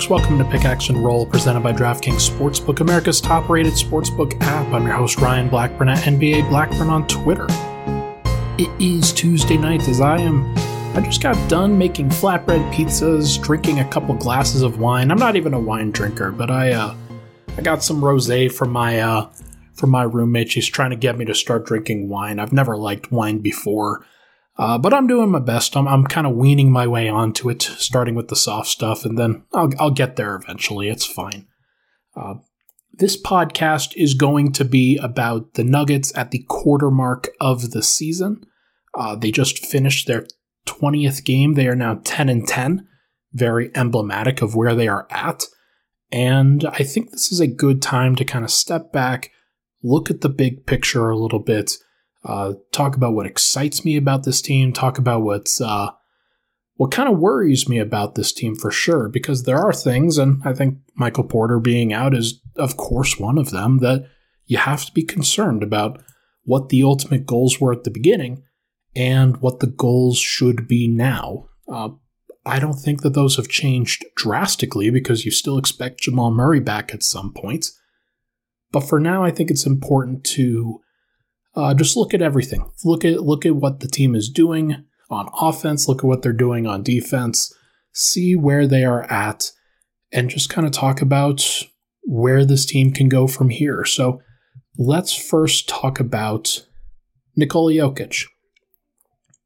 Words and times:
folks. 0.00 0.08
Welcome 0.08 0.38
to 0.38 0.44
Pickaxe 0.44 0.88
and 0.88 1.04
Roll, 1.04 1.26
presented 1.26 1.60
by 1.60 1.72
DraftKings 1.72 2.28
Sportsbook, 2.28 2.80
America's 2.80 3.20
top 3.20 3.48
rated 3.48 3.74
sportsbook 3.74 4.40
app. 4.40 4.72
I'm 4.72 4.86
your 4.86 4.94
host, 4.94 5.18
Ryan 5.18 5.48
Blackburn 5.48 5.88
at 5.90 5.98
NBA 5.98 6.48
Blackburn 6.48 6.88
on 6.88 7.06
Twitter. 7.06 7.46
It 8.58 8.70
is 8.80 9.12
Tuesday 9.12 9.56
night 9.58 9.86
as 9.88 10.00
I 10.00 10.18
am. 10.18 10.54
I 10.96 11.02
just 11.04 11.22
got 11.22 11.36
done 11.50 11.76
making 11.76 12.08
flatbread 12.08 12.72
pizzas, 12.72 13.42
drinking 13.42 13.80
a 13.80 13.88
couple 13.88 14.14
glasses 14.14 14.62
of 14.62 14.78
wine. 14.78 15.10
I'm 15.10 15.18
not 15.18 15.36
even 15.36 15.52
a 15.52 15.60
wine 15.60 15.90
drinker, 15.90 16.30
but 16.30 16.50
I 16.50 16.72
uh, 16.72 16.94
I 17.58 17.62
got 17.62 17.82
some 17.82 18.00
rosé 18.00 18.50
from 18.50 18.70
my 18.70 19.00
uh, 19.00 19.30
from 19.74 19.90
my 19.90 20.04
roommate. 20.04 20.50
She's 20.50 20.68
trying 20.68 20.90
to 20.90 20.96
get 20.96 21.18
me 21.18 21.26
to 21.26 21.34
start 21.34 21.66
drinking 21.66 22.08
wine. 22.08 22.38
I've 22.38 22.52
never 22.52 22.76
liked 22.76 23.12
wine 23.12 23.38
before. 23.38 24.06
Uh, 24.60 24.76
but 24.76 24.92
I'm 24.92 25.06
doing 25.06 25.30
my 25.30 25.38
best. 25.38 25.74
I'm, 25.74 25.88
I'm 25.88 26.04
kind 26.04 26.26
of 26.26 26.36
weaning 26.36 26.70
my 26.70 26.86
way 26.86 27.08
onto 27.08 27.48
it, 27.48 27.62
starting 27.62 28.14
with 28.14 28.28
the 28.28 28.36
soft 28.36 28.68
stuff, 28.68 29.06
and 29.06 29.16
then 29.16 29.42
I'll, 29.54 29.70
I'll 29.78 29.90
get 29.90 30.16
there 30.16 30.34
eventually. 30.34 30.90
It's 30.90 31.06
fine. 31.06 31.46
Uh, 32.14 32.34
this 32.92 33.20
podcast 33.20 33.96
is 33.96 34.12
going 34.12 34.52
to 34.52 34.66
be 34.66 34.98
about 34.98 35.54
the 35.54 35.64
Nuggets 35.64 36.14
at 36.14 36.30
the 36.30 36.44
quarter 36.46 36.90
mark 36.90 37.30
of 37.40 37.70
the 37.70 37.82
season. 37.82 38.44
Uh, 38.94 39.16
they 39.16 39.30
just 39.30 39.64
finished 39.64 40.06
their 40.06 40.26
20th 40.66 41.24
game. 41.24 41.54
They 41.54 41.66
are 41.66 41.74
now 41.74 42.02
10 42.04 42.28
and 42.28 42.46
10, 42.46 42.86
very 43.32 43.70
emblematic 43.74 44.42
of 44.42 44.54
where 44.54 44.74
they 44.74 44.88
are 44.88 45.06
at. 45.08 45.44
And 46.12 46.66
I 46.66 46.84
think 46.84 47.12
this 47.12 47.32
is 47.32 47.40
a 47.40 47.46
good 47.46 47.80
time 47.80 48.14
to 48.16 48.26
kind 48.26 48.44
of 48.44 48.50
step 48.50 48.92
back, 48.92 49.30
look 49.82 50.10
at 50.10 50.20
the 50.20 50.28
big 50.28 50.66
picture 50.66 51.08
a 51.08 51.16
little 51.16 51.38
bit, 51.38 51.78
uh, 52.24 52.54
talk 52.72 52.96
about 52.96 53.14
what 53.14 53.26
excites 53.26 53.84
me 53.84 53.96
about 53.96 54.24
this 54.24 54.42
team, 54.42 54.72
talk 54.72 54.98
about 54.98 55.22
what's 55.22 55.60
uh, 55.60 55.90
what 56.76 56.90
kind 56.90 57.08
of 57.08 57.18
worries 57.18 57.68
me 57.68 57.78
about 57.78 58.14
this 58.14 58.32
team 58.32 58.56
for 58.56 58.70
sure, 58.70 59.08
because 59.08 59.42
there 59.42 59.58
are 59.58 59.72
things, 59.72 60.16
and 60.16 60.40
I 60.46 60.54
think 60.54 60.78
Michael 60.94 61.24
Porter 61.24 61.58
being 61.58 61.92
out 61.92 62.14
is, 62.14 62.40
of 62.56 62.76
course, 62.76 63.18
one 63.18 63.36
of 63.36 63.50
them 63.50 63.78
that 63.78 64.06
you 64.46 64.56
have 64.56 64.86
to 64.86 64.92
be 64.92 65.02
concerned 65.02 65.62
about 65.62 66.02
what 66.44 66.70
the 66.70 66.82
ultimate 66.82 67.26
goals 67.26 67.60
were 67.60 67.72
at 67.72 67.84
the 67.84 67.90
beginning 67.90 68.42
and 68.96 69.36
what 69.38 69.60
the 69.60 69.66
goals 69.66 70.18
should 70.18 70.66
be 70.66 70.88
now. 70.88 71.48
Uh, 71.70 71.90
I 72.46 72.58
don't 72.58 72.74
think 72.74 73.02
that 73.02 73.12
those 73.12 73.36
have 73.36 73.48
changed 73.48 74.04
drastically 74.16 74.90
because 74.90 75.24
you 75.24 75.30
still 75.30 75.58
expect 75.58 76.00
Jamal 76.00 76.30
Murray 76.30 76.60
back 76.60 76.92
at 76.94 77.02
some 77.02 77.32
point. 77.32 77.66
But 78.72 78.80
for 78.80 78.98
now, 78.98 79.22
I 79.22 79.30
think 79.30 79.50
it's 79.50 79.66
important 79.66 80.24
to 80.24 80.80
uh, 81.60 81.74
just 81.74 81.96
look 81.96 82.14
at 82.14 82.22
everything. 82.22 82.70
Look 82.84 83.04
at 83.04 83.22
look 83.22 83.44
at 83.44 83.56
what 83.56 83.80
the 83.80 83.88
team 83.88 84.14
is 84.14 84.28
doing 84.28 84.84
on 85.10 85.28
offense. 85.40 85.88
Look 85.88 85.98
at 85.98 86.06
what 86.06 86.22
they're 86.22 86.32
doing 86.32 86.66
on 86.66 86.82
defense. 86.82 87.54
See 87.92 88.34
where 88.34 88.66
they 88.66 88.84
are 88.84 89.02
at, 89.10 89.50
and 90.12 90.30
just 90.30 90.50
kind 90.50 90.66
of 90.66 90.72
talk 90.72 91.02
about 91.02 91.44
where 92.02 92.44
this 92.44 92.64
team 92.64 92.92
can 92.92 93.08
go 93.08 93.26
from 93.26 93.50
here. 93.50 93.84
So 93.84 94.20
let's 94.78 95.14
first 95.14 95.68
talk 95.68 96.00
about 96.00 96.66
Nikola 97.36 97.72
Jokic, 97.72 98.24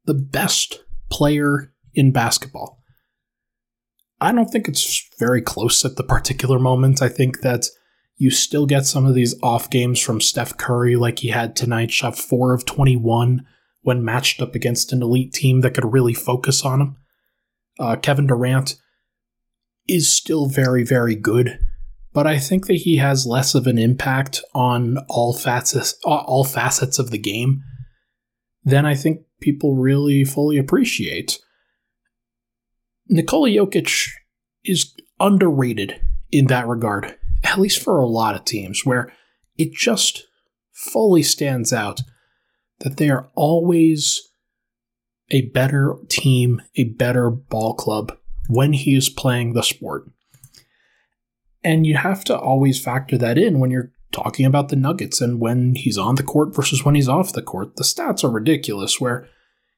the 0.05 0.13
best 0.13 0.83
player 1.11 1.73
in 1.93 2.11
basketball. 2.11 2.79
I 4.21 4.31
don't 4.31 4.47
think 4.47 4.67
it's 4.67 5.07
very 5.19 5.41
close 5.41 5.83
at 5.83 5.97
the 5.97 6.03
particular 6.03 6.57
moment. 6.57 7.01
I 7.01 7.09
think 7.09 7.41
that 7.41 7.67
you 8.17 8.31
still 8.31 8.65
get 8.65 8.85
some 8.85 9.05
of 9.05 9.13
these 9.13 9.35
off 9.43 9.69
games 9.69 9.99
from 9.99 10.21
Steph 10.21 10.57
Curry, 10.57 10.95
like 10.95 11.19
he 11.19 11.29
had 11.29 11.55
tonight, 11.55 11.91
shot 11.91 12.17
4 12.17 12.53
of 12.53 12.65
21 12.65 13.45
when 13.81 14.03
matched 14.03 14.41
up 14.41 14.55
against 14.55 14.93
an 14.93 15.01
elite 15.01 15.33
team 15.33 15.61
that 15.61 15.73
could 15.73 15.91
really 15.93 16.13
focus 16.13 16.63
on 16.63 16.81
him. 16.81 16.95
Uh, 17.77 17.95
Kevin 17.97 18.27
Durant 18.27 18.75
is 19.87 20.13
still 20.13 20.47
very, 20.47 20.83
very 20.83 21.15
good, 21.15 21.59
but 22.13 22.25
I 22.25 22.39
think 22.39 22.67
that 22.67 22.77
he 22.77 22.97
has 22.97 23.27
less 23.27 23.53
of 23.53 23.67
an 23.67 23.77
impact 23.77 24.41
on 24.53 24.97
all 25.09 25.33
facets, 25.33 25.95
all 26.03 26.45
facets 26.45 26.97
of 26.97 27.11
the 27.11 27.17
game 27.17 27.61
than 28.63 28.85
I 28.85 28.95
think 28.95 29.21
people 29.41 29.75
really 29.75 30.23
fully 30.23 30.57
appreciate. 30.57 31.37
Nikola 33.07 33.49
Jokic 33.49 34.09
is 34.63 34.95
underrated 35.19 35.99
in 36.31 36.47
that 36.47 36.67
regard 36.67 37.15
at 37.45 37.59
least 37.59 37.81
for 37.81 37.99
a 37.99 38.07
lot 38.07 38.35
of 38.35 38.45
teams, 38.45 38.85
where 38.85 39.13
it 39.57 39.73
just 39.73 40.27
fully 40.73 41.23
stands 41.23 41.71
out 41.71 42.01
that 42.79 42.97
they 42.97 43.09
are 43.09 43.29
always 43.35 44.21
a 45.31 45.41
better 45.49 45.95
team, 46.09 46.61
a 46.75 46.83
better 46.83 47.29
ball 47.29 47.73
club 47.73 48.17
when 48.47 48.73
he 48.73 48.95
is 48.95 49.09
playing 49.09 49.53
the 49.53 49.63
sport. 49.63 50.09
And 51.63 51.87
you 51.87 51.95
have 51.97 52.23
to 52.25 52.37
always 52.37 52.83
factor 52.83 53.17
that 53.17 53.37
in 53.37 53.59
when 53.59 53.71
you're 53.71 53.91
talking 54.11 54.45
about 54.45 54.69
the 54.69 54.75
Nuggets 54.75 55.19
and 55.19 55.39
when 55.39 55.75
he's 55.75 55.97
on 55.97 56.15
the 56.15 56.23
court 56.23 56.55
versus 56.55 56.85
when 56.85 56.95
he's 56.95 57.09
off 57.09 57.33
the 57.33 57.41
court. 57.41 57.75
The 57.75 57.83
stats 57.83 58.23
are 58.23 58.29
ridiculous, 58.29 59.01
where 59.01 59.27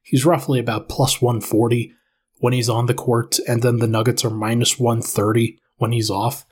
he's 0.02 0.26
roughly 0.26 0.58
about 0.58 0.88
plus 0.88 1.22
140 1.22 1.92
when 2.40 2.52
he's 2.52 2.68
on 2.68 2.86
the 2.86 2.94
court, 2.94 3.38
and 3.48 3.62
then 3.62 3.78
the 3.78 3.88
Nuggets 3.88 4.24
are 4.24 4.30
minus 4.30 4.78
130 4.78 5.58
when 5.76 5.92
he's 5.92 6.10
off 6.10 6.44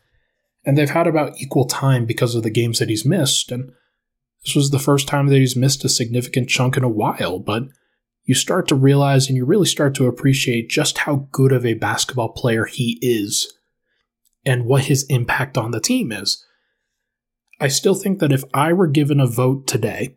and 0.66 0.76
they've 0.76 0.90
had 0.90 1.06
about 1.06 1.40
equal 1.40 1.64
time 1.64 2.04
because 2.04 2.34
of 2.34 2.42
the 2.42 2.50
games 2.50 2.80
that 2.80 2.88
he's 2.88 3.06
missed. 3.06 3.52
And 3.52 3.72
this 4.44 4.56
was 4.56 4.70
the 4.70 4.80
first 4.80 5.06
time 5.06 5.28
that 5.28 5.38
he's 5.38 5.56
missed 5.56 5.84
a 5.84 5.88
significant 5.88 6.48
chunk 6.48 6.76
in 6.76 6.82
a 6.82 6.88
while, 6.88 7.38
but 7.38 7.68
you 8.24 8.34
start 8.34 8.66
to 8.68 8.74
realize 8.74 9.28
and 9.28 9.36
you 9.36 9.44
really 9.44 9.66
start 9.66 9.94
to 9.94 10.08
appreciate 10.08 10.68
just 10.68 10.98
how 10.98 11.28
good 11.30 11.52
of 11.52 11.64
a 11.64 11.74
basketball 11.74 12.30
player 12.30 12.64
he 12.64 12.98
is 13.00 13.54
and 14.44 14.66
what 14.66 14.86
his 14.86 15.04
impact 15.04 15.56
on 15.56 15.70
the 15.70 15.80
team 15.80 16.10
is. 16.10 16.44
I 17.60 17.68
still 17.68 17.94
think 17.94 18.18
that 18.18 18.32
if 18.32 18.42
I 18.52 18.72
were 18.72 18.88
given 18.88 19.20
a 19.20 19.26
vote 19.26 19.66
today, 19.66 20.16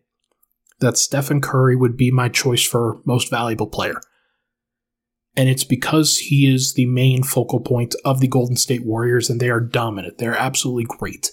that 0.80 0.98
Stephen 0.98 1.40
Curry 1.40 1.76
would 1.76 1.96
be 1.96 2.10
my 2.10 2.28
choice 2.28 2.64
for 2.64 3.00
most 3.04 3.30
valuable 3.30 3.68
player 3.68 4.00
and 5.36 5.48
it's 5.48 5.64
because 5.64 6.18
he 6.18 6.52
is 6.52 6.74
the 6.74 6.86
main 6.86 7.22
focal 7.22 7.60
point 7.60 7.94
of 8.04 8.20
the 8.20 8.28
Golden 8.28 8.56
State 8.56 8.84
Warriors, 8.84 9.30
and 9.30 9.40
they 9.40 9.50
are 9.50 9.60
dominant. 9.60 10.18
They're 10.18 10.36
absolutely 10.36 10.84
great. 10.84 11.30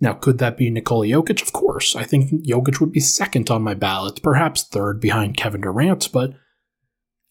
Now, 0.00 0.12
could 0.12 0.38
that 0.38 0.58
be 0.58 0.68
Nikola 0.68 1.06
Jokic? 1.06 1.40
Of 1.40 1.52
course. 1.52 1.96
I 1.96 2.04
think 2.04 2.30
Jokic 2.44 2.80
would 2.80 2.92
be 2.92 3.00
second 3.00 3.50
on 3.50 3.62
my 3.62 3.74
ballot, 3.74 4.22
perhaps 4.22 4.62
third 4.62 5.00
behind 5.00 5.36
Kevin 5.36 5.62
Durant, 5.62 6.12
but 6.12 6.34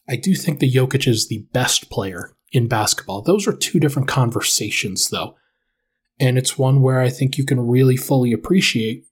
I 0.08 0.16
do 0.16 0.36
think 0.36 0.60
that 0.60 0.74
Jokic 0.74 1.08
is 1.08 1.28
the 1.28 1.48
best 1.52 1.90
player 1.90 2.36
in 2.52 2.68
basketball. 2.68 3.22
Those 3.22 3.48
are 3.48 3.54
two 3.54 3.80
different 3.80 4.08
conversations, 4.08 5.10
though. 5.10 5.36
And 6.20 6.38
it's 6.38 6.58
one 6.58 6.82
where 6.82 7.02
I 7.02 7.10
think 7.10 7.38
you 7.38 7.46
can 7.46 7.60
really 7.60 7.98
fully 7.98 8.32
appreciate 8.32 9.06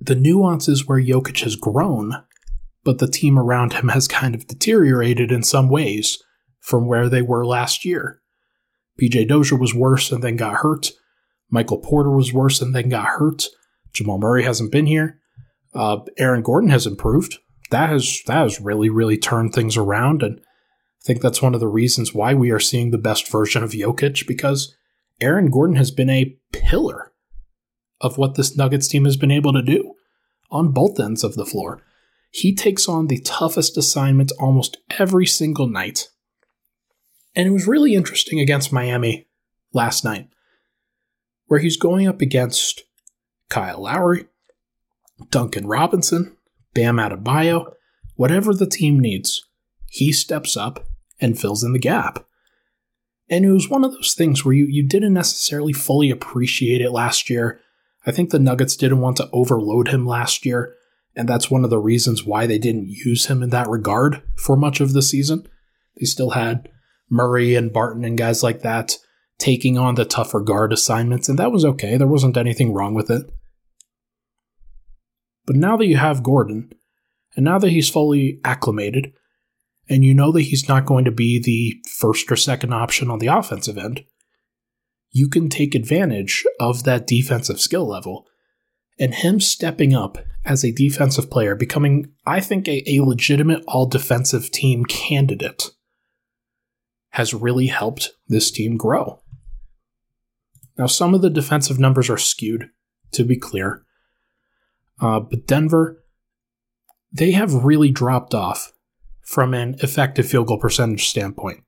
the 0.00 0.14
nuances 0.14 0.86
where 0.86 1.00
Jokic 1.00 1.42
has 1.42 1.56
grown 1.56 2.22
but 2.86 2.98
the 2.98 3.10
team 3.10 3.36
around 3.36 3.72
him 3.72 3.88
has 3.88 4.06
kind 4.06 4.34
of 4.34 4.46
deteriorated 4.46 5.32
in 5.32 5.42
some 5.42 5.68
ways 5.68 6.22
from 6.60 6.86
where 6.86 7.08
they 7.08 7.20
were 7.20 7.44
last 7.44 7.84
year. 7.84 8.22
PJ 9.02 9.28
Dozier 9.28 9.58
was 9.58 9.74
worse 9.74 10.12
and 10.12 10.22
then 10.22 10.36
got 10.36 10.58
hurt. 10.58 10.92
Michael 11.50 11.78
Porter 11.78 12.12
was 12.12 12.32
worse 12.32 12.62
and 12.62 12.74
then 12.74 12.88
got 12.88 13.06
hurt. 13.06 13.46
Jamal 13.92 14.18
Murray 14.18 14.44
hasn't 14.44 14.70
been 14.70 14.86
here. 14.86 15.18
Uh, 15.74 15.98
Aaron 16.16 16.42
Gordon 16.42 16.70
has 16.70 16.86
improved. 16.86 17.38
That 17.72 17.90
has 17.90 18.22
that 18.26 18.42
has 18.42 18.60
really 18.60 18.88
really 18.88 19.18
turned 19.18 19.52
things 19.52 19.76
around, 19.76 20.22
and 20.22 20.38
I 20.38 21.02
think 21.04 21.20
that's 21.20 21.42
one 21.42 21.54
of 21.54 21.60
the 21.60 21.66
reasons 21.66 22.14
why 22.14 22.34
we 22.34 22.52
are 22.52 22.60
seeing 22.60 22.92
the 22.92 22.98
best 22.98 23.30
version 23.30 23.64
of 23.64 23.72
Jokic 23.72 24.28
because 24.28 24.76
Aaron 25.20 25.50
Gordon 25.50 25.74
has 25.74 25.90
been 25.90 26.08
a 26.08 26.36
pillar 26.52 27.12
of 28.00 28.16
what 28.16 28.36
this 28.36 28.56
Nuggets 28.56 28.86
team 28.86 29.04
has 29.04 29.16
been 29.16 29.32
able 29.32 29.52
to 29.52 29.62
do 29.62 29.94
on 30.52 30.70
both 30.70 31.00
ends 31.00 31.24
of 31.24 31.34
the 31.34 31.44
floor 31.44 31.82
he 32.30 32.54
takes 32.54 32.88
on 32.88 33.06
the 33.06 33.20
toughest 33.20 33.76
assignment 33.76 34.32
almost 34.38 34.78
every 34.98 35.26
single 35.26 35.68
night. 35.68 36.08
And 37.34 37.46
it 37.46 37.52
was 37.52 37.66
really 37.66 37.94
interesting 37.94 38.40
against 38.40 38.72
Miami 38.72 39.26
last 39.72 40.04
night, 40.04 40.28
where 41.46 41.60
he's 41.60 41.76
going 41.76 42.08
up 42.08 42.20
against 42.20 42.82
Kyle 43.48 43.82
Lowry, 43.82 44.26
Duncan 45.30 45.66
Robinson, 45.66 46.36
Bam 46.74 46.96
Adebayo, 46.96 47.72
whatever 48.16 48.54
the 48.54 48.66
team 48.66 48.98
needs, 48.98 49.44
he 49.88 50.12
steps 50.12 50.56
up 50.56 50.86
and 51.20 51.38
fills 51.38 51.62
in 51.62 51.72
the 51.72 51.78
gap. 51.78 52.26
And 53.28 53.44
it 53.44 53.50
was 53.50 53.68
one 53.68 53.84
of 53.84 53.92
those 53.92 54.14
things 54.14 54.44
where 54.44 54.54
you, 54.54 54.66
you 54.68 54.86
didn't 54.86 55.14
necessarily 55.14 55.72
fully 55.72 56.10
appreciate 56.10 56.80
it 56.80 56.90
last 56.90 57.28
year. 57.28 57.60
I 58.06 58.12
think 58.12 58.30
the 58.30 58.38
Nuggets 58.38 58.76
didn't 58.76 59.00
want 59.00 59.16
to 59.16 59.28
overload 59.32 59.88
him 59.88 60.06
last 60.06 60.46
year 60.46 60.74
and 61.16 61.28
that's 61.28 61.50
one 61.50 61.64
of 61.64 61.70
the 61.70 61.78
reasons 61.78 62.24
why 62.24 62.46
they 62.46 62.58
didn't 62.58 62.88
use 62.88 63.26
him 63.26 63.42
in 63.42 63.50
that 63.50 63.68
regard 63.68 64.22
for 64.36 64.56
much 64.56 64.80
of 64.80 64.92
the 64.92 65.02
season. 65.02 65.46
They 65.96 66.04
still 66.04 66.30
had 66.30 66.68
Murray 67.10 67.54
and 67.54 67.72
Barton 67.72 68.04
and 68.04 68.18
guys 68.18 68.42
like 68.42 68.60
that 68.60 68.98
taking 69.38 69.78
on 69.78 69.94
the 69.94 70.04
tougher 70.04 70.40
guard 70.40 70.72
assignments, 70.72 71.28
and 71.28 71.38
that 71.38 71.52
was 71.52 71.64
okay. 71.64 71.96
There 71.96 72.06
wasn't 72.06 72.36
anything 72.36 72.72
wrong 72.72 72.94
with 72.94 73.10
it. 73.10 73.30
But 75.46 75.56
now 75.56 75.76
that 75.76 75.86
you 75.86 75.96
have 75.96 76.22
Gordon, 76.22 76.72
and 77.36 77.44
now 77.44 77.58
that 77.58 77.70
he's 77.70 77.88
fully 77.88 78.40
acclimated, 78.44 79.12
and 79.88 80.04
you 80.04 80.14
know 80.14 80.32
that 80.32 80.42
he's 80.42 80.68
not 80.68 80.86
going 80.86 81.04
to 81.04 81.10
be 81.10 81.38
the 81.38 81.76
first 81.88 82.30
or 82.30 82.36
second 82.36 82.72
option 82.72 83.10
on 83.10 83.20
the 83.20 83.28
offensive 83.28 83.78
end, 83.78 84.04
you 85.10 85.28
can 85.28 85.48
take 85.48 85.74
advantage 85.74 86.44
of 86.58 86.84
that 86.84 87.06
defensive 87.06 87.60
skill 87.60 87.86
level. 87.86 88.26
And 88.98 89.14
him 89.14 89.40
stepping 89.40 89.94
up 89.94 90.18
as 90.44 90.64
a 90.64 90.72
defensive 90.72 91.30
player, 91.30 91.54
becoming, 91.54 92.12
I 92.24 92.40
think, 92.40 92.66
a, 92.68 92.82
a 92.90 93.04
legitimate 93.04 93.62
all 93.66 93.86
defensive 93.86 94.50
team 94.50 94.84
candidate, 94.84 95.70
has 97.10 97.34
really 97.34 97.66
helped 97.66 98.12
this 98.28 98.50
team 98.50 98.76
grow. 98.76 99.22
Now, 100.78 100.86
some 100.86 101.14
of 101.14 101.22
the 101.22 101.30
defensive 101.30 101.78
numbers 101.78 102.10
are 102.10 102.18
skewed, 102.18 102.70
to 103.12 103.24
be 103.24 103.36
clear. 103.36 103.84
Uh, 105.00 105.20
but 105.20 105.46
Denver, 105.46 106.04
they 107.12 107.32
have 107.32 107.64
really 107.64 107.90
dropped 107.90 108.34
off 108.34 108.72
from 109.22 109.54
an 109.54 109.76
effective 109.80 110.28
field 110.28 110.46
goal 110.46 110.58
percentage 110.58 111.08
standpoint. 111.08 111.64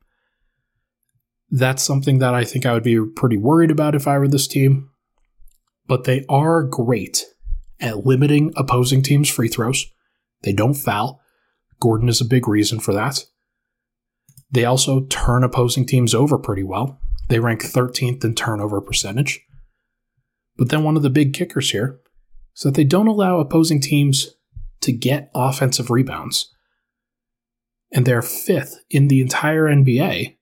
That's 1.51 1.83
something 1.83 2.19
that 2.19 2.35
I 2.35 2.45
think 2.45 2.67
I 2.67 2.75
would 2.75 2.83
be 2.83 3.01
pretty 3.17 3.39
worried 3.39 3.71
about 3.71 3.95
if 3.95 4.07
I 4.07 4.19
were 4.19 4.29
this 4.29 4.47
team. 4.47 4.91
But 5.89 6.05
they 6.05 6.25
are 6.29 6.63
great 6.63 7.25
at 7.81 8.07
limiting 8.07 8.53
opposing 8.57 9.03
teams' 9.03 9.29
free 9.29 9.49
throws. 9.49 9.87
They 10.43 10.53
don't 10.53 10.75
foul. 10.75 11.21
Gordon 11.81 12.09
is 12.09 12.21
a 12.21 12.27
big 12.27 12.47
reason 12.47 12.79
for 12.79 12.93
that. 12.95 13.25
They 14.51 14.65
also 14.65 15.07
turn 15.07 15.45
opposing 15.45 15.87
teams 15.87 16.15
over 16.15 16.39
pretty 16.39 16.63
well. 16.63 17.01
They 17.29 17.41
rank 17.41 17.63
13th 17.63 18.25
in 18.25 18.35
turnover 18.35 18.81
percentage. 18.81 19.41
But 20.57 20.71
then 20.71 20.83
one 20.83 20.97
of 20.97 21.03
the 21.03 21.11
big 21.11 21.35
kickers 21.35 21.71
here 21.71 22.01
is 22.57 22.63
that 22.63 22.75
they 22.75 22.85
don't 22.85 23.07
allow 23.07 23.39
opposing 23.39 23.81
teams 23.81 24.35
to 24.81 24.93
get 24.93 25.31
offensive 25.35 25.91
rebounds. 25.91 26.53
And 27.93 28.05
they're 28.05 28.23
fifth 28.23 28.77
in 28.91 29.09
the 29.09 29.21
entire 29.21 29.65
NBA 29.65 30.37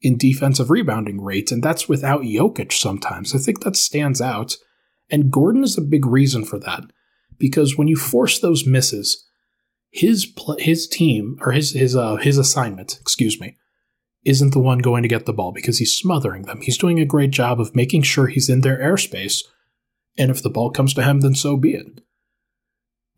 in 0.00 0.16
defensive 0.16 0.70
rebounding 0.70 1.20
rates, 1.20 1.50
and 1.50 1.62
that's 1.62 1.88
without 1.88 2.22
Jokic 2.22 2.72
sometimes. 2.72 3.34
I 3.34 3.38
think 3.38 3.60
that 3.60 3.76
stands 3.76 4.20
out. 4.20 4.56
And 5.10 5.30
Gordon 5.30 5.64
is 5.64 5.78
a 5.78 5.82
big 5.82 6.06
reason 6.06 6.44
for 6.44 6.58
that. 6.60 6.84
Because 7.38 7.78
when 7.78 7.88
you 7.88 7.96
force 7.96 8.38
those 8.38 8.66
misses, 8.66 9.24
his 9.90 10.26
pl- 10.26 10.58
his 10.58 10.88
team 10.88 11.38
or 11.40 11.52
his 11.52 11.72
his 11.72 11.94
uh, 11.96 12.16
his 12.16 12.36
assignment, 12.36 12.98
excuse 13.00 13.40
me, 13.40 13.56
isn't 14.24 14.52
the 14.52 14.58
one 14.58 14.78
going 14.78 15.02
to 15.02 15.08
get 15.08 15.24
the 15.24 15.32
ball 15.32 15.52
because 15.52 15.78
he's 15.78 15.96
smothering 15.96 16.42
them. 16.42 16.60
He's 16.60 16.78
doing 16.78 16.98
a 17.00 17.06
great 17.06 17.30
job 17.30 17.60
of 17.60 17.76
making 17.76 18.02
sure 18.02 18.26
he's 18.26 18.48
in 18.48 18.62
their 18.62 18.78
airspace, 18.78 19.44
and 20.16 20.30
if 20.30 20.42
the 20.42 20.50
ball 20.50 20.70
comes 20.70 20.94
to 20.94 21.02
him, 21.02 21.20
then 21.20 21.34
so 21.34 21.56
be 21.56 21.74
it. 21.74 22.00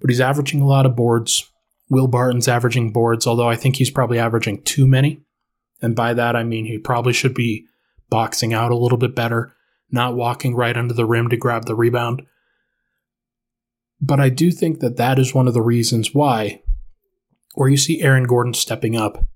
But 0.01 0.11
he's 0.11 0.21
averaging 0.21 0.61
a 0.61 0.67
lot 0.67 0.87
of 0.87 0.97
boards. 0.97 1.51
Will 1.89 2.07
Barton's 2.07 2.47
averaging 2.47 2.93
boards, 2.93 3.27
although 3.27 3.49
I 3.49 3.57
think 3.57 3.77
he's 3.77 3.91
probably 3.91 4.19
averaging 4.19 4.63
too 4.63 4.87
many. 4.87 5.23
And 5.83 5.97
by 5.97 6.15
that 6.15 6.37
I 6.37 6.45
mean 6.45 6.67
he 6.67 6.79
probably 6.79 7.13
should 7.13 7.35
be 7.35 7.67
boxing 8.09 8.55
out 8.55 8.71
a 8.71 8.77
little 8.77 8.99
bit 8.99 9.15
better, 9.15 9.53
not 9.91 10.15
walking 10.15 10.55
right 10.55 10.77
under 10.77 10.95
the 10.95 11.07
rim 11.07 11.29
to 11.29 11.37
grab 11.37 11.67
the 11.67 11.75
rebound. 11.75 12.23
But 14.01 14.21
I 14.21 14.29
do 14.29 14.51
think 14.51 14.81
that 14.81 14.97
that 14.97 15.19
is 15.19 15.35
one 15.35 15.47
of 15.47 15.55
the 15.55 15.63
reasons 15.63 16.15
why, 16.15 16.63
where 17.55 17.69
you 17.69 17.77
see 17.77 18.03
Aaron 18.03 18.25
Gordon 18.25 18.55
stepping 18.55 18.97
up, 18.97 19.27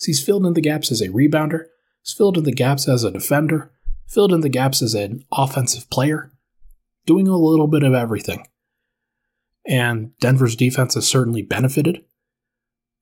he's 0.00 0.24
filled 0.24 0.46
in 0.46 0.52
the 0.52 0.60
gaps 0.60 0.92
as 0.92 1.00
a 1.00 1.08
rebounder, 1.08 1.64
he's 2.02 2.12
filled 2.12 2.38
in 2.38 2.44
the 2.44 2.52
gaps 2.52 2.88
as 2.88 3.02
a 3.02 3.10
defender, 3.10 3.72
filled 4.06 4.32
in 4.32 4.42
the 4.42 4.48
gaps 4.48 4.82
as 4.82 4.94
an 4.94 5.24
offensive 5.32 5.90
player, 5.90 6.32
doing 7.04 7.26
a 7.26 7.36
little 7.36 7.66
bit 7.66 7.82
of 7.82 7.94
everything. 7.94 8.46
And 9.66 10.16
Denver's 10.20 10.54
defense 10.54 10.94
has 10.94 11.08
certainly 11.08 11.42
benefited. 11.42 12.04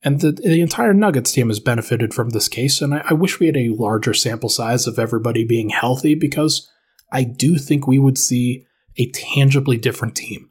And 0.03 0.21
the, 0.21 0.33
the 0.33 0.61
entire 0.61 0.95
Nuggets 0.95 1.33
team 1.33 1.49
has 1.49 1.61
benefited 1.61 2.13
from 2.13 2.31
this 2.31 2.49
case, 2.49 2.81
and 2.81 2.95
I, 2.95 3.05
I 3.11 3.15
wish 3.15 3.41
we 3.41 3.47
had 3.47 3.57
a 3.57 3.71
larger 3.71 4.13
sample 4.13 4.51
size 4.51 4.87
of 4.87 4.99
everybody 4.99 5.45
being 5.45 5.71
healthy 5.71 6.15
because 6.15 6.71
I 7.13 7.25
do 7.25 7.59
think 7.59 7.87
we 7.87 7.99
would 7.99 8.19
see 8.19 8.67
a 8.97 9.11
tangibly 9.11 9.77
different 9.77 10.17
team 10.17 10.51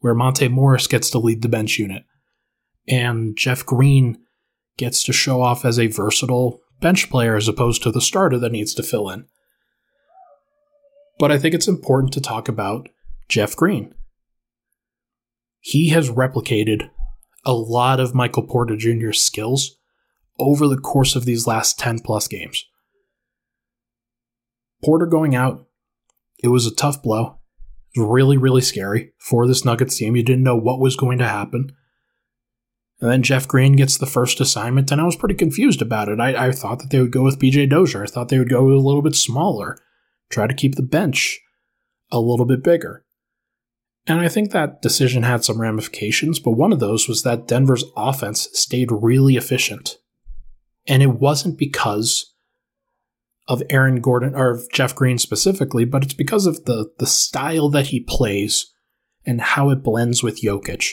where 0.00 0.14
Monte 0.14 0.48
Morris 0.48 0.86
gets 0.86 1.10
to 1.10 1.18
lead 1.18 1.42
the 1.42 1.48
bench 1.48 1.78
unit 1.78 2.04
and 2.88 3.36
Jeff 3.36 3.64
Green 3.66 4.18
gets 4.76 5.02
to 5.04 5.12
show 5.12 5.42
off 5.42 5.64
as 5.64 5.78
a 5.78 5.88
versatile 5.88 6.60
bench 6.80 7.10
player 7.10 7.36
as 7.36 7.48
opposed 7.48 7.82
to 7.82 7.90
the 7.90 8.00
starter 8.00 8.38
that 8.38 8.52
needs 8.52 8.74
to 8.74 8.82
fill 8.82 9.10
in. 9.10 9.26
But 11.18 11.32
I 11.32 11.38
think 11.38 11.54
it's 11.54 11.68
important 11.68 12.12
to 12.14 12.20
talk 12.20 12.48
about 12.48 12.88
Jeff 13.28 13.56
Green. 13.56 13.94
He 15.60 15.88
has 15.88 16.10
replicated 16.10 16.90
a 17.44 17.52
lot 17.52 17.98
of 17.98 18.14
Michael 18.14 18.44
Porter 18.44 18.76
Jr.'s 18.76 19.20
skills 19.20 19.76
over 20.38 20.68
the 20.68 20.78
course 20.78 21.16
of 21.16 21.24
these 21.24 21.46
last 21.46 21.78
10 21.78 22.00
plus 22.00 22.28
games. 22.28 22.64
Porter 24.84 25.06
going 25.06 25.34
out, 25.34 25.66
it 26.42 26.48
was 26.48 26.66
a 26.66 26.74
tough 26.74 27.02
blow 27.02 27.38
It 27.94 28.00
was 28.00 28.08
really, 28.08 28.36
really 28.36 28.60
scary 28.60 29.12
for 29.18 29.46
this 29.46 29.64
Nuggets 29.64 29.96
team. 29.96 30.16
You 30.16 30.22
didn't 30.22 30.44
know 30.44 30.56
what 30.56 30.80
was 30.80 30.96
going 30.96 31.18
to 31.18 31.26
happen. 31.26 31.72
And 33.00 33.10
then 33.10 33.22
Jeff 33.22 33.46
Green 33.46 33.76
gets 33.76 33.96
the 33.96 34.06
first 34.06 34.40
assignment, 34.40 34.90
and 34.90 35.00
I 35.00 35.04
was 35.04 35.14
pretty 35.14 35.36
confused 35.36 35.80
about 35.80 36.08
it. 36.08 36.18
I, 36.18 36.48
I 36.48 36.52
thought 36.52 36.80
that 36.80 36.90
they 36.90 37.00
would 37.00 37.12
go 37.12 37.22
with 37.22 37.38
PJ 37.38 37.70
Dozier. 37.70 38.02
I 38.02 38.06
thought 38.06 38.28
they 38.28 38.38
would 38.38 38.48
go 38.48 38.66
a 38.66 38.74
little 38.74 39.02
bit 39.02 39.14
smaller, 39.14 39.78
try 40.30 40.48
to 40.48 40.54
keep 40.54 40.74
the 40.74 40.82
bench 40.82 41.40
a 42.10 42.18
little 42.18 42.46
bit 42.46 42.64
bigger. 42.64 43.04
And 44.08 44.20
I 44.20 44.28
think 44.28 44.50
that 44.50 44.82
decision 44.82 45.22
had 45.22 45.44
some 45.44 45.60
ramifications, 45.60 46.40
but 46.40 46.52
one 46.52 46.72
of 46.72 46.80
those 46.80 47.06
was 47.06 47.22
that 47.22 47.46
Denver's 47.46 47.84
offense 47.96 48.48
stayed 48.52 48.90
really 48.90 49.36
efficient. 49.36 49.98
And 50.86 51.02
it 51.02 51.20
wasn't 51.20 51.58
because 51.58 52.34
of 53.48 53.62
Aaron 53.70 54.00
Gordon 54.00 54.34
or 54.34 54.50
of 54.50 54.70
Jeff 54.70 54.94
Green 54.94 55.18
specifically, 55.18 55.84
but 55.84 56.04
it's 56.04 56.14
because 56.14 56.46
of 56.46 56.64
the 56.66 56.92
the 56.98 57.06
style 57.06 57.70
that 57.70 57.86
he 57.86 58.00
plays 58.00 58.72
and 59.24 59.40
how 59.40 59.70
it 59.70 59.82
blends 59.82 60.22
with 60.22 60.42
Jokic. 60.42 60.92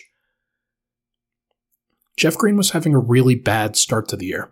Jeff 2.18 2.38
Green 2.38 2.56
was 2.56 2.72
having 2.72 2.96
a 2.96 3.00
really 3.00 3.36
bad 3.36 3.76
start 3.76 4.08
to 4.08 4.16
the 4.16 4.26
year. 4.26 4.52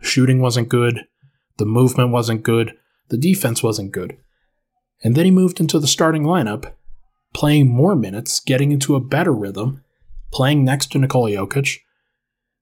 Shooting 0.00 0.40
wasn't 0.40 0.68
good, 0.68 1.06
the 1.56 1.64
movement 1.64 2.10
wasn't 2.10 2.42
good, 2.42 2.76
the 3.08 3.16
defense 3.16 3.62
wasn't 3.62 3.92
good. 3.92 4.18
And 5.02 5.14
then 5.14 5.24
he 5.24 5.30
moved 5.30 5.60
into 5.60 5.78
the 5.78 5.86
starting 5.86 6.24
lineup, 6.24 6.72
playing 7.32 7.68
more 7.68 7.96
minutes, 7.96 8.38
getting 8.38 8.70
into 8.70 8.94
a 8.94 9.00
better 9.00 9.32
rhythm, 9.32 9.82
playing 10.30 10.64
next 10.64 10.92
to 10.92 10.98
Nikola 10.98 11.30
Jokic. 11.30 11.78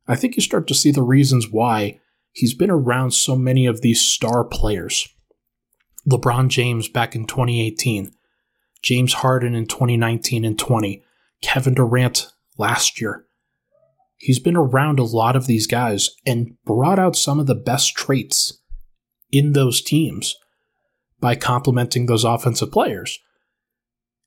I 0.06 0.14
think 0.14 0.36
you 0.36 0.42
start 0.42 0.68
to 0.68 0.74
see 0.74 0.92
the 0.92 1.02
reasons 1.02 1.50
why 1.50 2.00
he's 2.38 2.54
been 2.54 2.70
around 2.70 3.10
so 3.10 3.34
many 3.34 3.66
of 3.66 3.80
these 3.80 4.00
star 4.00 4.44
players. 4.44 5.08
LeBron 6.08 6.46
James 6.46 6.88
back 6.88 7.16
in 7.16 7.26
2018, 7.26 8.12
James 8.80 9.12
Harden 9.14 9.56
in 9.56 9.66
2019 9.66 10.44
and 10.44 10.56
20, 10.56 11.02
Kevin 11.42 11.74
Durant 11.74 12.32
last 12.56 13.00
year. 13.00 13.24
He's 14.18 14.38
been 14.38 14.56
around 14.56 15.00
a 15.00 15.04
lot 15.04 15.34
of 15.34 15.48
these 15.48 15.66
guys 15.66 16.10
and 16.24 16.56
brought 16.64 17.00
out 17.00 17.16
some 17.16 17.40
of 17.40 17.48
the 17.48 17.56
best 17.56 17.96
traits 17.96 18.60
in 19.32 19.52
those 19.52 19.82
teams 19.82 20.36
by 21.18 21.34
complementing 21.34 22.06
those 22.06 22.22
offensive 22.22 22.70
players. 22.70 23.18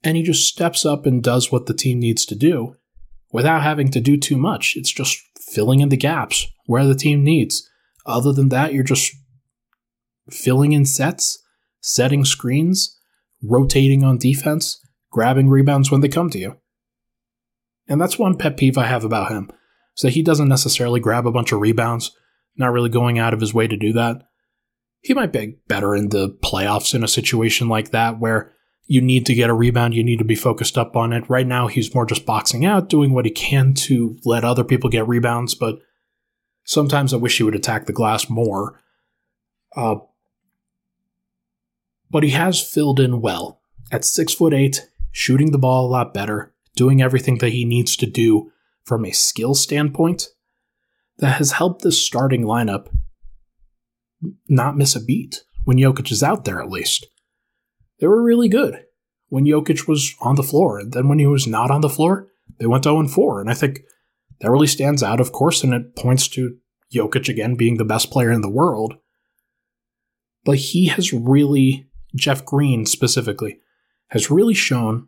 And 0.03 0.18
he 0.18 0.24
just 0.24 0.50
steps 0.50 0.86
up 0.86 1.06
and 1.06 1.24
does 1.24 1.50
what 1.50 1.65
the 1.65 1.74
team 1.74 2.00
needs 2.00 2.25
to 2.25 2.36
do 2.36 2.75
without 3.32 3.62
having 3.62 3.89
to 3.91 4.01
do 4.01 4.18
too 4.18 4.38
much. 4.38 4.75
It's 4.75 4.91
just 4.91 5.18
filling 5.39 5.80
in 5.80 5.88
the 5.88 5.98
gaps 5.98 6.48
where 6.65 6.86
the 6.86 6.96
team 6.96 7.24
needs. 7.24 7.70
Other 8.05 8.34
than 8.34 8.50
that, 8.50 8.74
you're 8.74 8.84
just 8.84 9.13
filling 10.29 10.72
in 10.72 10.86
sets, 10.86 11.41
setting 11.81 12.25
screens, 12.25 13.00
rotating 13.41 14.03
on 14.03 14.17
defense, 14.17 14.79
grabbing 15.12 15.50
rebounds 15.50 15.91
when 15.91 16.01
they 16.01 16.08
come 16.08 16.29
to 16.29 16.39
you. 16.39 16.58
And 17.88 18.00
that's 18.00 18.20
one 18.20 18.38
pet 18.38 18.58
peeve 18.58 18.77
I 18.77 18.86
have 18.86 19.03
about 19.03 19.31
him. 19.31 19.51
So 19.96 20.08
he 20.08 20.22
doesn't 20.22 20.48
necessarily 20.48 21.00
grab 21.00 21.27
a 21.27 21.31
bunch 21.31 21.51
of 21.51 21.60
rebounds, 21.60 22.15
not 22.55 22.72
really 22.72 22.89
going 22.89 23.20
out 23.20 23.34
of 23.34 23.41
his 23.41 23.53
way 23.53 23.67
to 23.67 23.75
do 23.75 23.91
that. 23.93 24.24
He 25.01 25.13
might 25.13 25.34
be 25.34 25.58
better 25.67 25.96
in 25.96 26.10
the 26.10 26.29
playoffs 26.29 26.93
in 26.93 27.03
a 27.03 27.08
situation 27.08 27.67
like 27.67 27.91
that 27.91 28.20
where 28.20 28.53
you 28.86 29.01
need 29.01 29.25
to 29.25 29.34
get 29.34 29.50
a 29.50 29.53
rebound, 29.53 29.96
you 29.96 30.03
need 30.03 30.20
to 30.20 30.25
be 30.25 30.36
focused 30.36 30.77
up 30.77 30.96
on 30.96 31.13
it. 31.13 31.29
Right 31.29 31.48
now, 31.48 31.67
he's 31.67 31.93
more 31.96 32.05
just 32.05 32.25
boxing 32.25 32.65
out, 32.65 32.89
doing 32.89 33.13
what 33.13 33.25
he 33.25 33.31
can 33.31 33.74
to 33.74 34.17
let 34.25 34.43
other 34.43 34.63
people 34.63 34.89
get 34.89 35.08
rebounds, 35.08 35.55
but 35.55 35.79
Sometimes 36.71 37.13
I 37.13 37.17
wish 37.17 37.35
he 37.35 37.43
would 37.43 37.53
attack 37.53 37.85
the 37.85 37.91
glass 37.91 38.29
more. 38.29 38.79
Uh, 39.75 39.95
but 42.09 42.23
he 42.23 42.29
has 42.29 42.65
filled 42.65 42.97
in 42.97 43.19
well. 43.19 43.59
At 43.91 44.05
six 44.05 44.33
foot 44.33 44.53
eight, 44.53 44.87
shooting 45.11 45.51
the 45.51 45.57
ball 45.57 45.85
a 45.85 45.91
lot 45.91 46.13
better, 46.13 46.53
doing 46.77 47.01
everything 47.01 47.39
that 47.39 47.49
he 47.49 47.65
needs 47.65 47.97
to 47.97 48.05
do 48.05 48.53
from 48.85 49.03
a 49.03 49.11
skill 49.11 49.53
standpoint, 49.53 50.29
that 51.17 51.39
has 51.39 51.51
helped 51.51 51.81
this 51.81 52.01
starting 52.01 52.43
lineup 52.43 52.87
not 54.47 54.77
miss 54.77 54.95
a 54.95 55.03
beat 55.03 55.43
when 55.65 55.75
Jokic 55.75 56.09
is 56.09 56.23
out 56.23 56.45
there, 56.45 56.61
at 56.61 56.69
least. 56.69 57.05
They 57.99 58.07
were 58.07 58.23
really 58.23 58.47
good 58.47 58.85
when 59.27 59.43
Jokic 59.43 59.89
was 59.89 60.15
on 60.21 60.37
the 60.37 60.41
floor. 60.41 60.79
And 60.79 60.93
then 60.93 61.09
when 61.09 61.19
he 61.19 61.27
was 61.27 61.45
not 61.45 61.69
on 61.69 61.81
the 61.81 61.89
floor, 61.89 62.29
they 62.59 62.65
went 62.65 62.85
0 62.85 63.05
4. 63.09 63.41
And 63.41 63.49
I 63.49 63.55
think 63.55 63.81
That 64.39 64.49
really 64.49 64.67
stands 64.67 65.03
out, 65.03 65.19
of 65.19 65.33
course, 65.33 65.63
and 65.63 65.73
it 65.73 65.95
points 65.97 66.27
to 66.29 66.57
Jokic 66.93 67.29
again 67.29 67.55
being 67.55 67.77
the 67.77 67.86
best 67.86 68.12
player 68.12 68.31
in 68.31 68.41
the 68.41 68.50
world. 68.50 68.95
But 70.43 70.57
he 70.57 70.88
has 70.88 71.13
really, 71.13 71.88
Jeff 72.15 72.43
Green 72.43 72.86
specifically, 72.86 73.60
has 74.07 74.31
really 74.31 74.53
shown 74.53 75.07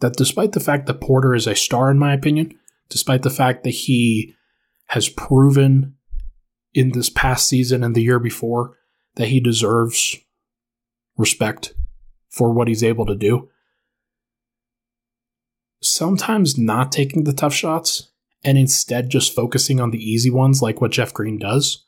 that 0.00 0.16
despite 0.16 0.52
the 0.52 0.60
fact 0.60 0.86
that 0.86 1.00
Porter 1.00 1.34
is 1.34 1.46
a 1.46 1.54
star, 1.54 1.90
in 1.90 1.98
my 1.98 2.12
opinion, 2.12 2.58
despite 2.88 3.22
the 3.22 3.30
fact 3.30 3.64
that 3.64 3.70
he 3.70 4.34
has 4.88 5.08
proven 5.08 5.94
in 6.74 6.92
this 6.92 7.10
past 7.10 7.48
season 7.48 7.82
and 7.82 7.94
the 7.94 8.02
year 8.02 8.18
before 8.18 8.76
that 9.16 9.28
he 9.28 9.40
deserves 9.40 10.16
respect 11.16 11.74
for 12.28 12.52
what 12.52 12.68
he's 12.68 12.84
able 12.84 13.06
to 13.06 13.16
do. 13.16 13.48
Sometimes 15.82 16.58
not 16.58 16.92
taking 16.92 17.24
the 17.24 17.32
tough 17.32 17.54
shots 17.54 18.12
and 18.46 18.56
instead 18.56 19.10
just 19.10 19.34
focusing 19.34 19.80
on 19.80 19.90
the 19.90 19.98
easy 19.98 20.30
ones, 20.30 20.62
like 20.62 20.80
what 20.80 20.92
Jeff 20.92 21.12
Green 21.12 21.36
does, 21.36 21.84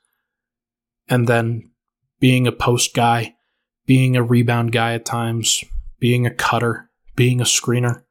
and 1.09 1.29
then 1.29 1.71
being 2.19 2.49
a 2.49 2.53
post 2.53 2.95
guy, 2.95 3.37
being 3.87 4.17
a 4.17 4.25
rebound 4.25 4.73
guy 4.73 4.95
at 4.95 5.05
times, 5.05 5.63
being 6.01 6.27
a 6.27 6.35
cutter, 6.35 6.91
being 7.15 7.41
a 7.41 7.45
screener, 7.45 8.03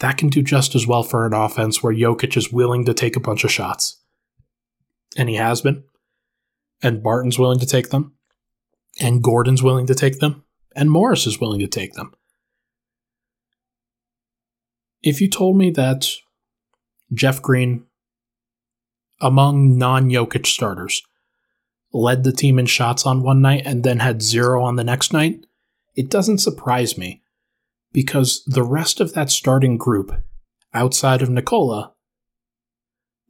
that 0.00 0.18
can 0.18 0.28
do 0.28 0.42
just 0.42 0.74
as 0.74 0.88
well 0.88 1.04
for 1.04 1.24
an 1.24 1.32
offense 1.32 1.80
where 1.80 1.94
Jokic 1.94 2.36
is 2.36 2.52
willing 2.52 2.84
to 2.84 2.92
take 2.92 3.14
a 3.14 3.20
bunch 3.20 3.44
of 3.44 3.52
shots. 3.52 4.02
And 5.16 5.28
he 5.28 5.36
has 5.36 5.60
been. 5.62 5.84
And 6.82 7.02
Barton's 7.02 7.38
willing 7.38 7.60
to 7.60 7.66
take 7.66 7.90
them. 7.90 8.14
And 9.00 9.22
Gordon's 9.22 9.62
willing 9.62 9.86
to 9.86 9.94
take 9.94 10.18
them. 10.18 10.44
And 10.74 10.90
Morris 10.90 11.28
is 11.28 11.40
willing 11.40 11.60
to 11.60 11.68
take 11.68 11.94
them. 11.94 12.12
If 15.00 15.20
you 15.20 15.30
told 15.30 15.56
me 15.56 15.70
that 15.70 16.08
Jeff 17.12 17.40
Green, 17.40 17.84
among 19.20 19.78
non 19.78 20.10
Jokic 20.10 20.46
starters, 20.46 21.02
led 21.92 22.24
the 22.24 22.32
team 22.32 22.58
in 22.58 22.66
shots 22.66 23.06
on 23.06 23.22
one 23.22 23.40
night 23.40 23.62
and 23.64 23.82
then 23.82 23.98
had 23.98 24.22
zero 24.22 24.62
on 24.62 24.76
the 24.76 24.84
next 24.84 25.12
night, 25.12 25.46
it 25.94 26.10
doesn't 26.10 26.38
surprise 26.38 26.98
me 26.98 27.22
because 27.92 28.44
the 28.44 28.62
rest 28.62 29.00
of 29.00 29.14
that 29.14 29.30
starting 29.30 29.76
group, 29.76 30.12
outside 30.74 31.22
of 31.22 31.30
Nikola, 31.30 31.94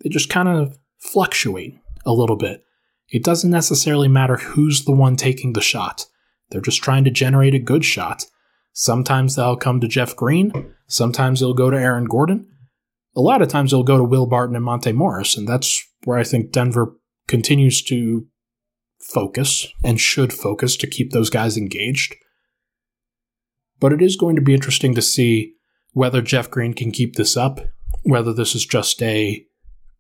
they 0.03 0.09
just 0.09 0.29
kind 0.29 0.49
of 0.49 0.79
fluctuate 0.99 1.79
a 2.05 2.13
little 2.13 2.37
bit. 2.37 2.65
It 3.09 3.25
doesn't 3.25 3.51
necessarily 3.51 4.09
matter 4.09 4.37
who's 4.37 4.85
the 4.85 4.93
one 4.93 5.17
taking 5.17 5.53
the 5.53 5.61
shot. 5.61 6.07
They're 6.51 6.61
just 6.61 6.83
trying 6.83 7.05
to 7.05 7.11
generate 7.11 7.55
a 7.55 7.59
good 7.59 7.85
shot. 7.85 8.27
Sometimes 8.73 9.35
they'll 9.35 9.57
come 9.57 9.81
to 9.81 9.89
Jeff 9.89 10.15
Green. 10.15 10.75
Sometimes 10.87 11.41
they'll 11.41 11.55
go 11.55 11.71
to 11.71 11.77
Aaron 11.77 12.05
Gordon. 12.05 12.47
A 13.19 13.21
lot 13.21 13.43
of 13.43 13.49
times 13.49 13.73
they'll 13.73 13.83
go 13.83 13.99
to 13.99 14.05
Will 14.05 14.27
Barton 14.27 14.55
and 14.55 14.65
Monte 14.65 14.93
Morris, 14.93 15.37
and 15.37 15.49
that's 15.49 15.85
where 16.05 16.19
I 16.19 16.23
think 16.23 16.53
Denver 16.53 16.95
continues 17.27 17.83
to 17.83 18.29
focus 19.01 19.67
and 19.83 20.01
should 20.01 20.33
focus 20.33 20.77
to 20.77 20.87
keep 20.87 21.11
those 21.11 21.29
guys 21.29 21.57
engaged. 21.57 22.15
But 23.81 23.93
it 23.93 24.01
is 24.01 24.15
going 24.15 24.37
to 24.37 24.43
be 24.43 24.55
interesting 24.55 24.95
to 24.95 25.03
see 25.03 25.55
whether 25.95 26.23
Jeff 26.23 26.49
Green 26.49 26.75
can 26.75 26.93
keep 26.93 27.17
this 27.17 27.37
up, 27.37 27.59
whether 28.05 28.33
this 28.33 28.55
is 28.55 28.65
just 28.65 29.03
a 29.03 29.45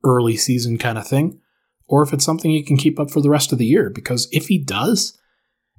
early 0.04 0.36
season 0.36 0.78
kind 0.78 0.96
of 0.96 1.08
thing, 1.08 1.40
or 1.88 2.04
if 2.04 2.12
it's 2.12 2.24
something 2.24 2.52
he 2.52 2.62
can 2.62 2.76
keep 2.76 3.00
up 3.00 3.10
for 3.10 3.20
the 3.20 3.30
rest 3.30 3.50
of 3.50 3.58
the 3.58 3.66
year. 3.66 3.90
Because 3.90 4.28
if 4.30 4.46
he 4.46 4.62
does, 4.62 5.18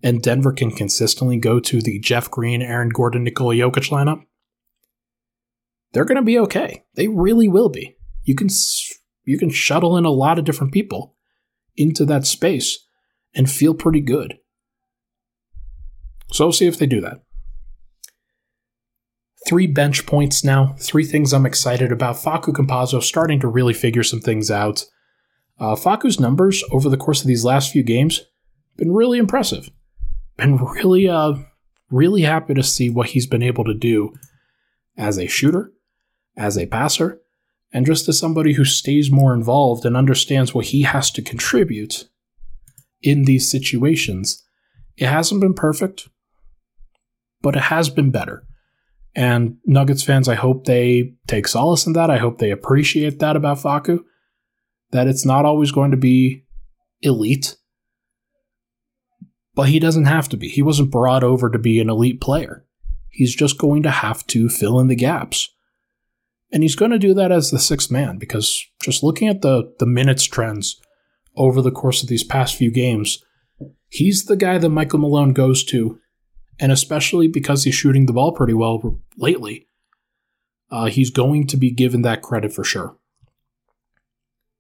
and 0.03 0.22
Denver 0.22 0.51
can 0.51 0.72
consistently 0.72 1.38
go 1.38 1.62
to 1.62 1.81
the 1.81 2.00
Jeff 2.00 2.29
Green, 2.29 2.62
Aaron 2.62 2.89
Gordon, 2.89 3.24
Nikola 3.24 3.55
Jokic 3.55 3.91
lineup, 3.91 4.24
they're 5.91 6.05
going 6.05 6.17
to 6.17 6.22
be 6.22 6.39
okay. 6.39 6.84
They 6.96 7.08
really 7.08 7.48
will 7.48 7.69
be. 7.69 7.96
You 8.24 8.36
can 8.36 8.48
you 9.24 9.38
can 9.38 9.50
shuttle 9.50 9.98
in 9.98 10.05
a 10.05 10.12
lot 10.12 10.39
of 10.39 10.46
different 10.46 10.74
people 10.74 11.15
into 11.75 12.05
that 12.05 12.25
space 12.25 12.86
and 13.34 13.50
feel 13.50 13.74
pretty 13.74 14.01
good. 14.01 14.38
So 16.31 16.46
we'll 16.46 16.53
see 16.53 16.67
if 16.67 16.77
they 16.77 16.86
do 16.86 17.01
that. 17.01 17.22
Three 19.48 19.67
bench 19.67 20.05
points 20.05 20.43
now, 20.43 20.75
three 20.79 21.05
things 21.05 21.34
I'm 21.34 21.46
excited 21.46 21.91
about. 21.91 22.17
Facu 22.17 22.53
Campazzo 22.53 23.01
starting 23.01 23.39
to 23.39 23.48
really 23.48 23.74
figure 23.74 24.03
some 24.03 24.19
things 24.19 24.51
out. 24.51 24.86
Uh, 25.60 25.75
Facu's 25.75 26.19
numbers 26.19 26.63
over 26.72 26.89
the 26.89 26.98
course 26.98 27.22
of 27.22 27.27
these 27.27 27.46
last 27.46 27.72
few 27.72 27.84
games 27.84 28.17
have 28.19 28.77
been 28.77 28.91
really 28.91 29.17
impressive. 29.17 29.69
Been 30.38 30.58
really, 30.58 31.08
uh, 31.08 31.34
really 31.89 32.22
happy 32.22 32.53
to 32.53 32.63
see 32.63 32.89
what 32.89 33.10
he's 33.10 33.27
been 33.27 33.41
able 33.41 33.63
to 33.63 33.74
do 33.74 34.13
as 34.98 35.17
a 35.17 35.27
shooter, 35.27 35.72
as 36.39 36.58
a 36.58 36.65
passer, 36.65 37.22
and 37.72 37.86
just 37.86 38.10
as 38.10 38.17
somebody 38.17 38.53
who 38.53 38.65
stays 38.65 39.12
more 39.12 39.34
involved 39.34 39.86
and 39.86 39.96
understands 39.96 40.53
what 40.53 40.65
he 40.65 40.81
has 40.81 41.12
to 41.12 41.22
contribute 41.22 42.10
in 43.01 43.25
these 43.25 43.50
situations. 43.50 44.43
It 44.98 45.08
hasn't 45.08 45.41
been 45.41 45.53
perfect, 45.53 46.10
but 47.41 47.55
it 47.55 47.63
has 47.63 47.89
been 47.89 48.12
better. 48.12 48.46
And 49.15 49.58
Nuggets 49.65 50.03
fans, 50.03 50.27
I 50.27 50.36
hope 50.36 50.65
they 50.65 51.13
take 51.27 51.48
solace 51.48 51.86
in 51.86 51.93
that. 51.93 52.10
I 52.10 52.17
hope 52.17 52.38
they 52.38 52.51
appreciate 52.51 53.19
that 53.19 53.36
about 53.36 53.58
Facu, 53.58 54.00
that 54.91 55.08
it's 55.08 55.25
not 55.25 55.46
always 55.46 55.72
going 55.72 55.91
to 55.91 55.98
be 55.98 56.46
elite. 57.01 57.55
But 59.55 59.69
he 59.69 59.79
doesn't 59.79 60.05
have 60.05 60.29
to 60.29 60.38
be. 60.38 60.48
He 60.48 60.62
wasn't 60.62 60.91
brought 60.91 61.24
over 61.24 61.50
to 61.50 61.60
be 61.60 61.79
an 61.79 61.89
elite 61.89 62.22
player. 62.22 62.65
He's 63.10 63.36
just 63.36 63.58
going 63.58 63.84
to 63.84 63.91
have 63.91 64.25
to 64.27 64.48
fill 64.48 64.79
in 64.79 64.88
the 64.88 64.96
gaps. 64.96 65.53
And 66.51 66.63
he's 66.63 66.75
going 66.75 66.91
to 66.91 67.00
do 67.00 67.13
that 67.13 67.32
as 67.32 67.51
the 67.51 67.60
sixth 67.60 67.91
man 67.91 68.18
because 68.18 68.65
just 68.82 69.03
looking 69.03 69.27
at 69.27 69.41
the, 69.41 69.74
the 69.79 69.86
minutes 69.86 70.25
trends 70.25 70.82
over 71.36 71.62
the 71.62 71.72
course 71.72 72.01
of 72.01 72.10
these 72.10 72.24
past 72.24 72.56
few 72.56 72.72
games, 72.72 73.24
he's 73.88 74.25
the 74.25 74.36
guy 74.36 74.58
that 74.58 74.70
Michael 74.70 75.00
Malone 75.00 75.34
goes 75.34 75.63
to 75.65 76.00
and 76.60 76.72
especially 76.72 77.27
because 77.27 77.63
he's 77.63 77.75
shooting 77.75 78.06
the 78.06 78.13
ball 78.13 78.34
pretty 78.34 78.53
well 78.53 79.00
lately, 79.18 79.68
uh, 80.70 80.86
he's 80.86 81.10
going 81.10 81.48
to 81.48 81.58
be 81.58 81.72
given 81.72 82.01
that 82.01 82.22
credit 82.22 82.53
for 82.53 82.63
sure. 82.63 82.98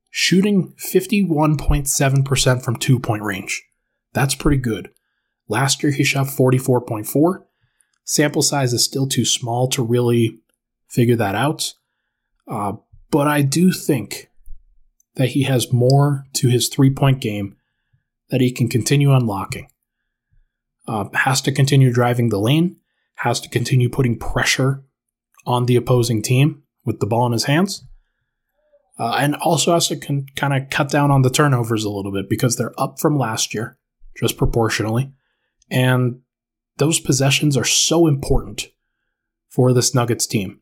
Shooting 0.09 0.73
51.7% 0.79 2.63
from 2.63 2.75
two 2.77 2.99
point 2.99 3.21
range. 3.21 3.63
That's 4.13 4.33
pretty 4.33 4.57
good. 4.57 4.89
Last 5.47 5.83
year 5.83 5.91
he 5.91 6.03
shot 6.03 6.27
44.4. 6.27 7.43
Sample 8.05 8.41
size 8.41 8.73
is 8.73 8.83
still 8.83 9.07
too 9.07 9.25
small 9.25 9.67
to 9.69 9.83
really 9.83 10.39
figure 10.87 11.15
that 11.17 11.35
out. 11.35 11.73
Uh, 12.49 12.73
but 13.11 13.27
I 13.27 13.41
do 13.41 13.71
think 13.71 14.29
that 15.15 15.29
he 15.29 15.43
has 15.43 15.71
more 15.71 16.25
to 16.33 16.47
his 16.47 16.69
three 16.69 16.89
point 16.89 17.21
game 17.21 17.55
that 18.29 18.41
he 18.41 18.51
can 18.51 18.67
continue 18.67 19.13
unlocking 19.13 19.67
uh, 20.89 21.07
has 21.13 21.39
to 21.41 21.51
continue 21.51 21.93
driving 21.93 22.29
the 22.29 22.39
lane, 22.39 22.75
has 23.17 23.39
to 23.39 23.49
continue 23.49 23.89
putting 23.89 24.17
pressure 24.17 24.83
on 25.45 25.67
the 25.67 25.75
opposing 25.75 26.21
team 26.21 26.63
with 26.83 26.99
the 26.99 27.05
ball 27.05 27.27
in 27.27 27.31
his 27.31 27.43
hands, 27.43 27.85
uh, 28.97 29.15
and 29.19 29.35
also 29.35 29.73
has 29.73 29.87
to 29.87 29.95
con- 29.95 30.25
kind 30.35 30.51
of 30.51 30.69
cut 30.71 30.89
down 30.89 31.11
on 31.11 31.21
the 31.21 31.29
turnovers 31.29 31.83
a 31.83 31.89
little 31.89 32.11
bit 32.11 32.27
because 32.27 32.55
they're 32.55 32.73
up 32.79 32.99
from 32.99 33.19
last 33.19 33.53
year, 33.53 33.77
just 34.17 34.35
proportionally. 34.35 35.11
And 35.69 36.21
those 36.77 36.99
possessions 36.99 37.55
are 37.55 37.65
so 37.65 38.07
important 38.07 38.69
for 39.47 39.73
this 39.73 39.93
Nuggets 39.93 40.25
team 40.25 40.58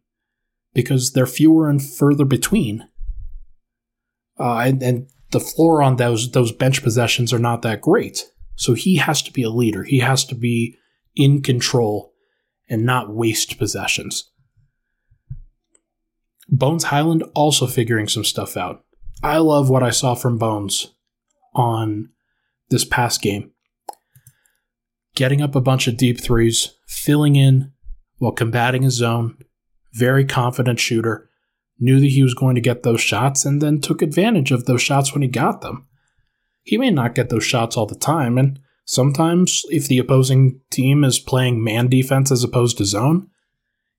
because 0.74 1.12
they're 1.12 1.26
fewer 1.26 1.70
and 1.70 1.84
further 1.84 2.26
between. 2.26 2.88
Uh, 4.40 4.58
and, 4.60 4.84
and 4.84 5.08
the 5.32 5.40
floor 5.40 5.82
on 5.82 5.96
those 5.96 6.32
those 6.32 6.52
bench 6.52 6.84
possessions 6.84 7.34
are 7.34 7.40
not 7.40 7.62
that 7.64 7.82
great. 7.82 8.26
So 8.56 8.74
he 8.74 8.98
has 8.98 9.22
to 9.24 9.32
be 9.32 9.44
a 9.44 9.50
leader. 9.50 9.84
He 9.84 10.00
has 10.00 10.26
to 10.26 10.36
be 10.36 10.78
in 11.16 11.42
control 11.42 12.14
and 12.70 12.86
not 12.86 13.14
waste 13.14 13.58
possessions. 13.58 14.32
Bones 16.50 16.86
Hyland 16.86 17.24
also 17.36 17.68
figuring 17.68 18.08
some 18.08 18.24
stuff 18.24 18.56
out. 18.56 18.84
I 19.22 19.38
love 19.40 19.70
what 19.70 19.84
I 19.84 19.90
saw 19.90 20.16
from 20.16 20.38
Bones 20.38 20.94
on 21.54 22.10
this 22.70 22.86
past 22.86 23.22
game. 23.22 23.52
Getting 25.16 25.42
up 25.42 25.56
a 25.56 25.62
bunch 25.62 25.88
of 25.88 25.98
deep 25.98 26.22
threes, 26.22 26.74
filling 26.88 27.36
in 27.36 27.74
while 28.18 28.32
combating 28.32 28.84
his 28.84 28.94
zone, 28.94 29.38
very 29.98 30.26
confident 30.26 30.80
shooter, 30.80 31.30
knew 31.80 32.00
that 32.00 32.08
he 32.08 32.24
was 32.24 32.34
going 32.34 32.56
to 32.56 32.62
get 32.62 32.84
those 32.84 33.02
shots 33.02 33.46
and 33.46 33.62
then 33.62 33.82
took 33.82 34.02
advantage 34.02 34.52
of 34.52 34.66
those 34.66 34.82
shots 34.82 35.14
when 35.14 35.22
he 35.22 35.28
got 35.28 35.62
them 35.62 35.88
he 36.68 36.78
may 36.78 36.92
not 36.92 37.16
get 37.16 37.30
those 37.30 37.46
shots 37.46 37.78
all 37.78 37.86
the 37.86 37.96
time. 37.96 38.38
And 38.38 38.60
sometimes, 38.84 39.64
if 39.70 39.88
the 39.88 40.00
opposing 40.00 40.60
team 40.70 41.06
is 41.06 41.18
playing 41.18 41.64
man 41.64 41.88
defense 41.88 42.30
as 42.30 42.44
opposed 42.44 42.78
to 42.78 42.86
zone, 42.86 43.30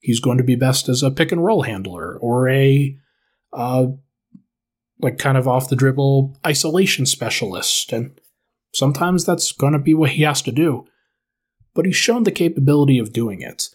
he's 0.00 0.20
going 0.20 0.36
to 0.36 0.44
be 0.44 0.54
best 0.54 0.86
as 0.86 1.02
a 1.02 1.10
pick 1.10 1.32
and 1.32 1.42
roll 1.42 1.62
handler 1.62 2.18
or 2.18 2.46
a, 2.50 2.94
uh, 3.54 3.86
like 5.00 5.16
kind 5.16 5.38
of 5.38 5.48
off 5.48 5.70
the 5.70 5.76
dribble 5.76 6.38
isolation 6.46 7.06
specialist. 7.06 7.90
And 7.90 8.20
sometimes 8.74 9.24
that's 9.24 9.50
going 9.50 9.72
to 9.72 9.78
be 9.78 9.94
what 9.94 10.10
he 10.10 10.24
has 10.24 10.42
to 10.42 10.52
do. 10.52 10.84
But 11.74 11.86
he's 11.86 11.96
shown 11.96 12.24
the 12.24 12.30
capability 12.30 12.98
of 12.98 13.14
doing 13.14 13.40
it. 13.40 13.70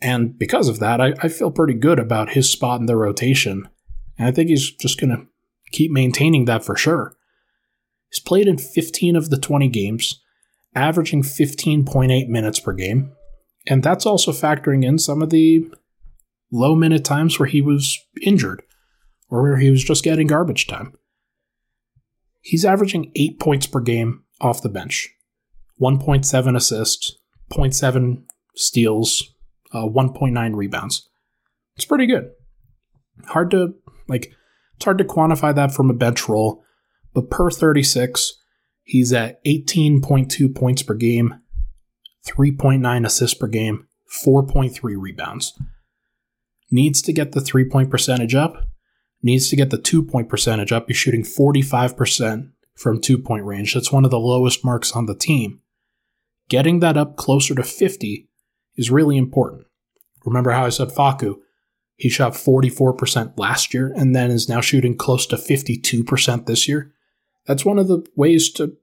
And 0.00 0.38
because 0.38 0.68
of 0.68 0.80
that, 0.80 1.00
I, 1.00 1.14
I 1.22 1.28
feel 1.28 1.50
pretty 1.50 1.74
good 1.74 1.98
about 1.98 2.30
his 2.30 2.50
spot 2.50 2.80
in 2.80 2.86
the 2.86 2.96
rotation 2.96 3.68
And 4.18 4.28
I 4.28 4.32
think 4.32 4.48
he's 4.48 4.70
just 4.70 5.00
going 5.00 5.10
to 5.10 5.26
keep 5.72 5.90
maintaining 5.90 6.44
that 6.44 6.64
for 6.64 6.76
sure. 6.76 7.16
He's 8.10 8.20
played 8.20 8.46
in 8.46 8.58
15 8.58 9.16
of 9.16 9.30
the 9.30 9.38
20 9.38 9.68
games, 9.68 10.20
averaging 10.74 11.22
15.8 11.22 12.28
minutes 12.28 12.60
per 12.60 12.72
game. 12.72 13.12
And 13.66 13.82
that's 13.82 14.06
also 14.06 14.30
factoring 14.30 14.84
in 14.84 14.98
some 14.98 15.22
of 15.22 15.30
the 15.30 15.68
low 16.52 16.76
minute 16.76 17.04
times 17.04 17.38
where 17.38 17.48
he 17.48 17.60
was 17.60 17.98
injured 18.22 18.62
or 19.28 19.42
where 19.42 19.56
he 19.56 19.70
was 19.70 19.82
just 19.82 20.04
getting 20.04 20.26
garbage 20.26 20.66
time. 20.66 20.92
He's 22.40 22.64
averaging 22.64 23.10
8 23.16 23.40
points 23.40 23.66
per 23.66 23.80
game 23.80 24.22
off 24.40 24.62
the 24.62 24.68
bench, 24.68 25.08
1.7 25.80 26.56
assists, 26.56 27.16
0.7 27.50 28.22
steals, 28.54 29.33
uh, 29.74 29.86
1.9 29.86 30.54
rebounds. 30.54 31.08
It's 31.76 31.84
pretty 31.84 32.06
good. 32.06 32.30
Hard 33.26 33.50
to, 33.50 33.74
like, 34.08 34.32
it's 34.76 34.84
hard 34.84 34.98
to 34.98 35.04
quantify 35.04 35.54
that 35.54 35.72
from 35.72 35.90
a 35.90 35.94
bench 35.94 36.28
role, 36.28 36.64
but 37.12 37.30
per 37.30 37.50
36, 37.50 38.34
he's 38.82 39.12
at 39.12 39.44
18.2 39.44 40.54
points 40.54 40.82
per 40.82 40.94
game, 40.94 41.34
3.9 42.26 43.06
assists 43.06 43.36
per 43.36 43.46
game, 43.46 43.86
4.3 44.24 44.80
rebounds. 44.96 45.58
Needs 46.70 47.02
to 47.02 47.12
get 47.12 47.32
the 47.32 47.40
three 47.40 47.68
point 47.68 47.90
percentage 47.90 48.34
up, 48.34 48.66
needs 49.22 49.48
to 49.48 49.56
get 49.56 49.70
the 49.70 49.78
two 49.78 50.02
point 50.02 50.28
percentage 50.28 50.72
up. 50.72 50.86
He's 50.88 50.96
shooting 50.96 51.22
45% 51.22 52.50
from 52.74 53.00
two 53.00 53.18
point 53.18 53.44
range. 53.44 53.74
That's 53.74 53.92
one 53.92 54.04
of 54.04 54.10
the 54.10 54.18
lowest 54.18 54.64
marks 54.64 54.92
on 54.92 55.06
the 55.06 55.14
team. 55.14 55.60
Getting 56.48 56.80
that 56.80 56.96
up 56.96 57.16
closer 57.16 57.54
to 57.54 57.62
50 57.62 58.28
is 58.76 58.90
really 58.90 59.16
important. 59.16 59.66
Remember 60.24 60.52
how 60.52 60.64
I 60.64 60.70
said 60.70 60.88
Facu? 60.88 61.36
He 61.96 62.08
shot 62.08 62.32
44% 62.32 63.38
last 63.38 63.72
year 63.72 63.92
and 63.94 64.14
then 64.14 64.30
is 64.30 64.48
now 64.48 64.60
shooting 64.60 64.96
close 64.96 65.26
to 65.26 65.36
52% 65.36 66.46
this 66.46 66.66
year. 66.66 66.92
That's 67.46 67.64
one 67.64 67.78
of 67.78 67.88
the 67.88 68.04
ways 68.16 68.50
to 68.52 68.76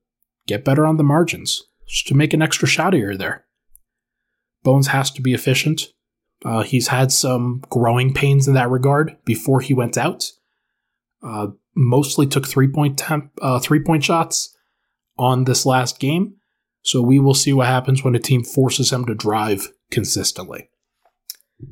get 0.48 0.64
better 0.64 0.86
on 0.86 0.98
the 0.98 1.04
margins, 1.04 1.64
just 1.88 2.08
to 2.08 2.16
make 2.16 2.34
an 2.34 2.42
extra 2.42 2.68
shot 2.68 2.94
here 2.94 3.12
or 3.12 3.18
there. 3.18 3.46
Bones 4.64 4.88
has 4.88 5.12
to 5.12 5.22
be 5.22 5.34
efficient. 5.34 5.88
Uh, 6.46 6.64
he's 6.64 6.88
had 6.88 7.12
some 7.12 7.62
growing 7.70 8.14
pains 8.14 8.48
in 8.48 8.54
that 8.54 8.70
regard 8.70 9.18
before 9.26 9.62
he 9.62 9.74
went 9.74 9.98
out. 9.98 10.32
Uh, 11.22 11.48
mostly 11.76 12.26
took 12.26 12.48
three 12.48 12.68
point 12.68 12.98
temp, 12.98 13.32
uh, 13.42 13.60
three 13.60 13.80
point 13.80 14.04
shots 14.04 14.56
on 15.18 15.44
this 15.44 15.66
last 15.66 16.00
game. 16.00 16.36
So 16.84 17.02
we 17.02 17.20
will 17.20 17.36
see 17.36 17.54
what 17.54 17.68
happens 17.68 18.04
when 18.04 18.16
a 18.16 18.20
team 18.20 18.44
forces 18.44 18.92
him 18.92 19.06
to 19.06 19.14
drive 19.14 19.72
consistently. 19.92 20.70
And 21.60 21.70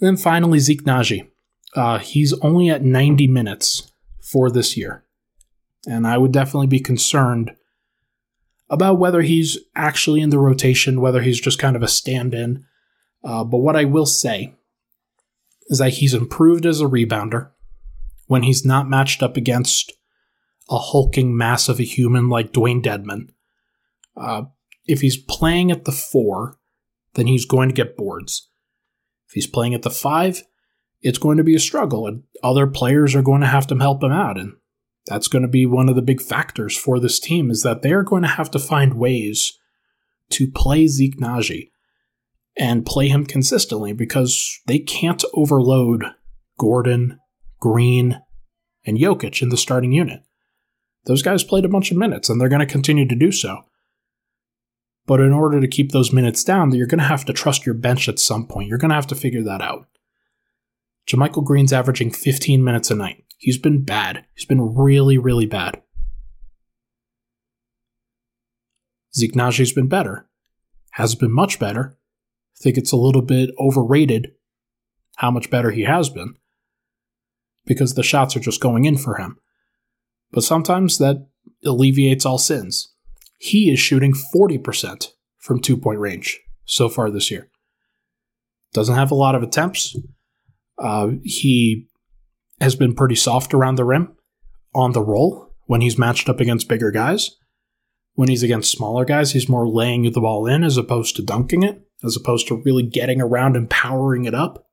then 0.00 0.16
finally, 0.16 0.58
Zeke 0.58 0.84
Nnaji. 0.84 1.28
Uh, 1.74 1.98
he's 1.98 2.32
only 2.40 2.68
at 2.68 2.82
90 2.82 3.28
minutes 3.28 3.90
for 4.20 4.50
this 4.50 4.76
year. 4.76 5.04
And 5.86 6.06
I 6.06 6.18
would 6.18 6.32
definitely 6.32 6.66
be 6.66 6.80
concerned 6.80 7.56
about 8.68 8.98
whether 8.98 9.22
he's 9.22 9.58
actually 9.74 10.20
in 10.20 10.30
the 10.30 10.38
rotation, 10.38 11.00
whether 11.00 11.22
he's 11.22 11.40
just 11.40 11.58
kind 11.58 11.76
of 11.76 11.82
a 11.82 11.88
stand 11.88 12.34
in. 12.34 12.64
Uh, 13.24 13.44
but 13.44 13.58
what 13.58 13.76
I 13.76 13.84
will 13.84 14.06
say 14.06 14.54
is 15.68 15.78
that 15.78 15.94
he's 15.94 16.14
improved 16.14 16.66
as 16.66 16.80
a 16.80 16.86
rebounder 16.86 17.50
when 18.26 18.42
he's 18.42 18.64
not 18.64 18.88
matched 18.88 19.22
up 19.22 19.36
against 19.36 19.92
a 20.70 20.78
hulking 20.78 21.36
mass 21.36 21.68
of 21.68 21.78
a 21.78 21.84
human 21.84 22.28
like 22.28 22.52
Dewayne 22.52 22.82
Dedmon. 22.82 23.28
Uh, 24.16 24.44
if 24.86 25.00
he's 25.00 25.16
playing 25.16 25.70
at 25.70 25.84
the 25.84 25.92
four, 25.92 26.58
then 27.14 27.26
he's 27.26 27.44
going 27.44 27.68
to 27.68 27.74
get 27.74 27.96
boards. 27.96 28.48
If 29.28 29.34
he's 29.34 29.46
playing 29.46 29.74
at 29.74 29.82
the 29.82 29.90
five, 29.90 30.42
it's 31.00 31.18
going 31.18 31.36
to 31.36 31.44
be 31.44 31.54
a 31.54 31.60
struggle, 31.60 32.06
and 32.06 32.22
other 32.42 32.66
players 32.66 33.14
are 33.14 33.22
going 33.22 33.40
to 33.40 33.46
have 33.46 33.66
to 33.68 33.76
help 33.76 34.02
him 34.02 34.12
out. 34.12 34.38
And 34.38 34.54
that's 35.06 35.28
going 35.28 35.42
to 35.42 35.48
be 35.48 35.66
one 35.66 35.88
of 35.88 35.96
the 35.96 36.02
big 36.02 36.20
factors 36.20 36.76
for 36.76 37.00
this 37.00 37.18
team 37.18 37.50
is 37.50 37.62
that 37.62 37.82
they 37.82 37.92
are 37.92 38.04
going 38.04 38.22
to 38.22 38.28
have 38.28 38.50
to 38.52 38.58
find 38.58 38.94
ways 38.94 39.58
to 40.30 40.50
play 40.50 40.86
Zeke 40.86 41.18
Nnaji 41.18 41.70
and 42.56 42.86
play 42.86 43.08
him 43.08 43.26
consistently 43.26 43.92
because 43.92 44.60
they 44.66 44.78
can't 44.78 45.24
overload 45.34 46.04
Gordon, 46.58 47.18
Green, 47.58 48.20
and 48.84 48.98
Jokic 48.98 49.42
in 49.42 49.48
the 49.48 49.56
starting 49.56 49.92
unit. 49.92 50.20
Those 51.04 51.22
guys 51.22 51.42
played 51.42 51.64
a 51.64 51.68
bunch 51.68 51.90
of 51.90 51.96
minutes 51.96 52.28
and 52.28 52.40
they're 52.40 52.48
going 52.48 52.60
to 52.60 52.66
continue 52.66 53.08
to 53.08 53.16
do 53.16 53.32
so. 53.32 53.62
But 55.06 55.20
in 55.20 55.32
order 55.32 55.60
to 55.60 55.68
keep 55.68 55.92
those 55.92 56.12
minutes 56.12 56.44
down, 56.44 56.72
you're 56.72 56.86
going 56.86 57.00
to 57.00 57.04
have 57.04 57.24
to 57.24 57.32
trust 57.32 57.66
your 57.66 57.74
bench 57.74 58.08
at 58.08 58.18
some 58.18 58.46
point. 58.46 58.68
You're 58.68 58.78
going 58.78 58.90
to 58.90 58.94
have 58.94 59.08
to 59.08 59.14
figure 59.14 59.42
that 59.42 59.60
out. 59.60 59.86
JaMychal 61.08 61.44
Green's 61.44 61.72
averaging 61.72 62.12
15 62.12 62.62
minutes 62.62 62.90
a 62.90 62.94
night. 62.94 63.24
He's 63.38 63.58
been 63.58 63.84
bad. 63.84 64.24
He's 64.34 64.44
been 64.44 64.74
really, 64.74 65.18
really 65.18 65.46
bad. 65.46 65.82
Zeke 69.16 69.34
Nnaji's 69.34 69.72
been 69.72 69.88
better. 69.88 70.28
Has 70.92 71.14
been 71.14 71.32
much 71.32 71.58
better. 71.58 71.98
I 72.56 72.62
think 72.62 72.76
it's 72.76 72.92
a 72.92 72.96
little 72.96 73.22
bit 73.22 73.50
overrated 73.58 74.32
how 75.16 75.30
much 75.30 75.50
better 75.50 75.70
he 75.70 75.82
has 75.82 76.08
been 76.08 76.34
because 77.66 77.94
the 77.94 78.02
shots 78.02 78.36
are 78.36 78.40
just 78.40 78.60
going 78.60 78.84
in 78.84 78.96
for 78.96 79.16
him. 79.16 79.38
But 80.30 80.44
sometimes 80.44 80.98
that 80.98 81.26
alleviates 81.64 82.24
all 82.24 82.38
sins. 82.38 82.91
He 83.42 83.72
is 83.72 83.80
shooting 83.80 84.14
40% 84.32 85.08
from 85.40 85.58
two 85.58 85.76
point 85.76 85.98
range 85.98 86.40
so 86.64 86.88
far 86.88 87.10
this 87.10 87.28
year. 87.28 87.50
Doesn't 88.72 88.94
have 88.94 89.10
a 89.10 89.16
lot 89.16 89.34
of 89.34 89.42
attempts. 89.42 89.96
Uh, 90.78 91.08
he 91.24 91.88
has 92.60 92.76
been 92.76 92.94
pretty 92.94 93.16
soft 93.16 93.52
around 93.52 93.74
the 93.74 93.84
rim 93.84 94.14
on 94.76 94.92
the 94.92 95.02
roll 95.02 95.52
when 95.66 95.80
he's 95.80 95.98
matched 95.98 96.28
up 96.28 96.38
against 96.38 96.68
bigger 96.68 96.92
guys. 96.92 97.32
When 98.14 98.28
he's 98.28 98.44
against 98.44 98.70
smaller 98.70 99.04
guys, 99.04 99.32
he's 99.32 99.48
more 99.48 99.66
laying 99.66 100.04
the 100.04 100.20
ball 100.20 100.46
in 100.46 100.62
as 100.62 100.76
opposed 100.76 101.16
to 101.16 101.22
dunking 101.22 101.64
it, 101.64 101.82
as 102.04 102.14
opposed 102.14 102.46
to 102.46 102.62
really 102.62 102.84
getting 102.84 103.20
around 103.20 103.56
and 103.56 103.68
powering 103.68 104.24
it 104.24 104.36
up. 104.36 104.68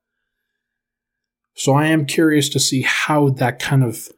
So 1.55 1.73
I 1.73 1.87
am 1.87 2.05
curious 2.05 2.49
to 2.49 2.59
see 2.59 2.83
how 2.83 3.29
that 3.29 3.57
kind 3.57 3.83
of 3.83 4.09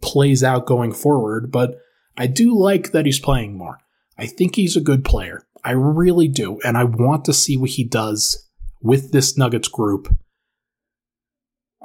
plays 0.00 0.42
out 0.42 0.64
going 0.64 0.92
forward, 0.92 1.52
but 1.52 1.81
I 2.16 2.26
do 2.26 2.56
like 2.56 2.92
that 2.92 3.06
he's 3.06 3.18
playing 3.18 3.56
more. 3.56 3.78
I 4.18 4.26
think 4.26 4.56
he's 4.56 4.76
a 4.76 4.80
good 4.80 5.04
player. 5.04 5.46
I 5.64 5.72
really 5.72 6.28
do, 6.28 6.60
and 6.64 6.76
I 6.76 6.84
want 6.84 7.24
to 7.26 7.32
see 7.32 7.56
what 7.56 7.70
he 7.70 7.84
does 7.84 8.48
with 8.80 9.12
this 9.12 9.38
Nuggets 9.38 9.68
group 9.68 10.16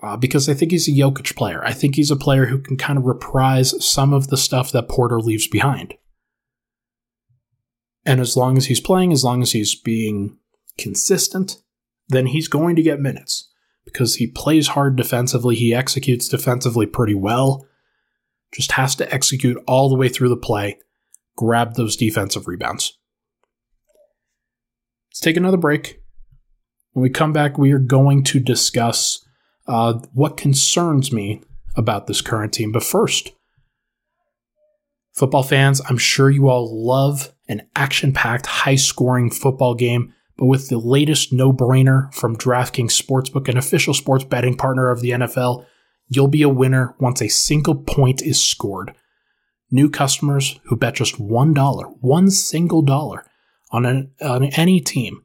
uh, 0.02 0.18
because 0.18 0.48
I 0.48 0.54
think 0.54 0.72
he's 0.72 0.88
a 0.88 0.92
Jokic 0.92 1.36
player. 1.36 1.64
I 1.64 1.74
think 1.74 1.96
he's 1.96 2.12
a 2.12 2.16
player 2.16 2.46
who 2.46 2.60
can 2.60 2.78
kind 2.78 2.98
of 2.98 3.06
reprise 3.06 3.74
some 3.86 4.14
of 4.14 4.28
the 4.28 4.38
stuff 4.38 4.72
that 4.72 4.90
Porter 4.90 5.20
leaves 5.20 5.48
behind. 5.48 5.96
And 8.06 8.22
as 8.22 8.38
long 8.38 8.58
as 8.58 8.68
he's 8.68 8.80
playing, 8.80 9.12
as 9.12 9.24
long 9.24 9.42
as 9.42 9.52
he's 9.52 9.76
being 9.76 10.38
consistent, 10.78 11.62
then 12.08 12.28
he's 12.28 12.48
going 12.48 12.76
to 12.76 12.82
get 12.82 13.02
minutes 13.02 13.50
because 13.86 14.16
he 14.16 14.28
plays 14.28 14.70
hard 14.70 14.96
defensively. 14.96 15.56
He 15.56 15.74
executes 15.74 16.30
defensively 16.30 16.86
pretty 16.86 17.16
well. 17.16 17.66
Just 18.54 18.74
has 18.74 18.96
to 18.96 19.14
execute 19.14 19.62
all 19.68 19.90
the 19.90 19.96
way 19.96 20.10
through 20.10 20.30
the 20.30 20.38
play, 20.38 20.80
grab 21.36 21.76
those 21.76 21.96
defensive 21.96 22.48
rebounds. 22.48 22.98
Let's 25.12 25.20
take 25.20 25.38
another 25.38 25.58
break. 25.58 26.02
When 26.94 27.04
we 27.04 27.10
come 27.10 27.34
back, 27.34 27.58
we 27.58 27.72
are 27.72 27.80
going 27.80 28.24
to 28.26 28.40
discuss 28.40 29.24
uh, 29.68 30.00
what 30.14 30.38
concerns 30.38 31.12
me 31.12 31.42
about 31.76 32.08
this 32.08 32.22
current 32.22 32.54
team. 32.54 32.72
But 32.72 32.84
first, 32.84 33.34
football 35.14 35.44
fans, 35.44 35.82
I'm 35.88 35.98
sure 35.98 36.30
you 36.30 36.50
all 36.50 36.86
love 36.86 37.34
an 37.48 37.68
action 37.76 38.14
packed, 38.14 38.46
high 38.46 38.76
scoring 38.76 39.30
football 39.30 39.76
game. 39.76 40.14
But 40.38 40.46
with 40.46 40.70
the 40.70 40.78
latest 40.78 41.34
no 41.34 41.52
brainer 41.52 42.14
from 42.14 42.38
DraftKings 42.38 42.92
Sportsbook, 42.92 43.48
an 43.48 43.58
official 43.58 43.94
sports 43.94 44.24
betting 44.24 44.56
partner 44.56 44.90
of 44.90 45.02
the 45.02 45.12
NFL, 45.12 45.66
you'll 46.10 46.28
be 46.28 46.42
a 46.42 46.50
winner 46.50 46.96
once 47.00 47.22
a 47.22 47.28
single 47.28 47.76
point 47.76 48.22
is 48.22 48.42
scored. 48.42 48.94
New 49.70 49.90
customers 49.90 50.60
who 50.66 50.78
bet 50.78 50.96
just 50.96 51.20
$1, 51.20 51.96
one 52.00 52.32
single 52.32 52.82
dollar 52.82 53.26
on, 53.72 53.86
an, 53.86 54.12
on 54.22 54.46
any 54.46 54.80
team 54.80 55.24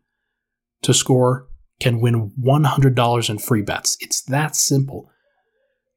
to 0.82 0.92
score 0.92 1.46
can 1.80 2.00
win 2.00 2.32
$100 2.40 3.30
in 3.30 3.38
free 3.38 3.62
bets. 3.62 3.96
It's 4.00 4.22
that 4.22 4.56
simple. 4.56 5.10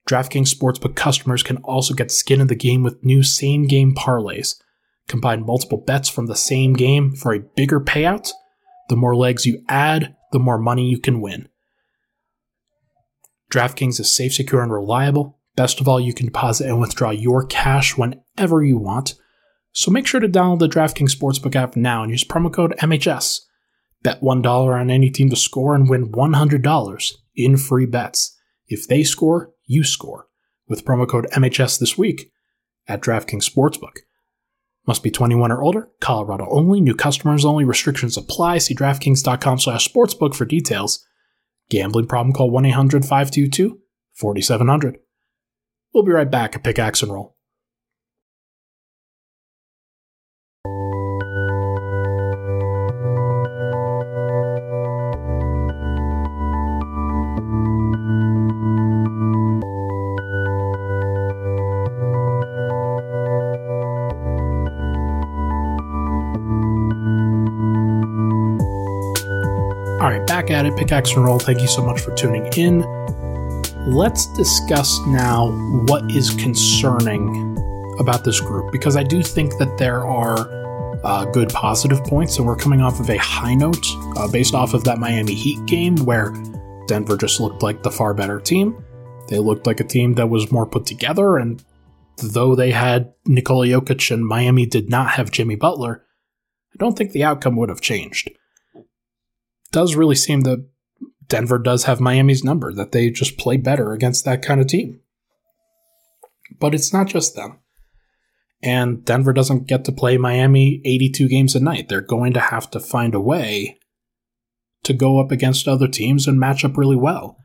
DraftKings 0.09 0.53
Sportsbook 0.53 0.95
customers 0.95 1.41
can 1.41 1.57
also 1.57 1.93
get 1.95 2.11
skin 2.11 2.39
in 2.39 2.47
the 2.47 2.55
game 2.55 2.83
with 2.83 3.03
new 3.03 3.23
same 3.23 3.65
game 3.65 3.95
parlays. 3.95 4.55
Combine 5.07 5.45
multiple 5.45 5.79
bets 5.79 6.09
from 6.09 6.27
the 6.27 6.35
same 6.35 6.73
game 6.73 7.11
for 7.11 7.33
a 7.33 7.39
bigger 7.39 7.79
payout. 7.79 8.29
The 8.89 8.95
more 8.95 9.15
legs 9.15 9.45
you 9.45 9.63
add, 9.67 10.15
the 10.31 10.39
more 10.39 10.59
money 10.59 10.87
you 10.87 10.99
can 10.99 11.21
win. 11.21 11.49
DraftKings 13.55 13.99
is 14.01 14.13
safe, 14.13 14.33
secure, 14.33 14.61
and 14.61 14.71
reliable. 14.71 15.39
Best 15.55 15.79
of 15.79 15.87
all, 15.87 15.99
you 15.99 16.13
can 16.13 16.25
deposit 16.25 16.67
and 16.67 16.81
withdraw 16.81 17.11
your 17.11 17.45
cash 17.45 17.97
whenever 17.97 18.61
you 18.61 18.77
want. 18.77 19.15
So 19.71 19.91
make 19.91 20.05
sure 20.05 20.19
to 20.19 20.27
download 20.27 20.59
the 20.59 20.67
DraftKings 20.67 21.15
Sportsbook 21.15 21.55
app 21.55 21.77
now 21.77 22.03
and 22.03 22.11
use 22.11 22.25
promo 22.25 22.53
code 22.53 22.75
MHS. 22.81 23.41
Bet 24.03 24.21
$1 24.21 24.45
on 24.45 24.89
any 24.89 25.09
team 25.09 25.29
to 25.29 25.37
score 25.37 25.73
and 25.73 25.89
win 25.89 26.11
$100 26.11 27.13
in 27.35 27.57
free 27.57 27.85
bets. 27.85 28.37
If 28.67 28.87
they 28.87 29.03
score, 29.03 29.51
you 29.65 29.85
score 29.85 30.27
with 30.67 30.85
promo 30.85 31.07
code 31.07 31.27
MHS 31.31 31.79
this 31.79 31.97
week 31.97 32.31
at 32.87 33.01
DraftKings 33.01 33.49
Sportsbook. 33.49 33.99
Must 34.85 35.01
be 35.01 35.09
21 35.09 35.51
or 35.51 35.63
older, 35.63 35.89
Colorado 36.01 36.47
only, 36.49 36.81
new 36.81 36.93
customers 36.93 37.45
only, 37.45 37.63
restrictions 37.63 38.17
apply. 38.17 38.59
See 38.59 38.75
DraftKings.com 38.75 39.59
slash 39.59 39.91
sportsbook 39.91 40.35
for 40.35 40.45
details. 40.45 41.03
Gambling 41.69 42.07
problem, 42.07 42.33
call 42.33 42.51
1 42.51 42.65
800 42.65 43.03
522 43.03 43.79
4700. 44.13 44.99
We'll 45.93 46.03
be 46.03 46.11
right 46.11 46.29
back 46.29 46.55
at 46.55 46.63
Pickaxe 46.63 47.01
and 47.01 47.11
Roll. 47.11 47.34
Back 70.35 70.51
at 70.51 70.65
it, 70.65 70.75
Pickaxe 70.75 71.13
and 71.13 71.23
Roll. 71.23 71.39
Thank 71.39 71.61
you 71.61 71.67
so 71.67 71.81
much 71.81 72.01
for 72.01 72.13
tuning 72.13 72.45
in. 72.57 72.81
Let's 73.87 74.25
discuss 74.33 74.99
now 75.07 75.49
what 75.87 76.11
is 76.11 76.31
concerning 76.31 77.57
about 77.99 78.25
this 78.25 78.41
group 78.41 78.69
because 78.73 78.97
I 78.97 79.03
do 79.03 79.23
think 79.23 79.57
that 79.59 79.77
there 79.77 80.05
are 80.05 80.39
uh, 81.05 81.23
good 81.31 81.47
positive 81.51 82.03
points, 82.03 82.37
and 82.37 82.45
we're 82.45 82.57
coming 82.57 82.81
off 82.81 82.99
of 82.99 83.09
a 83.09 83.15
high 83.15 83.55
note 83.55 83.85
uh, 84.17 84.27
based 84.29 84.53
off 84.53 84.73
of 84.73 84.83
that 84.83 84.97
Miami 84.97 85.35
Heat 85.35 85.65
game 85.67 85.95
where 86.03 86.33
Denver 86.87 87.15
just 87.15 87.39
looked 87.39 87.63
like 87.63 87.81
the 87.81 87.91
far 87.91 88.13
better 88.13 88.41
team. 88.41 88.83
They 89.29 89.39
looked 89.39 89.65
like 89.65 89.79
a 89.79 89.85
team 89.85 90.15
that 90.15 90.27
was 90.27 90.51
more 90.51 90.65
put 90.65 90.85
together, 90.85 91.37
and 91.37 91.63
though 92.17 92.55
they 92.55 92.71
had 92.71 93.13
Nikola 93.25 93.67
Jokic 93.67 94.11
and 94.11 94.27
Miami 94.27 94.65
did 94.65 94.89
not 94.89 95.11
have 95.11 95.31
Jimmy 95.31 95.55
Butler, 95.55 96.03
I 96.73 96.75
don't 96.77 96.97
think 96.97 97.13
the 97.13 97.23
outcome 97.23 97.55
would 97.55 97.69
have 97.69 97.79
changed 97.79 98.31
does 99.75 99.95
really 99.95 100.15
seem 100.15 100.41
that 100.41 100.65
Denver 101.27 101.59
does 101.59 101.83
have 101.83 101.99
Miami's 101.99 102.45
number, 102.45 102.73
that 102.73 102.93
they 102.93 103.09
just 103.09 103.37
play 103.37 103.57
better 103.57 103.91
against 103.91 104.23
that 104.23 104.41
kind 104.41 104.61
of 104.61 104.67
team. 104.67 105.01
But 106.61 106.73
it's 106.73 106.93
not 106.93 107.07
just 107.07 107.35
them. 107.35 107.59
And 108.63 109.03
Denver 109.03 109.33
doesn't 109.33 109.67
get 109.67 109.83
to 109.83 109.91
play 109.91 110.17
Miami 110.17 110.81
82 110.85 111.27
games 111.27 111.55
a 111.55 111.59
night. 111.59 111.89
They're 111.89 111.99
going 111.99 112.31
to 112.35 112.39
have 112.39 112.71
to 112.71 112.79
find 112.79 113.13
a 113.13 113.19
way 113.19 113.77
to 114.83 114.93
go 114.93 115.19
up 115.19 115.29
against 115.29 115.67
other 115.67 115.89
teams 115.89 116.25
and 116.25 116.39
match 116.39 116.63
up 116.63 116.77
really 116.77 116.95
well. 116.95 117.37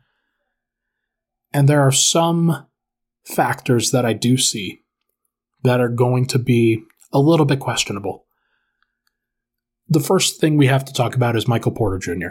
And 1.51 1.67
there 1.67 1.81
are 1.81 1.91
some 1.91 2.65
factors 3.25 3.91
that 3.91 4.05
I 4.05 4.13
do 4.13 4.37
see 4.37 4.79
that 5.63 5.81
are 5.81 5.89
going 5.89 6.27
to 6.27 6.39
be 6.39 6.81
a 7.11 7.19
little 7.19 7.45
bit 7.45 7.59
questionable 7.59 8.25
the 9.91 9.99
first 9.99 10.39
thing 10.39 10.55
we 10.55 10.67
have 10.67 10.85
to 10.85 10.93
talk 10.93 11.15
about 11.15 11.35
is 11.35 11.49
Michael 11.49 11.73
Porter 11.73 11.97
Jr. 11.97 12.29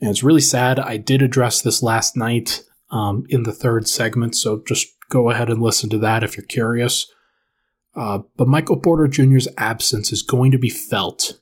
And 0.00 0.10
it's 0.10 0.22
really 0.22 0.42
sad. 0.42 0.78
I 0.78 0.98
did 0.98 1.22
address 1.22 1.62
this 1.62 1.82
last 1.82 2.18
night 2.18 2.62
um, 2.90 3.24
in 3.30 3.44
the 3.44 3.52
third 3.52 3.88
segment, 3.88 4.36
so 4.36 4.62
just 4.68 4.86
go 5.08 5.30
ahead 5.30 5.48
and 5.48 5.62
listen 5.62 5.88
to 5.88 5.98
that 5.98 6.22
if 6.22 6.36
you're 6.36 6.44
curious. 6.44 7.10
Uh, 7.96 8.20
but 8.36 8.46
Michael 8.46 8.78
Porter 8.78 9.08
Jr.'s 9.08 9.48
absence 9.56 10.12
is 10.12 10.22
going 10.22 10.52
to 10.52 10.58
be 10.58 10.68
felt. 10.68 11.40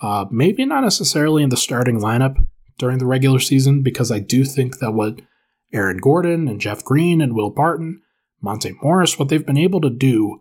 Uh, 0.00 0.26
maybe 0.30 0.64
not 0.64 0.84
necessarily 0.84 1.42
in 1.42 1.48
the 1.48 1.56
starting 1.56 2.00
lineup 2.00 2.36
during 2.78 2.98
the 2.98 3.06
regular 3.06 3.40
season, 3.40 3.82
because 3.82 4.12
I 4.12 4.20
do 4.20 4.44
think 4.44 4.78
that 4.78 4.92
what 4.92 5.22
Aaron 5.72 5.98
Gordon 5.98 6.46
and 6.46 6.60
Jeff 6.60 6.84
Green 6.84 7.20
and 7.20 7.34
Will 7.34 7.50
Barton, 7.50 8.00
Monte 8.40 8.76
Morris, 8.80 9.18
what 9.18 9.28
they've 9.28 9.44
been 9.44 9.56
able 9.56 9.80
to 9.80 9.90
do 9.90 10.40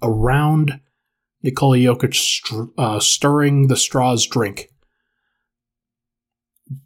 around 0.00 0.80
Nikola 1.42 1.76
Jokic 1.78 2.70
uh, 2.76 3.00
stirring 3.00 3.68
the 3.68 3.76
straws 3.76 4.26
drink. 4.26 4.68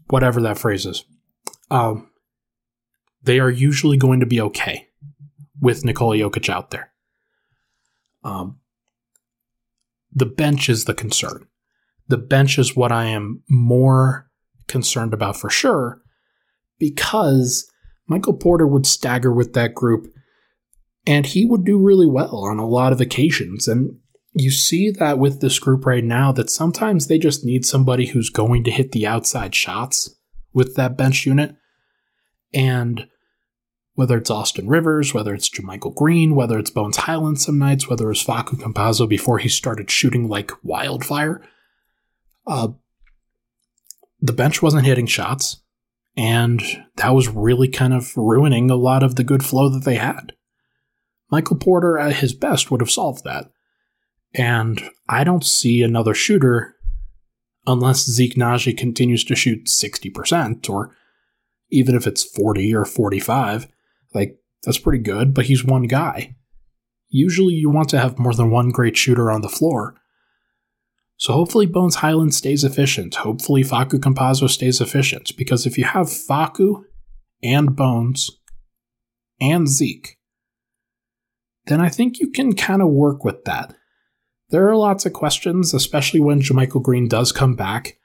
Whatever 0.09 0.41
that 0.43 0.59
phrase 0.59 0.87
is. 0.87 1.05
Um, 1.71 2.11
they 3.23 3.41
are 3.41 3.51
usually 3.51 3.97
going 3.97 4.21
to 4.21 4.27
be 4.27 4.41
okay 4.41 4.89
with 5.61 5.85
Nikola 5.85 6.17
Jokic 6.17 6.49
out 6.49 6.71
there. 6.71 6.93
Um, 8.23 8.61
the 10.13 10.27
bench 10.27 10.69
is 10.69 10.85
the 10.85 10.95
concern. 10.95 11.47
The 12.09 12.19
bench 12.19 12.59
is 12.59 12.77
what 12.77 12.93
I 12.93 13.07
am 13.07 13.43
more 13.49 14.31
concerned 14.69 15.13
about 15.13 15.37
for 15.37 15.51
sure 15.51 16.01
because 16.79 17.71
Michael 18.07 18.35
Porter 18.35 18.67
would 18.67 18.87
stagger 18.87 19.33
with 19.33 19.55
that 19.55 19.75
group 19.75 20.13
and 21.07 21.27
he 21.27 21.45
would 21.45 21.65
do 21.65 21.79
really 21.79 22.07
well 22.07 22.45
on 22.45 22.59
a 22.59 22.67
lot 22.67 22.93
of 22.93 23.01
occasions. 23.01 23.69
And 23.69 23.99
you 24.35 24.51
see 24.51 24.91
that 24.91 25.19
with 25.19 25.41
this 25.41 25.59
group 25.59 25.87
right 25.87 26.05
now 26.05 26.33
that 26.33 26.51
sometimes 26.51 27.07
they 27.07 27.19
just 27.19 27.45
need 27.45 27.65
somebody 27.65 28.07
who's 28.07 28.31
going 28.31 28.65
to 28.65 28.71
hit 28.71 28.93
the 28.93 29.07
outside 29.07 29.55
shots 29.55 30.11
with 30.53 30.75
that 30.75 30.97
bench 30.97 31.25
unit. 31.25 31.55
And 32.53 33.07
whether 33.95 34.19
it's 34.19 34.31
Austin 34.31 34.69
Rivers, 34.69 35.15
whether 35.15 35.35
it's 35.35 35.49
JaMychal 35.49 35.95
Green, 35.95 36.35
whether 36.35 36.59
it's 36.59 36.71
Bones 36.71 36.97
Hyland 36.97 37.41
some 37.41 37.59
nights, 37.59 37.89
whether 37.89 38.11
it's 38.11 38.25
Facu 38.25 38.57
Campazzo 38.57 39.09
before 39.09 39.39
he 39.39 39.49
started 39.49 39.89
shooting 39.89 40.29
like 40.29 40.51
wildfire, 40.65 41.41
uh, 42.47 42.69
the 44.21 44.33
bench 44.33 44.61
wasn't 44.61 44.87
hitting 44.87 45.07
shots. 45.07 45.63
And 46.17 46.63
that 46.97 47.15
was 47.15 47.29
really 47.29 47.69
kind 47.69 47.93
of 47.93 48.17
ruining 48.17 48.71
a 48.71 48.77
lot 48.77 49.03
of 49.03 49.15
the 49.15 49.25
good 49.25 49.45
flow 49.45 49.69
that 49.69 49.85
they 49.85 49.97
had. 49.97 50.33
Michael 51.31 51.57
Porter, 51.57 51.99
at 51.99 52.17
his 52.17 52.33
best, 52.35 52.71
would 52.71 52.81
have 52.81 52.91
solved 52.91 53.25
that. 53.25 53.51
And 54.35 54.83
I 55.09 55.25
don't 55.25 55.45
see 55.45 55.83
another 55.83 56.15
shooter 56.15 56.75
unless 57.67 58.05
Zeke 58.05 58.35
Nnaji 58.35 58.77
continues 58.77 59.25
to 59.25 59.37
shoot 59.37 59.67
60%, 59.67 60.69
or 60.69 60.95
even 61.71 61.95
if 61.95 62.07
it's 62.07 62.25
40 62.25 62.75
or 62.75 62.85
45. 62.85 63.69
Like, 64.13 64.39
that's 64.65 64.79
pretty 64.79 65.03
good, 65.03 65.35
but 65.35 65.47
he's 65.47 65.65
one 65.65 65.85
guy. 65.85 66.37
Usually 67.09 67.55
you 67.55 67.71
want 67.71 67.89
to 67.91 67.99
have 67.99 68.19
more 68.19 68.35
than 68.35 68.51
one 68.51 68.71
great 68.71 68.97
shooter 68.97 69.31
on 69.31 69.43
the 69.43 69.49
floor. 69.49 69.95
So 71.17 71.33
hopefully 71.33 71.67
Bones 71.67 71.97
Hyland 71.97 72.35
stays 72.35 72.65
efficient. 72.65 73.15
Hopefully 73.17 73.63
Facu 73.63 74.01
Campazzo 74.01 74.51
stays 74.51 74.81
efficient. 74.81 75.37
Because 75.37 75.65
if 75.65 75.79
you 75.79 75.85
have 75.85 76.07
Facu 76.07 76.83
and 77.43 77.77
Bones 77.77 78.31
and 79.41 79.69
Zeke, 79.69 80.19
then 81.67 81.81
I 81.81 81.89
think 81.89 82.19
you 82.19 82.31
can 82.31 82.55
kind 82.55 82.83
of 82.83 82.89
work 82.89 83.25
with 83.25 83.45
that. 83.45 83.75
There 84.51 84.69
are 84.69 84.77
lots 84.77 85.07
of 85.07 85.13
questions, 85.13 85.75
especially 85.75 86.21
when 86.21 86.41
JaMychal 86.41 86.83
Green 86.83 87.09
does 87.09 87.33
come 87.33 87.55
back. 87.55 87.99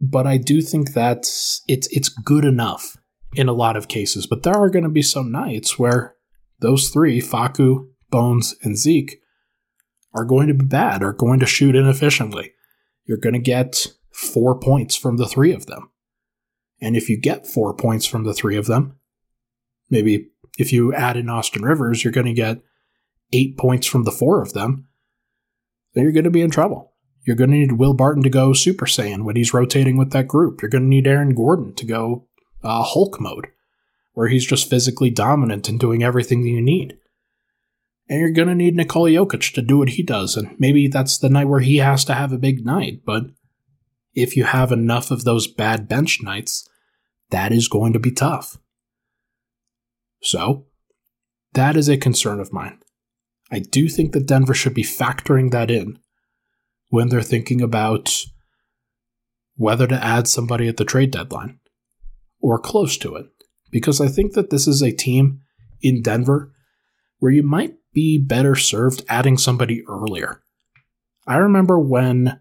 But 0.00 0.26
I 0.26 0.36
do 0.36 0.62
think 0.62 0.94
that 0.94 1.18
it's 1.66 1.88
it's 1.90 2.08
good 2.08 2.44
enough 2.44 2.96
in 3.34 3.48
a 3.48 3.52
lot 3.52 3.76
of 3.76 3.88
cases. 3.88 4.26
But 4.26 4.42
there 4.42 4.54
are 4.54 4.70
going 4.70 4.84
to 4.84 4.90
be 4.90 5.02
some 5.02 5.30
nights 5.32 5.78
where 5.78 6.14
those 6.60 6.88
three, 6.88 7.20
Facu, 7.20 7.88
Bones, 8.10 8.54
and 8.62 8.76
Zeke, 8.76 9.20
are 10.14 10.24
going 10.24 10.48
to 10.48 10.54
be 10.54 10.64
bad, 10.64 11.02
are 11.02 11.12
going 11.12 11.40
to 11.40 11.46
shoot 11.46 11.76
inefficiently. 11.76 12.52
You're 13.04 13.18
going 13.18 13.34
to 13.34 13.38
get 13.38 13.88
four 14.12 14.58
points 14.58 14.96
from 14.96 15.16
the 15.16 15.26
three 15.26 15.52
of 15.52 15.66
them. 15.66 15.90
And 16.80 16.96
if 16.96 17.08
you 17.08 17.18
get 17.18 17.46
four 17.46 17.74
points 17.74 18.06
from 18.06 18.24
the 18.24 18.34
three 18.34 18.56
of 18.56 18.66
them, 18.66 18.96
maybe 19.90 20.28
if 20.58 20.72
you 20.72 20.92
add 20.94 21.16
in 21.16 21.28
Austin 21.28 21.62
Rivers, 21.62 22.02
you're 22.02 22.12
going 22.12 22.26
to 22.26 22.32
get 22.32 22.60
eight 23.32 23.56
points 23.56 23.86
from 23.86 24.04
the 24.04 24.10
four 24.10 24.42
of 24.42 24.52
them 24.52 24.87
then 25.98 26.04
you're 26.04 26.12
going 26.12 26.22
to 26.22 26.30
be 26.30 26.42
in 26.42 26.50
trouble. 26.50 26.92
You're 27.26 27.34
going 27.34 27.50
to 27.50 27.56
need 27.56 27.72
Will 27.72 27.92
Barton 27.92 28.22
to 28.22 28.30
go 28.30 28.52
Super 28.52 28.86
Saiyan 28.86 29.24
when 29.24 29.34
he's 29.34 29.52
rotating 29.52 29.96
with 29.96 30.12
that 30.12 30.28
group. 30.28 30.62
You're 30.62 30.68
going 30.68 30.84
to 30.84 30.88
need 30.88 31.08
Aaron 31.08 31.34
Gordon 31.34 31.74
to 31.74 31.84
go 31.84 32.28
uh, 32.62 32.84
Hulk 32.84 33.20
mode, 33.20 33.48
where 34.12 34.28
he's 34.28 34.46
just 34.46 34.70
physically 34.70 35.10
dominant 35.10 35.68
and 35.68 35.80
doing 35.80 36.04
everything 36.04 36.42
that 36.42 36.50
you 36.50 36.62
need. 36.62 36.96
And 38.08 38.20
you're 38.20 38.30
going 38.30 38.46
to 38.46 38.54
need 38.54 38.76
Nikola 38.76 39.10
Jokic 39.10 39.52
to 39.54 39.60
do 39.60 39.78
what 39.78 39.90
he 39.90 40.04
does. 40.04 40.36
And 40.36 40.54
maybe 40.58 40.86
that's 40.86 41.18
the 41.18 41.28
night 41.28 41.48
where 41.48 41.60
he 41.60 41.78
has 41.78 42.04
to 42.04 42.14
have 42.14 42.32
a 42.32 42.38
big 42.38 42.64
night. 42.64 43.02
But 43.04 43.24
if 44.14 44.36
you 44.36 44.44
have 44.44 44.70
enough 44.70 45.10
of 45.10 45.24
those 45.24 45.48
bad 45.48 45.88
bench 45.88 46.20
nights, 46.22 46.68
that 47.30 47.50
is 47.50 47.66
going 47.66 47.92
to 47.92 47.98
be 47.98 48.12
tough. 48.12 48.56
So, 50.22 50.66
that 51.54 51.76
is 51.76 51.88
a 51.88 51.96
concern 51.96 52.38
of 52.38 52.52
mine. 52.52 52.78
I 53.50 53.60
do 53.60 53.88
think 53.88 54.12
that 54.12 54.26
Denver 54.26 54.54
should 54.54 54.74
be 54.74 54.82
factoring 54.82 55.50
that 55.52 55.70
in 55.70 55.98
when 56.88 57.08
they're 57.08 57.22
thinking 57.22 57.60
about 57.60 58.24
whether 59.56 59.86
to 59.86 60.04
add 60.04 60.28
somebody 60.28 60.68
at 60.68 60.76
the 60.76 60.84
trade 60.84 61.10
deadline 61.10 61.58
or 62.40 62.58
close 62.58 62.96
to 62.98 63.16
it. 63.16 63.26
Because 63.70 64.00
I 64.00 64.08
think 64.08 64.32
that 64.34 64.50
this 64.50 64.66
is 64.66 64.82
a 64.82 64.92
team 64.92 65.40
in 65.82 66.00
Denver 66.02 66.52
where 67.18 67.32
you 67.32 67.42
might 67.42 67.74
be 67.92 68.18
better 68.18 68.54
served 68.54 69.04
adding 69.08 69.36
somebody 69.36 69.82
earlier. 69.88 70.40
I 71.26 71.36
remember 71.36 71.78
when 71.78 72.40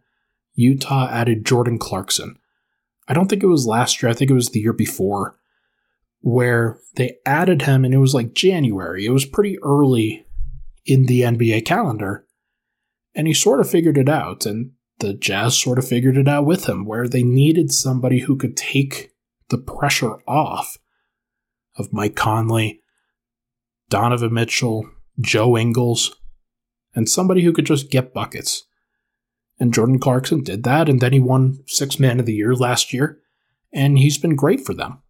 Utah 0.54 1.10
added 1.10 1.46
Jordan 1.46 1.80
Clarkson. 1.80 2.38
I 3.08 3.14
don't 3.14 3.28
think 3.28 3.44
it 3.44 3.48
was 3.48 3.66
last 3.66 4.02
year, 4.02 4.10
I 4.10 4.14
think 4.14 4.30
it 4.32 4.36
was 4.36 4.50
the 4.50 4.60
year 4.60 4.74
before. 4.74 5.36
where 6.22 6.80
they 6.96 7.18
added 7.26 7.62
him 7.62 7.86
and 7.86 7.94
it 7.94 8.00
was 8.00 8.14
like 8.14 8.34
January. 8.34 9.06
It 9.06 9.12
was 9.12 9.26
pretty 9.26 9.58
early 9.64 10.26
in 10.88 11.06
the 11.06 11.22
NBA 11.22 11.66
calendar. 11.66 12.26
And 13.14 13.28
he 13.28 13.34
sort 13.34 13.60
of 13.60 13.70
figured 13.70 13.98
it 13.98 14.10
out. 14.10 14.46
And 14.46 14.72
the 15.00 15.14
Jazz 15.14 15.60
sort 15.60 15.78
of 15.78 15.88
figured 15.88 16.18
it 16.18 16.28
out 16.28 16.46
with 16.46 16.68
him, 16.68 16.86
where 16.86 17.08
they 17.08 17.24
needed 17.24 17.72
somebody 17.72 18.20
who 18.20 18.36
could 18.36 18.58
take 18.58 19.12
the 19.50 19.58
pressure 19.58 20.18
off 20.28 20.78
of 21.78 21.94
Mike 21.94 22.16
Conley, 22.16 22.82
Donovan 23.90 24.34
Mitchell, 24.34 24.90
Joe 25.20 25.58
Ingles, 25.58 26.16
and 26.96 27.08
somebody 27.08 27.44
who 27.44 27.54
could 27.54 27.66
just 27.66 27.92
get 27.92 28.14
buckets. 28.14 28.66
And 29.60 29.74
Jordan 29.74 30.00
Clarkson 30.00 30.44
did 30.44 30.64
that, 30.64 30.90
and 30.90 31.00
then 31.00 31.14
he 31.14 31.20
won 31.20 31.64
Six 31.68 32.00
Man 32.00 32.20
of 32.20 32.26
the 32.26 32.34
Year 32.34 32.56
last 32.56 32.94
year, 32.94 33.20
and 33.74 33.98
he's 33.98 34.18
been 34.18 34.36
great 34.36 34.62
for 34.62 34.74
them. 34.74 35.02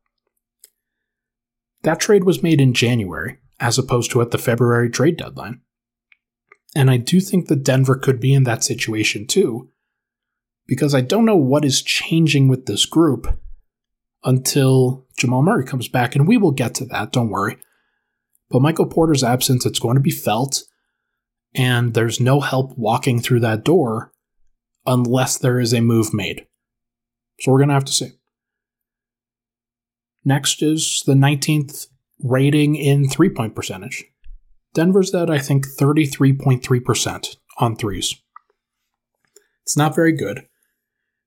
That 1.83 1.99
trade 1.99 2.23
was 2.23 2.43
made 2.43 2.59
in 2.59 2.73
January, 2.73 3.37
as 3.59 3.77
opposed 3.77 4.11
to 4.11 4.21
at 4.21 4.31
the 4.31 4.37
February 4.37 4.89
trade 4.89 5.17
deadline. 5.17 5.61
And 6.77 6.91
I 6.91 6.97
do 6.97 7.19
think 7.19 7.47
that 7.47 7.63
Denver 7.63 7.95
could 7.95 8.19
be 8.19 8.35
in 8.35 8.43
that 8.43 8.63
situation 8.63 9.25
too, 9.25 9.71
because 10.67 10.93
I 10.93 11.01
don't 11.01 11.25
know 11.25 11.35
what 11.35 11.65
is 11.65 11.81
changing 11.81 12.49
with 12.49 12.67
this 12.67 12.85
group 12.85 13.39
until 14.23 15.07
Jamal 15.17 15.41
Murray 15.41 15.65
comes 15.65 15.87
back, 15.87 16.15
and 16.15 16.27
we 16.27 16.37
will 16.37 16.51
get 16.51 16.75
to 16.75 16.85
that, 16.85 17.11
don't 17.11 17.31
worry. 17.31 17.57
But 18.51 18.61
Michael 18.61 18.85
Porter's 18.85 19.23
absence, 19.23 19.65
it's 19.65 19.79
going 19.79 19.95
to 19.95 20.01
be 20.01 20.11
felt, 20.11 20.65
and 21.55 21.95
there's 21.95 22.19
no 22.19 22.41
help 22.41 22.77
walking 22.77 23.21
through 23.21 23.39
that 23.39 23.65
door 23.65 24.13
unless 24.85 25.35
there 25.35 25.59
is 25.59 25.73
a 25.73 25.81
move 25.81 26.13
made. 26.13 26.45
So 27.39 27.51
we're 27.51 27.57
going 27.57 27.69
to 27.69 27.73
have 27.73 27.85
to 27.85 27.91
see. 27.91 28.11
Next 30.23 30.61
is 30.61 31.01
the 31.07 31.15
19th 31.15 31.87
rating 32.19 32.75
in 32.75 33.09
three 33.09 33.29
point 33.29 33.55
percentage. 33.55 34.05
Denver's 34.77 35.11
at, 35.15 35.31
I 35.31 35.39
think, 35.39 35.65
33.3% 35.65 37.37
on 37.57 37.75
threes. 37.75 38.13
It's 39.63 39.75
not 39.75 39.95
very 39.95 40.11
good. 40.11 40.45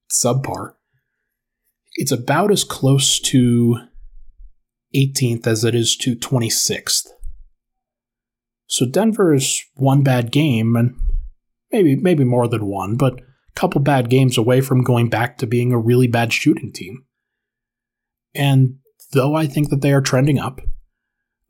It's 0.06 0.24
subpar. 0.24 0.74
It's 1.94 2.12
about 2.12 2.52
as 2.52 2.62
close 2.62 3.18
to 3.18 3.76
18th 4.94 5.48
as 5.48 5.64
it 5.64 5.74
is 5.74 5.96
to 5.96 6.14
26th. 6.14 7.08
So 8.68 8.86
Denver 8.86 9.34
is 9.34 9.64
one 9.74 10.04
bad 10.04 10.30
game, 10.30 10.76
and 10.76 10.94
maybe 11.72 11.96
maybe 11.96 12.22
more 12.22 12.46
than 12.46 12.66
one, 12.66 12.96
but 12.96 13.14
a 13.14 13.22
couple 13.56 13.80
bad 13.80 14.08
games 14.08 14.38
away 14.38 14.60
from 14.60 14.84
going 14.84 15.08
back 15.10 15.38
to 15.38 15.46
being 15.48 15.72
a 15.72 15.78
really 15.78 16.06
bad 16.06 16.32
shooting 16.32 16.70
team. 16.72 17.04
And 18.32 18.76
though 19.10 19.34
I 19.34 19.48
think 19.48 19.70
that 19.70 19.80
they 19.80 19.92
are 19.92 20.00
trending 20.00 20.38
up, 20.38 20.60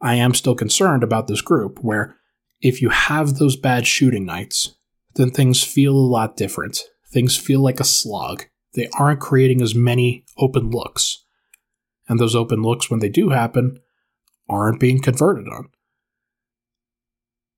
I 0.00 0.14
am 0.14 0.34
still 0.34 0.54
concerned 0.54 1.02
about 1.02 1.26
this 1.26 1.42
group 1.42 1.78
where 1.82 2.16
if 2.60 2.80
you 2.80 2.88
have 2.90 3.34
those 3.34 3.56
bad 3.56 3.86
shooting 3.86 4.24
nights, 4.24 4.76
then 5.14 5.30
things 5.30 5.62
feel 5.62 5.94
a 5.94 5.98
lot 5.98 6.36
different. 6.36 6.82
Things 7.12 7.36
feel 7.36 7.60
like 7.60 7.80
a 7.80 7.84
slog. 7.84 8.44
They 8.74 8.88
aren't 8.98 9.20
creating 9.20 9.62
as 9.62 9.74
many 9.74 10.24
open 10.38 10.70
looks. 10.70 11.24
And 12.08 12.18
those 12.18 12.36
open 12.36 12.62
looks, 12.62 12.90
when 12.90 13.00
they 13.00 13.08
do 13.08 13.30
happen, 13.30 13.78
aren't 14.48 14.80
being 14.80 15.00
converted 15.00 15.46
on. 15.48 15.68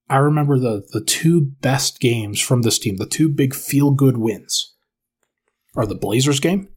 I 0.09 0.17
remember 0.17 0.59
the, 0.59 0.87
the 0.93 1.03
two 1.03 1.41
best 1.41 2.01
games 2.01 2.41
from 2.41 2.63
this 2.63 2.79
team, 2.79 2.97
the 2.97 3.07
two 3.07 3.29
big 3.29 3.55
feel 3.55 3.93
good 3.93 4.19
wins, 4.19 4.75
are 5.75 5.87
the 5.87 5.95
Blazers 5.95 6.41
game 6.41 6.69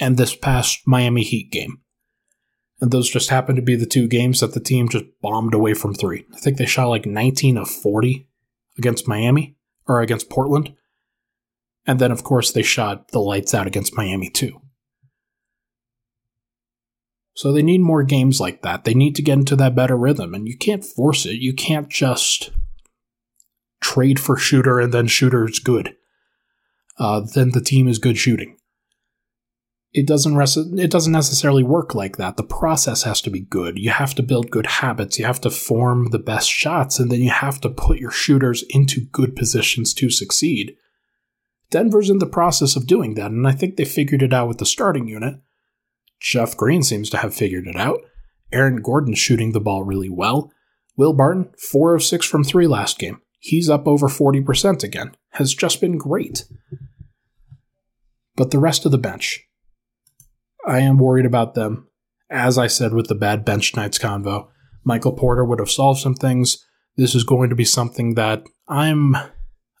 and 0.00 0.16
this 0.16 0.34
past 0.34 0.80
Miami 0.86 1.22
Heat 1.22 1.50
game. 1.50 1.82
And 2.82 2.90
those 2.90 3.08
just 3.08 3.30
happened 3.30 3.54
to 3.56 3.62
be 3.62 3.76
the 3.76 3.86
two 3.86 4.08
games 4.08 4.40
that 4.40 4.54
the 4.54 4.60
team 4.60 4.88
just 4.88 5.04
bombed 5.22 5.54
away 5.54 5.72
from 5.72 5.94
three. 5.94 6.26
I 6.34 6.38
think 6.38 6.56
they 6.56 6.66
shot 6.66 6.88
like 6.88 7.06
19 7.06 7.56
of 7.56 7.70
40 7.70 8.26
against 8.76 9.06
Miami 9.06 9.54
or 9.86 10.00
against 10.00 10.28
Portland. 10.28 10.74
And 11.86 12.00
then, 12.00 12.10
of 12.10 12.24
course, 12.24 12.50
they 12.50 12.64
shot 12.64 13.12
the 13.12 13.20
lights 13.20 13.54
out 13.54 13.68
against 13.68 13.96
Miami 13.96 14.30
too. 14.30 14.60
So 17.34 17.52
they 17.52 17.62
need 17.62 17.82
more 17.82 18.02
games 18.02 18.40
like 18.40 18.62
that. 18.62 18.82
They 18.82 18.94
need 18.94 19.14
to 19.14 19.22
get 19.22 19.38
into 19.38 19.54
that 19.56 19.76
better 19.76 19.96
rhythm, 19.96 20.34
and 20.34 20.48
you 20.48 20.58
can't 20.58 20.84
force 20.84 21.24
it. 21.24 21.36
You 21.36 21.54
can't 21.54 21.88
just 21.88 22.50
trade 23.80 24.18
for 24.18 24.36
shooter 24.36 24.80
and 24.80 24.92
then 24.92 25.06
shooter 25.06 25.48
is 25.48 25.60
good. 25.60 25.94
Uh, 26.98 27.20
then 27.20 27.52
the 27.52 27.60
team 27.60 27.86
is 27.86 28.00
good 28.00 28.18
shooting 28.18 28.56
it 29.92 30.06
doesn't 30.06 30.36
res- 30.36 30.56
it 30.56 30.90
doesn't 30.90 31.12
necessarily 31.12 31.62
work 31.62 31.94
like 31.94 32.16
that. 32.16 32.36
The 32.36 32.42
process 32.42 33.02
has 33.02 33.20
to 33.22 33.30
be 33.30 33.40
good. 33.40 33.78
You 33.78 33.90
have 33.90 34.14
to 34.14 34.22
build 34.22 34.50
good 34.50 34.66
habits. 34.66 35.18
You 35.18 35.26
have 35.26 35.40
to 35.42 35.50
form 35.50 36.10
the 36.10 36.18
best 36.18 36.50
shots, 36.50 36.98
and 36.98 37.10
then 37.10 37.20
you 37.20 37.30
have 37.30 37.60
to 37.60 37.68
put 37.68 37.98
your 37.98 38.10
shooters 38.10 38.64
into 38.70 39.02
good 39.12 39.36
positions 39.36 39.92
to 39.94 40.08
succeed. 40.08 40.76
Denver's 41.70 42.10
in 42.10 42.18
the 42.18 42.26
process 42.26 42.74
of 42.74 42.86
doing 42.86 43.14
that, 43.14 43.30
and 43.30 43.46
I 43.46 43.52
think 43.52 43.76
they 43.76 43.84
figured 43.84 44.22
it 44.22 44.32
out 44.32 44.48
with 44.48 44.58
the 44.58 44.66
starting 44.66 45.08
unit. 45.08 45.36
Jeff 46.20 46.56
Green 46.56 46.82
seems 46.82 47.10
to 47.10 47.18
have 47.18 47.34
figured 47.34 47.66
it 47.66 47.76
out. 47.76 48.00
Aaron 48.52 48.82
Gordon 48.82 49.14
shooting 49.14 49.52
the 49.52 49.60
ball 49.60 49.82
really 49.82 50.10
well. 50.10 50.52
Will 50.96 51.14
Barton, 51.14 51.50
4 51.70 51.94
of 51.94 52.02
6 52.02 52.26
from 52.26 52.44
3 52.44 52.66
last 52.66 52.98
game. 52.98 53.20
He's 53.38 53.68
up 53.68 53.88
over 53.88 54.08
40% 54.08 54.84
again. 54.84 55.16
Has 55.30 55.54
just 55.54 55.80
been 55.80 55.98
great. 55.98 56.44
But 58.36 58.50
the 58.50 58.58
rest 58.58 58.84
of 58.84 58.92
the 58.92 58.98
bench, 58.98 59.40
I 60.66 60.80
am 60.80 60.98
worried 60.98 61.26
about 61.26 61.54
them. 61.54 61.88
As 62.30 62.56
I 62.56 62.66
said 62.66 62.94
with 62.94 63.08
the 63.08 63.14
bad 63.14 63.44
bench 63.44 63.76
nights 63.76 63.98
convo, 63.98 64.48
Michael 64.84 65.12
Porter 65.12 65.44
would 65.44 65.58
have 65.58 65.70
solved 65.70 66.00
some 66.00 66.14
things. 66.14 66.64
This 66.96 67.14
is 67.14 67.24
going 67.24 67.50
to 67.50 67.56
be 67.56 67.64
something 67.64 68.14
that 68.14 68.44
I'm 68.68 69.16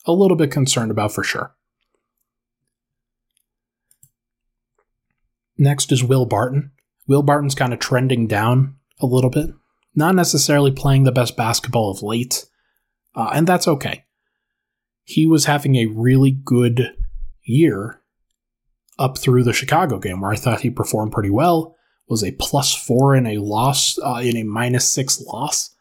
a 0.06 0.12
little 0.12 0.36
bit 0.36 0.50
concerned 0.50 0.90
about 0.90 1.12
for 1.12 1.24
sure. 1.24 1.54
Next 5.56 5.92
is 5.92 6.02
Will 6.02 6.26
Barton. 6.26 6.72
Will 7.06 7.22
Barton's 7.22 7.54
kind 7.54 7.72
of 7.72 7.78
trending 7.78 8.26
down 8.26 8.76
a 9.00 9.06
little 9.06 9.30
bit, 9.30 9.50
not 9.94 10.14
necessarily 10.14 10.70
playing 10.70 11.04
the 11.04 11.12
best 11.12 11.36
basketball 11.36 11.90
of 11.90 12.02
late, 12.02 12.46
uh, 13.14 13.30
and 13.32 13.46
that's 13.46 13.68
okay. 13.68 14.04
He 15.04 15.26
was 15.26 15.44
having 15.46 15.76
a 15.76 15.86
really 15.86 16.30
good 16.30 16.94
year 17.44 18.01
up 18.98 19.18
through 19.18 19.44
the 19.44 19.52
Chicago 19.52 19.98
game, 19.98 20.20
where 20.20 20.32
I 20.32 20.36
thought 20.36 20.60
he 20.60 20.70
performed 20.70 21.12
pretty 21.12 21.30
well. 21.30 21.76
Was 22.08 22.24
a 22.24 22.32
plus 22.32 22.74
four 22.74 23.14
in 23.14 23.26
a 23.26 23.38
loss, 23.38 23.98
uh, 23.98 24.20
in 24.22 24.36
a 24.36 24.42
minus 24.42 24.90
six 24.90 25.20
loss, 25.20 25.74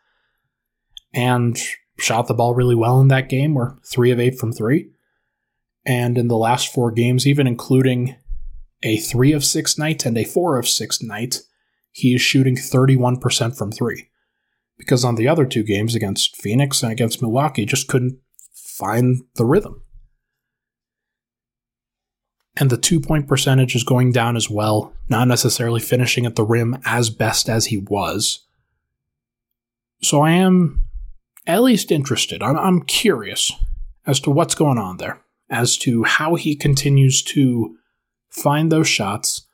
and 1.14 1.60
shot 1.98 2.28
the 2.28 2.34
ball 2.34 2.54
really 2.54 2.76
well 2.76 3.02
in 3.02 3.10
that 3.10 3.30
game, 3.30 3.54
where 3.54 3.78
three 3.86 4.12
of 4.12 4.20
eight 4.20 4.38
from 4.40 4.54
three. 4.54 4.92
And 5.86 6.18
in 6.18 6.28
the 6.28 6.38
last 6.38 6.72
four 6.72 6.92
games, 6.92 7.28
even 7.28 7.48
including 7.48 8.16
a 8.84 8.98
three 8.98 9.34
of 9.34 9.44
six 9.44 9.78
night 9.78 10.06
and 10.06 10.18
a 10.18 10.24
four 10.24 10.58
of 10.58 10.68
six 10.68 11.02
night, 11.02 11.42
he 11.92 12.16
is 12.16 12.22
shooting 12.22 12.56
31% 12.56 13.58
from 13.58 13.72
three. 13.72 14.10
Because 14.78 15.04
on 15.04 15.16
the 15.16 15.28
other 15.28 15.46
two 15.46 15.64
games 15.64 15.96
against 15.96 16.36
Phoenix 16.36 16.82
and 16.82 16.92
against 16.92 17.22
Milwaukee, 17.22 17.66
just 17.66 17.88
couldn't 17.88 18.20
find 18.54 19.24
the 19.36 19.46
rhythm 19.46 19.82
and 22.62 22.70
the 22.70 22.78
two 22.78 23.00
point 23.00 23.28
percentage 23.28 23.76
is 23.76 23.84
going 23.84 24.12
down 24.12 24.36
as 24.38 24.48
well, 24.48 24.94
not 25.10 25.28
necessarily 25.28 25.80
finishing 25.80 26.28
at 26.28 26.36
the 26.36 26.44
rim 26.44 26.78
as 26.86 27.10
best 27.10 27.50
as 27.50 27.66
he 27.66 27.78
was. 27.78 28.46
So 30.04 30.22
I 30.22 30.34
am 30.34 30.84
at 31.48 31.64
least 31.64 31.92
interested. 31.92 32.44
I'm, 32.44 32.56
I'm 32.56 32.84
curious 32.84 33.52
as 34.06 34.20
to 34.22 34.30
what's 34.30 34.54
going 34.54 34.78
on 34.78 34.98
there, 34.98 35.20
as 35.50 35.76
to 35.80 36.04
how 36.04 36.36
he 36.36 36.56
continues 36.56 37.24
to 37.24 37.78
find 38.30 38.72
those 38.72 38.88
shots 38.88 39.48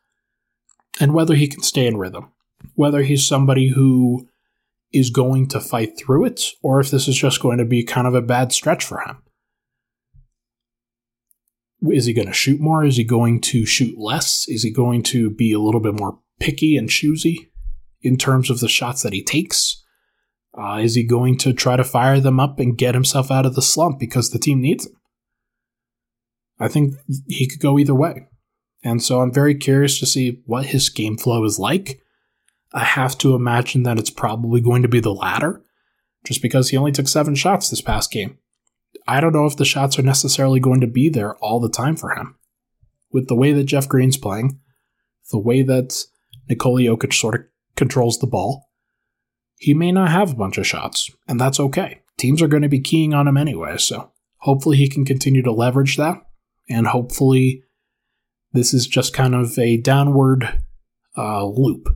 and 0.99 1.13
whether 1.13 1.35
he 1.35 1.47
can 1.47 1.63
stay 1.63 1.87
in 1.87 1.95
rhythm, 1.95 2.33
whether 2.75 3.03
he's 3.03 3.25
somebody 3.25 3.69
who 3.69 4.27
is 4.91 5.11
going 5.11 5.47
to 5.47 5.61
fight 5.61 5.97
through 5.97 6.25
it, 6.25 6.43
or 6.61 6.81
if 6.81 6.91
this 6.91 7.07
is 7.07 7.15
just 7.15 7.41
going 7.41 7.57
to 7.57 7.65
be 7.65 7.85
kind 7.85 8.05
of 8.05 8.15
a 8.15 8.21
bad 8.21 8.51
stretch 8.51 8.83
for 8.83 8.99
him. 8.99 9.23
Is 11.91 12.05
he 12.05 12.13
going 12.13 12.27
to 12.27 12.33
shoot 12.33 12.59
more? 12.59 12.83
Is 12.83 12.97
he 12.97 13.03
going 13.03 13.39
to 13.41 13.65
shoot 13.65 13.97
less? 13.97 14.47
Is 14.47 14.63
he 14.63 14.71
going 14.71 15.03
to 15.03 15.29
be 15.29 15.53
a 15.53 15.59
little 15.59 15.81
bit 15.81 15.93
more 15.93 16.19
picky 16.39 16.75
and 16.75 16.89
choosy 16.89 17.51
in 18.01 18.17
terms 18.17 18.49
of 18.49 18.59
the 18.59 18.69
shots 18.69 19.03
that 19.03 19.13
he 19.13 19.23
takes? 19.23 19.83
Uh, 20.57 20.79
is 20.81 20.95
he 20.95 21.03
going 21.03 21.37
to 21.37 21.53
try 21.53 21.75
to 21.75 21.83
fire 21.83 22.19
them 22.19 22.39
up 22.39 22.59
and 22.59 22.77
get 22.77 22.95
himself 22.95 23.29
out 23.29 23.45
of 23.45 23.53
the 23.53 23.61
slump 23.61 23.99
because 23.99 24.31
the 24.31 24.39
team 24.39 24.59
needs 24.59 24.87
him? 24.87 24.93
I 26.59 26.67
think 26.67 26.95
he 27.27 27.47
could 27.47 27.59
go 27.59 27.77
either 27.77 27.93
way. 27.93 28.27
And 28.83 29.03
so 29.03 29.21
I'm 29.21 29.31
very 29.31 29.53
curious 29.53 29.99
to 29.99 30.05
see 30.07 30.41
what 30.45 30.67
his 30.67 30.89
game 30.89 31.17
flow 31.17 31.43
is 31.43 31.59
like. 31.59 32.01
I 32.73 32.83
have 32.83 33.17
to 33.19 33.35
imagine 33.35 33.83
that 33.83 33.99
it's 33.99 34.09
probably 34.09 34.61
going 34.61 34.81
to 34.81 34.87
be 34.87 34.99
the 34.99 35.13
latter, 35.13 35.63
just 36.25 36.41
because 36.41 36.69
he 36.69 36.77
only 36.77 36.91
took 36.91 37.07
seven 37.07 37.35
shots 37.35 37.69
this 37.69 37.81
past 37.81 38.11
game. 38.11 38.37
I 39.07 39.21
don't 39.21 39.33
know 39.33 39.45
if 39.45 39.57
the 39.57 39.65
shots 39.65 39.97
are 39.97 40.03
necessarily 40.03 40.59
going 40.59 40.81
to 40.81 40.87
be 40.87 41.09
there 41.09 41.35
all 41.37 41.59
the 41.59 41.69
time 41.69 41.95
for 41.95 42.11
him. 42.11 42.35
With 43.11 43.27
the 43.27 43.35
way 43.35 43.53
that 43.53 43.63
Jeff 43.63 43.87
Green's 43.87 44.17
playing, 44.17 44.59
the 45.31 45.39
way 45.39 45.61
that 45.61 45.97
Nikola 46.49 46.81
Jokic 46.81 47.13
sort 47.13 47.35
of 47.35 47.41
controls 47.75 48.19
the 48.19 48.27
ball, 48.27 48.69
he 49.57 49.73
may 49.73 49.91
not 49.91 50.09
have 50.09 50.31
a 50.31 50.35
bunch 50.35 50.57
of 50.57 50.67
shots, 50.67 51.09
and 51.27 51.39
that's 51.39 51.59
okay. 51.59 52.01
Teams 52.17 52.41
are 52.41 52.47
going 52.47 52.63
to 52.63 52.69
be 52.69 52.79
keying 52.79 53.13
on 53.13 53.27
him 53.27 53.37
anyway, 53.37 53.77
so 53.77 54.11
hopefully 54.37 54.77
he 54.77 54.89
can 54.89 55.05
continue 55.05 55.41
to 55.41 55.51
leverage 55.51 55.97
that, 55.97 56.21
and 56.69 56.87
hopefully 56.87 57.63
this 58.53 58.73
is 58.73 58.87
just 58.87 59.13
kind 59.13 59.35
of 59.35 59.57
a 59.57 59.77
downward 59.77 60.61
uh, 61.17 61.45
loop. 61.45 61.89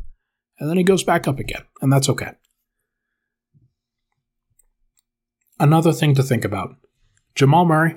And 0.59 0.69
then 0.69 0.77
he 0.77 0.83
goes 0.83 1.03
back 1.03 1.27
up 1.27 1.39
again, 1.39 1.63
and 1.81 1.91
that's 1.91 2.09
okay. 2.09 2.31
Another 5.59 5.91
thing 5.91 6.15
to 6.15 6.23
think 6.23 6.43
about 6.43 6.75
Jamal 7.35 7.65
Murray, 7.65 7.95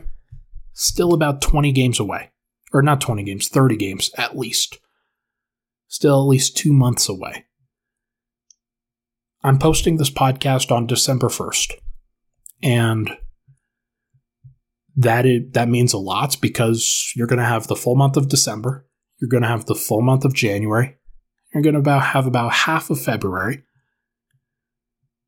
still 0.72 1.12
about 1.12 1.42
20 1.42 1.72
games 1.72 1.98
away. 2.00 2.30
Or 2.72 2.82
not 2.82 3.00
20 3.00 3.22
games, 3.22 3.48
30 3.48 3.76
games 3.76 4.10
at 4.18 4.36
least. 4.36 4.78
Still 5.86 6.20
at 6.20 6.28
least 6.28 6.56
two 6.56 6.72
months 6.72 7.08
away. 7.08 7.44
I'm 9.44 9.58
posting 9.58 9.96
this 9.96 10.10
podcast 10.10 10.72
on 10.72 10.86
December 10.86 11.28
1st. 11.28 11.74
And 12.62 13.16
that 14.96 15.26
is, 15.26 15.42
that 15.52 15.68
means 15.68 15.92
a 15.92 15.98
lot 15.98 16.36
because 16.40 17.12
you're 17.14 17.26
going 17.26 17.38
to 17.38 17.44
have 17.44 17.66
the 17.66 17.76
full 17.76 17.94
month 17.94 18.16
of 18.16 18.28
December, 18.28 18.86
you're 19.20 19.28
going 19.28 19.42
to 19.42 19.48
have 19.48 19.66
the 19.66 19.74
full 19.74 20.02
month 20.02 20.24
of 20.24 20.34
January, 20.34 20.96
you're 21.52 21.62
going 21.62 21.74
to 21.74 21.80
about 21.80 22.02
have 22.02 22.26
about 22.26 22.52
half 22.52 22.90
of 22.90 23.00
February, 23.00 23.62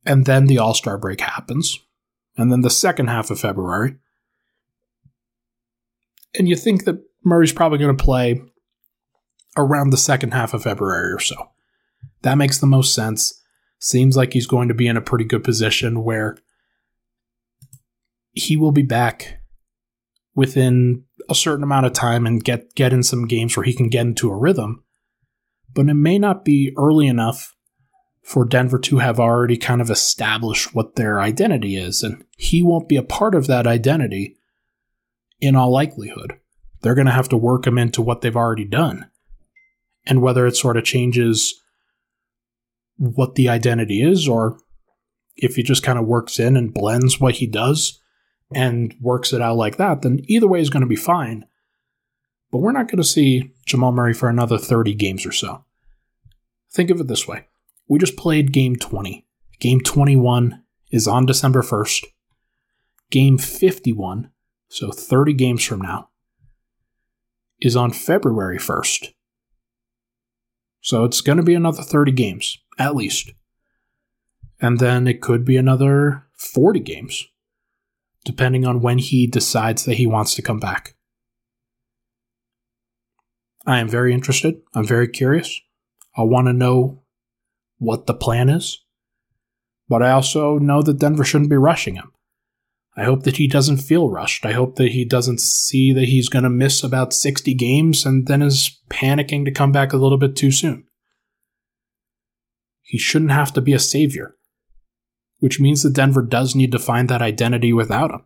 and 0.05 0.25
then 0.25 0.47
the 0.47 0.59
All 0.59 0.75
Star 0.75 0.99
break 0.99 1.21
happens, 1.21 1.79
and 2.37 2.53
then 2.53 2.61
the 2.61 2.71
second 2.71 3.09
half 3.09 3.31
of 3.31 3.41
February. 3.41 3.97
And 6.39 6.49
you 6.49 6.57
think 6.57 6.85
that 6.85 7.03
Murray's 7.25 7.53
probably 7.53 7.79
going 7.79 7.97
to 7.97 8.05
play 8.05 8.43
around 9.57 9.91
the 9.91 9.97
second 9.97 10.33
half 10.33 10.55
of 10.55 10.63
February 10.63 11.13
or 11.13 11.19
so. 11.19 11.37
That 12.23 12.37
makes 12.37 12.59
the 12.59 12.67
most 12.67 12.95
sense. 12.95 13.43
Seems 13.79 14.17
like 14.17 14.33
he's 14.33 14.47
going 14.47 14.69
to 14.69 14.75
be 14.75 14.87
in 14.87 14.97
a 14.97 15.03
pretty 15.03 15.25
good 15.25 15.45
position 15.45 16.05
where 16.05 16.37
he 18.33 18.57
will 18.57 18.73
be 18.73 18.83
back 18.83 19.41
within 20.35 21.05
a 21.29 21.35
certain 21.35 21.65
amount 21.65 21.87
of 21.87 21.93
time 21.93 22.27
and 22.27 22.45
get 22.45 22.75
get 22.75 22.93
in 22.93 23.03
some 23.03 23.27
games 23.27 23.57
where 23.57 23.65
he 23.65 23.75
can 23.75 23.89
get 23.89 24.07
into 24.07 24.31
a 24.31 24.37
rhythm. 24.37 24.85
But 25.73 25.89
it 25.89 25.95
may 25.95 26.19
not 26.19 26.45
be 26.45 26.73
early 26.77 27.07
enough 27.07 27.56
for 28.27 28.45
Denver 28.45 28.81
to 28.81 28.99
have 28.99 29.21
already 29.21 29.57
kind 29.57 29.81
of 29.81 29.89
established 29.89 30.75
what 30.75 30.97
their 30.97 31.21
identity 31.21 31.77
is, 31.77 32.03
and 32.03 32.25
he 32.37 32.61
won't 32.61 32.89
be 32.89 32.97
a 32.97 33.03
part 33.05 33.37
of 33.37 33.47
that 33.47 33.69
identity 33.69 34.37
in 35.41 35.55
all 35.55 35.71
likelihood. 35.71 36.33
They're 36.83 36.97
going 36.97 37.07
to 37.07 37.13
have 37.13 37.29
to 37.29 37.37
work 37.37 37.69
him 37.69 37.79
into 37.79 38.03
what 38.03 38.23
they've 38.23 38.37
already 38.37 38.65
done. 38.65 39.09
And 40.07 40.21
whether 40.21 40.45
it 40.45 40.57
sort 40.57 40.77
of 40.77 40.83
changes 40.83 41.55
what 42.97 43.37
the 43.37 43.49
identity 43.49 44.03
is, 44.03 44.27
or 44.27 44.59
if 45.37 45.55
he 45.55 45.63
just 45.63 45.85
kind 45.85 45.99
of 45.99 46.07
works 46.07 46.41
in 46.41 46.57
and 46.57 46.75
blends 46.75 47.21
what 47.21 47.37
he 47.37 47.47
does 47.47 48.01
and 48.53 48.93
works 49.01 49.33
it 49.33 49.41
out 49.41 49.57
like 49.57 49.77
that, 49.77 50.03
then 50.03 50.19
either 50.27 50.49
way 50.49 50.61
is 50.61 50.71
going 50.71 50.81
to 50.81 50.89
be 50.89 50.97
fine. 50.97 51.45
But 52.51 52.59
we're 52.59 52.73
not 52.73 52.89
going 52.89 52.99
to 52.99 53.05
see 53.05 53.53
Jamal 53.67 53.93
Murray 53.93 54.15
for 54.15 54.29
another 54.29 54.59
30 54.59 54.95
games 54.95 55.25
or 55.25 55.33
so. 55.33 55.65
Think 56.73 56.91
of 56.91 57.01
it 57.01 57.07
this 57.07 57.29
way 57.29 57.47
we 57.89 57.99
just 57.99 58.17
played 58.17 58.53
game 58.53 58.77
20. 58.77 59.27
Game 59.61 59.81
21 59.81 60.63
is 60.91 61.07
on 61.07 61.27
December 61.27 61.63
1st. 61.63 62.05
Game 63.11 63.39
51, 63.39 64.31
so 64.69 64.91
30 64.91 65.33
games 65.35 65.65
from 65.65 65.81
now, 65.81 66.11
is 67.61 67.77
on 67.77 67.93
February 67.93 68.59
1st. 68.59 69.13
So 70.81 71.05
it's 71.05 71.21
going 71.21 71.39
to 71.39 71.43
be 71.43 71.55
another 71.55 71.83
30 71.83 72.13
games, 72.13 72.59
at 72.79 72.97
least. 72.97 73.33
And 74.61 74.79
then 74.79 75.07
it 75.07 75.21
could 75.21 75.45
be 75.45 75.57
another 75.57 76.27
40 76.37 76.81
games, 76.81 77.27
depending 78.25 78.65
on 78.65 78.81
when 78.81 78.99
he 78.99 79.27
decides 79.27 79.85
that 79.85 79.95
he 79.95 80.07
wants 80.07 80.35
to 80.35 80.43
come 80.43 80.59
back. 80.59 80.95
I 83.67 83.81
am 83.81 83.89
very 83.89 84.15
interested. 84.15 84.61
I'm 84.75 84.87
very 84.87 85.09
curious. 85.09 85.61
I 86.17 86.23
want 86.23 86.47
to 86.47 86.53
know 86.53 87.03
what 87.79 88.07
the 88.07 88.15
plan 88.15 88.49
is. 88.49 88.85
But 89.89 90.03
I 90.03 90.11
also 90.11 90.59
know 90.59 90.83
that 90.83 90.99
Denver 90.99 91.25
shouldn't 91.25 91.51
be 91.51 91.57
rushing 91.57 91.95
him. 91.95 92.13
I 92.97 93.05
hope 93.05 93.25
that 93.25 93.37
he 93.37 93.47
doesn't 93.47 93.77
feel 93.79 94.09
rushed. 94.09 94.47
I 94.47 94.53
hope 94.53 94.77
that 94.77 94.93
he 94.93 95.05
doesn't 95.05 95.41
see 95.41 95.93
that 95.93 96.09
he's 96.09 96.31
going 96.31 96.45
to 96.45 96.51
miss 96.51 96.83
about 96.83 97.13
60 97.13 97.53
games 97.55 98.07
and 98.07 98.27
then 98.27 98.41
is 98.41 98.81
panicking 98.89 99.45
to 99.45 99.51
come 99.51 99.71
back 99.71 99.93
a 99.93 99.99
little 99.99 100.17
bit 100.17 100.35
too 100.35 100.51
soon. 100.51 100.85
He 102.83 102.97
shouldn't 102.97 103.33
have 103.33 103.53
to 103.53 103.61
be 103.61 103.75
a 103.75 103.79
savior, 103.79 104.37
which 105.41 105.61
means 105.61 105.83
that 105.83 105.93
Denver 105.93 106.23
does 106.23 106.55
need 106.55 106.73
to 106.73 106.79
find 106.79 107.09
that 107.11 107.21
identity 107.21 107.73
without 107.73 108.13
him. 108.13 108.25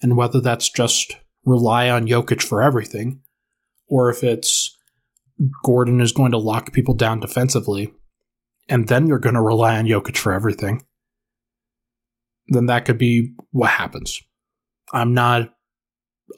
And 0.00 0.16
whether 0.16 0.40
that's 0.40 0.70
just 0.70 1.16
rely 1.44 1.90
on 1.90 2.06
Jokic 2.06 2.42
for 2.42 2.62
everything, 2.62 3.22
or 3.88 4.08
if 4.08 4.22
it's 4.22 4.76
Gordon 5.64 6.00
is 6.00 6.12
going 6.12 6.30
to 6.30 6.38
lock 6.38 6.72
people 6.72 6.94
down 6.94 7.18
defensively 7.18 7.92
and 8.68 8.88
then 8.88 9.06
you're 9.06 9.18
going 9.18 9.34
to 9.34 9.42
rely 9.42 9.78
on 9.78 9.86
Jokic 9.86 10.16
for 10.16 10.32
everything, 10.32 10.84
then 12.48 12.66
that 12.66 12.84
could 12.84 12.98
be 12.98 13.34
what 13.50 13.70
happens. 13.70 14.20
I'm 14.92 15.14
not 15.14 15.54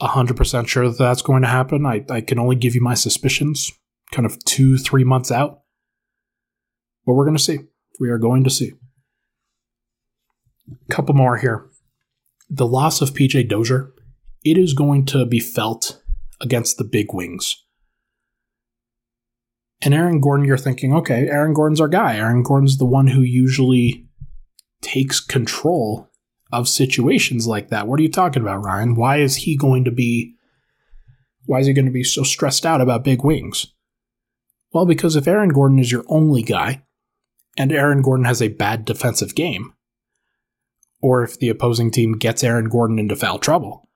100% 0.01 0.67
sure 0.67 0.89
that 0.89 0.97
that's 0.97 1.21
going 1.21 1.41
to 1.41 1.47
happen. 1.47 1.85
I, 1.85 2.05
I 2.09 2.21
can 2.21 2.39
only 2.39 2.55
give 2.55 2.75
you 2.75 2.81
my 2.81 2.93
suspicions 2.93 3.71
kind 4.11 4.25
of 4.25 4.43
two, 4.43 4.77
three 4.77 5.03
months 5.03 5.31
out. 5.31 5.61
But 7.05 7.13
we're 7.13 7.25
going 7.25 7.37
to 7.37 7.43
see. 7.43 7.59
We 7.99 8.09
are 8.09 8.17
going 8.17 8.43
to 8.43 8.49
see. 8.49 8.73
A 10.69 10.93
couple 10.93 11.15
more 11.15 11.37
here. 11.37 11.69
The 12.49 12.67
loss 12.67 13.01
of 13.01 13.11
PJ 13.11 13.49
Dozier, 13.49 13.91
it 14.43 14.57
is 14.57 14.73
going 14.73 15.05
to 15.07 15.25
be 15.25 15.39
felt 15.39 16.01
against 16.41 16.77
the 16.77 16.83
big 16.83 17.13
wings. 17.13 17.63
And 19.83 19.93
Aaron 19.93 20.19
Gordon, 20.19 20.45
you're 20.45 20.57
thinking, 20.57 20.93
okay, 20.93 21.27
Aaron 21.27 21.53
Gordon's 21.53 21.81
our 21.81 21.87
guy. 21.87 22.15
Aaron 22.17 22.43
Gordon's 22.43 22.77
the 22.77 22.85
one 22.85 23.07
who 23.07 23.21
usually 23.21 24.05
takes 24.81 25.19
control 25.19 26.09
of 26.51 26.67
situations 26.67 27.47
like 27.47 27.69
that. 27.69 27.87
What 27.87 27.99
are 27.99 28.03
you 28.03 28.11
talking 28.11 28.41
about, 28.41 28.63
Ryan? 28.63 28.95
Why 28.95 29.17
is 29.17 29.37
he 29.37 29.55
going 29.55 29.85
to 29.85 29.91
be 29.91 30.35
why 31.45 31.59
is 31.59 31.67
he 31.67 31.73
going 31.73 31.85
to 31.85 31.91
be 31.91 32.03
so 32.03 32.23
stressed 32.23 32.65
out 32.65 32.81
about 32.81 33.03
big 33.03 33.23
wings? 33.23 33.67
Well, 34.71 34.85
because 34.85 35.15
if 35.15 35.27
Aaron 35.27 35.49
Gordon 35.49 35.79
is 35.79 35.91
your 35.91 36.05
only 36.07 36.43
guy, 36.43 36.83
and 37.57 37.71
Aaron 37.71 38.01
Gordon 38.01 38.25
has 38.25 38.41
a 38.41 38.47
bad 38.47 38.85
defensive 38.85 39.35
game, 39.35 39.73
or 41.01 41.23
if 41.23 41.39
the 41.39 41.49
opposing 41.49 41.91
team 41.91 42.13
gets 42.13 42.43
Aaron 42.43 42.69
Gordon 42.69 42.99
into 42.99 43.15
foul 43.15 43.39
trouble, 43.39 43.89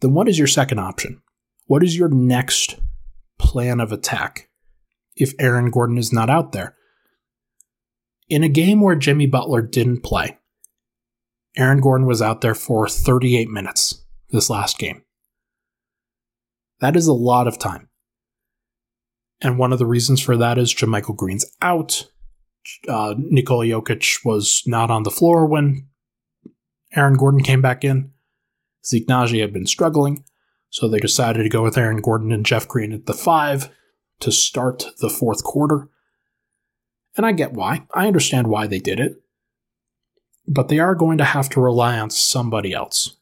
then 0.00 0.12
what 0.12 0.28
is 0.28 0.36
your 0.36 0.48
second 0.48 0.80
option? 0.80 1.22
What 1.66 1.82
is 1.82 1.96
your 1.96 2.08
next 2.08 2.76
plan 3.38 3.80
of 3.80 3.92
attack? 3.92 4.47
If 5.18 5.34
Aaron 5.38 5.70
Gordon 5.70 5.98
is 5.98 6.12
not 6.12 6.30
out 6.30 6.52
there. 6.52 6.74
In 8.28 8.42
a 8.42 8.48
game 8.48 8.80
where 8.80 8.94
Jimmy 8.94 9.26
Butler 9.26 9.62
didn't 9.62 10.02
play, 10.02 10.38
Aaron 11.56 11.80
Gordon 11.80 12.06
was 12.06 12.22
out 12.22 12.40
there 12.40 12.54
for 12.54 12.88
38 12.88 13.48
minutes 13.48 14.04
this 14.30 14.48
last 14.48 14.78
game. 14.78 15.02
That 16.80 16.96
is 16.96 17.06
a 17.06 17.12
lot 17.12 17.48
of 17.48 17.58
time. 17.58 17.88
And 19.40 19.58
one 19.58 19.72
of 19.72 19.78
the 19.78 19.86
reasons 19.86 20.20
for 20.20 20.36
that 20.36 20.58
is 20.58 20.74
JaMychal 20.74 21.16
Green's 21.16 21.46
out. 21.62 22.08
Uh, 22.88 23.14
Nikola 23.16 23.64
Jokic 23.64 24.24
was 24.24 24.62
not 24.66 24.90
on 24.90 25.04
the 25.04 25.10
floor 25.10 25.46
when 25.46 25.88
Aaron 26.94 27.16
Gordon 27.16 27.42
came 27.42 27.62
back 27.62 27.84
in. 27.84 28.12
Zeke 28.84 29.06
Nnaji 29.06 29.40
had 29.40 29.52
been 29.52 29.66
struggling, 29.66 30.24
so 30.70 30.88
they 30.88 30.98
decided 30.98 31.42
to 31.42 31.48
go 31.48 31.62
with 31.62 31.78
Aaron 31.78 32.00
Gordon 32.00 32.32
and 32.32 32.44
Jeff 32.44 32.68
Green 32.68 32.92
at 32.92 33.06
the 33.06 33.14
five 33.14 33.70
to 34.20 34.32
start 34.32 34.84
the 35.00 35.10
fourth 35.10 35.44
quarter. 35.44 35.88
And 37.16 37.26
I 37.26 37.32
get 37.32 37.52
why. 37.52 37.86
I 37.94 38.06
understand 38.06 38.46
why 38.46 38.66
they 38.66 38.78
did 38.78 39.00
it. 39.00 39.22
But 40.46 40.68
they 40.68 40.78
are 40.78 40.94
going 40.94 41.18
to 41.18 41.24
have 41.24 41.48
to 41.50 41.60
rely 41.60 41.98
on 41.98 42.10
somebody 42.10 42.72
else. 42.72 43.16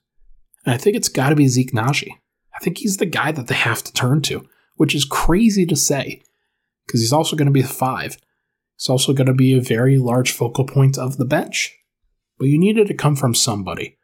And 0.64 0.74
I 0.74 0.78
think 0.78 0.96
it's 0.96 1.08
got 1.08 1.30
to 1.30 1.36
be 1.36 1.48
Zeke 1.48 1.72
Nnaji. 1.72 2.10
I 2.54 2.58
think 2.60 2.78
he's 2.78 2.96
the 2.96 3.06
guy 3.06 3.32
that 3.32 3.48
they 3.48 3.54
have 3.54 3.82
to 3.84 3.92
turn 3.92 4.22
to, 4.22 4.46
which 4.76 4.94
is 4.94 5.04
crazy 5.04 5.66
to 5.66 5.76
say 5.76 6.22
because 6.86 7.00
he's 7.00 7.12
also 7.12 7.36
going 7.36 7.46
to 7.46 7.52
be 7.52 7.62
the 7.62 7.68
five. 7.68 8.16
He's 8.76 8.88
also 8.88 9.12
going 9.12 9.26
to 9.26 9.34
be 9.34 9.56
a 9.56 9.60
very 9.60 9.98
large 9.98 10.32
focal 10.32 10.64
point 10.64 10.98
of 10.98 11.16
the 11.16 11.24
bench. 11.24 11.76
But 12.38 12.48
you 12.48 12.58
need 12.58 12.78
it 12.78 12.86
to 12.88 12.94
come 12.94 13.16
from 13.16 13.34
somebody. 13.34 13.96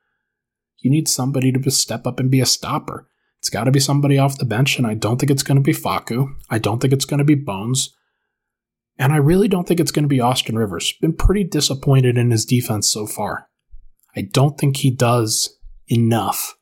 You 0.79 0.91
need 0.91 1.09
somebody 1.09 1.53
to 1.53 1.71
step 1.71 2.07
up 2.07 2.19
and 2.19 2.31
be 2.31 2.41
a 2.41 2.47
stopper. 2.47 3.09
It's 3.43 3.51
got 3.51 3.65
to 3.65 3.73
be 3.73 3.81
somebody 3.81 4.19
off 4.19 4.39
the 4.39 4.45
bench, 4.45 4.79
and 4.79 4.87
I 4.87 4.95
don't 4.95 5.19
think 5.19 5.29
it's 5.29 5.43
going 5.43 5.57
to 5.57 5.61
be 5.61 5.73
Facu. 5.73 6.33
I 6.49 6.61
don't 6.61 6.79
think 6.79 6.93
it's 6.93 7.05
going 7.05 7.19
to 7.19 7.25
be 7.25 7.35
Bones. 7.35 7.93
And 8.97 9.13
I 9.13 9.17
really 9.17 9.49
don't 9.49 9.67
think 9.67 9.81
it's 9.81 9.91
going 9.91 10.05
to 10.05 10.09
be 10.09 10.21
Austin 10.21 10.57
Rivers. 10.57 10.93
Been 11.01 11.13
pretty 11.13 11.43
disappointed 11.43 12.17
in 12.17 12.31
his 12.31 12.45
defense 12.45 12.87
so 12.87 13.05
far. 13.05 13.49
I 14.15 14.21
don't 14.21 14.57
think 14.57 14.77
he 14.77 14.93
does 14.93 15.59
enough 15.89 16.57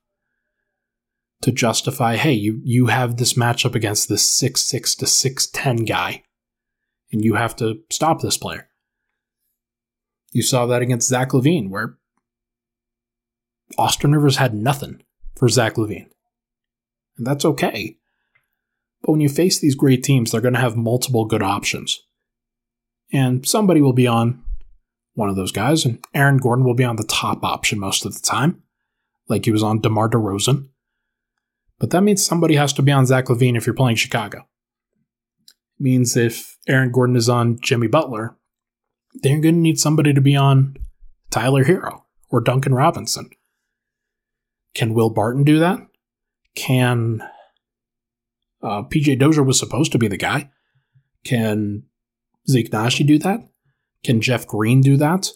to 1.42 1.52
justify, 1.52 2.16
hey, 2.16 2.32
you, 2.32 2.62
you 2.64 2.86
have 2.86 3.18
this 3.18 3.34
matchup 3.34 3.74
against 3.74 4.08
this 4.08 4.24
6'6 4.40 4.96
to 5.00 5.04
6'10 5.04 5.86
guy, 5.86 6.22
and 7.12 7.22
you 7.22 7.34
have 7.34 7.54
to 7.56 7.80
stop 7.90 8.22
this 8.22 8.38
player. 8.38 8.70
You 10.32 10.42
saw 10.42 10.64
that 10.64 10.80
against 10.80 11.08
Zach 11.08 11.32
LaVine, 11.32 11.68
where 11.68 11.98
Austin 13.76 14.12
Rivers 14.12 14.38
had 14.38 14.54
nothing 14.54 15.02
for 15.36 15.46
Zach 15.50 15.74
LaVine. 15.74 16.08
And 17.20 17.26
that's 17.26 17.44
okay. 17.44 17.98
But 19.02 19.12
when 19.12 19.20
you 19.20 19.28
face 19.28 19.60
these 19.60 19.74
great 19.74 20.02
teams, 20.02 20.30
they're 20.30 20.40
going 20.40 20.54
to 20.54 20.60
have 20.60 20.74
multiple 20.74 21.26
good 21.26 21.42
options. 21.42 22.00
And 23.12 23.46
somebody 23.46 23.82
will 23.82 23.92
be 23.92 24.06
on 24.06 24.42
one 25.12 25.28
of 25.28 25.36
those 25.36 25.52
guys, 25.52 25.84
and 25.84 26.02
Aaron 26.14 26.38
Gordon 26.38 26.64
will 26.64 26.74
be 26.74 26.84
on 26.84 26.96
the 26.96 27.04
top 27.04 27.44
option 27.44 27.78
most 27.78 28.06
of 28.06 28.14
the 28.14 28.20
time, 28.20 28.62
like 29.28 29.44
he 29.44 29.50
was 29.50 29.62
on 29.62 29.82
DeMar 29.82 30.08
DeRozan. 30.08 30.68
But 31.78 31.90
that 31.90 32.02
means 32.02 32.24
somebody 32.24 32.54
has 32.54 32.72
to 32.72 32.82
be 32.82 32.90
on 32.90 33.04
Zach 33.04 33.26
LaVine 33.26 33.56
if 33.56 33.66
you're 33.66 33.74
playing 33.74 33.96
Chicago. 33.96 34.38
It 34.38 35.82
means 35.82 36.16
if 36.16 36.56
Aaron 36.66 36.90
Gordon 36.90 37.16
is 37.16 37.28
on 37.28 37.58
Jimmy 37.60 37.86
Butler, 37.86 38.34
then 39.22 39.32
you're 39.32 39.42
going 39.42 39.56
to 39.56 39.60
need 39.60 39.78
somebody 39.78 40.14
to 40.14 40.22
be 40.22 40.36
on 40.36 40.76
Tyler 41.30 41.64
Herro 41.64 42.04
or 42.30 42.40
Duncan 42.40 42.74
Robinson. 42.74 43.28
Can 44.74 44.94
Will 44.94 45.10
Barton 45.10 45.44
do 45.44 45.58
that? 45.58 45.80
Can 46.54 47.22
uh, 48.62 48.82
PJ 48.82 49.18
Dozier 49.18 49.42
was 49.42 49.58
supposed 49.58 49.92
to 49.92 49.98
be 49.98 50.08
the 50.08 50.16
guy? 50.16 50.50
Can 51.24 51.84
Zeke 52.48 52.70
Nnaji 52.70 53.06
do 53.06 53.18
that? 53.18 53.40
Can 54.04 54.20
Jeff 54.20 54.46
Green 54.46 54.80
do 54.80 54.96
that? 54.96 55.28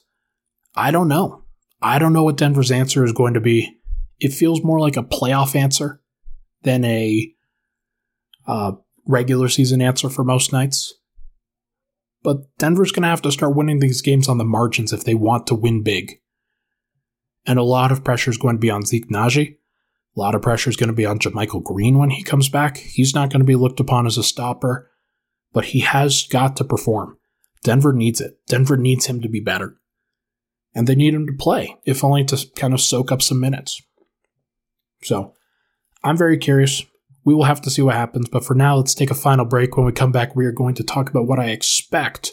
I 0.74 0.90
don't 0.90 1.08
know. 1.08 1.44
I 1.80 1.98
don't 1.98 2.12
know 2.12 2.24
what 2.24 2.36
Denver's 2.36 2.70
answer 2.70 3.04
is 3.04 3.12
going 3.12 3.34
to 3.34 3.40
be. 3.40 3.76
It 4.20 4.32
feels 4.32 4.64
more 4.64 4.80
like 4.80 4.96
a 4.96 5.02
playoff 5.02 5.54
answer 5.54 6.00
than 6.62 6.84
a 6.84 7.32
uh, 8.46 8.72
regular 9.06 9.48
season 9.48 9.82
answer 9.82 10.08
for 10.08 10.24
most 10.24 10.52
nights. 10.52 10.94
But 12.22 12.38
Denver's 12.58 12.90
going 12.90 13.02
to 13.02 13.08
have 13.08 13.22
to 13.22 13.32
start 13.32 13.54
winning 13.54 13.80
these 13.80 14.00
games 14.00 14.28
on 14.28 14.38
the 14.38 14.44
margins 14.44 14.92
if 14.92 15.04
they 15.04 15.14
want 15.14 15.46
to 15.48 15.54
win 15.54 15.82
big. 15.82 16.20
And 17.44 17.58
a 17.58 17.62
lot 17.62 17.92
of 17.92 18.02
pressure 18.02 18.30
is 18.30 18.38
going 18.38 18.56
to 18.56 18.60
be 18.60 18.70
on 18.70 18.86
Zeke 18.86 19.10
Nnaji. 19.10 19.56
A 20.16 20.20
lot 20.20 20.34
of 20.34 20.42
pressure 20.42 20.70
is 20.70 20.76
going 20.76 20.88
to 20.88 20.94
be 20.94 21.06
on 21.06 21.18
JaMychal 21.18 21.64
Green 21.64 21.98
when 21.98 22.10
he 22.10 22.22
comes 22.22 22.48
back. 22.48 22.76
He's 22.76 23.14
not 23.14 23.30
going 23.30 23.40
to 23.40 23.46
be 23.46 23.56
looked 23.56 23.80
upon 23.80 24.06
as 24.06 24.16
a 24.16 24.22
stopper, 24.22 24.90
but 25.52 25.66
he 25.66 25.80
has 25.80 26.26
got 26.30 26.56
to 26.56 26.64
perform. 26.64 27.18
Denver 27.64 27.92
needs 27.92 28.20
it. 28.20 28.38
Denver 28.46 28.76
needs 28.76 29.06
him 29.06 29.20
to 29.22 29.28
be 29.28 29.40
better. 29.40 29.76
And 30.74 30.86
they 30.86 30.94
need 30.94 31.14
him 31.14 31.26
to 31.26 31.32
play, 31.32 31.76
if 31.84 32.04
only 32.04 32.24
to 32.24 32.46
kind 32.54 32.74
of 32.74 32.80
soak 32.80 33.10
up 33.10 33.22
some 33.22 33.40
minutes. 33.40 33.80
So, 35.02 35.34
I'm 36.02 36.16
very 36.16 36.36
curious. 36.36 36.84
We 37.24 37.34
will 37.34 37.44
have 37.44 37.62
to 37.62 37.70
see 37.70 37.82
what 37.82 37.94
happens, 37.94 38.28
but 38.28 38.44
for 38.44 38.54
now, 38.54 38.76
let's 38.76 38.94
take 38.94 39.10
a 39.10 39.14
final 39.14 39.46
break. 39.46 39.76
When 39.76 39.86
we 39.86 39.92
come 39.92 40.12
back, 40.12 40.36
we 40.36 40.44
are 40.44 40.52
going 40.52 40.74
to 40.74 40.84
talk 40.84 41.08
about 41.08 41.26
what 41.26 41.38
I 41.38 41.46
expect 41.46 42.32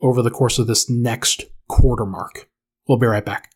over 0.00 0.22
the 0.22 0.30
course 0.30 0.58
of 0.58 0.66
this 0.66 0.88
next 0.88 1.44
quarter 1.68 2.06
mark. 2.06 2.48
We'll 2.86 2.98
be 2.98 3.06
right 3.06 3.24
back. 3.24 3.50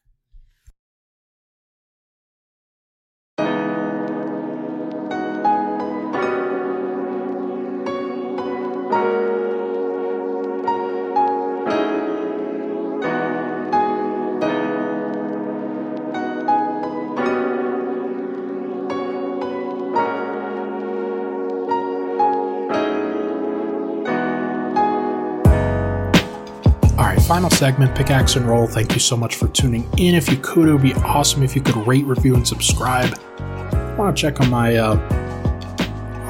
Segment, 27.60 27.94
Pickaxe 27.94 28.36
and 28.36 28.46
Roll. 28.46 28.66
Thank 28.66 28.94
you 28.94 29.00
so 29.00 29.18
much 29.18 29.36
for 29.36 29.46
tuning 29.48 29.86
in. 29.98 30.14
If 30.14 30.30
you 30.30 30.38
could, 30.38 30.66
it 30.66 30.72
would 30.72 30.80
be 30.80 30.94
awesome 30.94 31.42
if 31.42 31.54
you 31.54 31.60
could 31.60 31.76
rate, 31.86 32.06
review, 32.06 32.34
and 32.34 32.48
subscribe. 32.48 33.12
I 33.38 33.94
want 33.98 34.16
to 34.16 34.20
check 34.20 34.40
on 34.40 34.48
my 34.48 34.76
uh, 34.76 34.96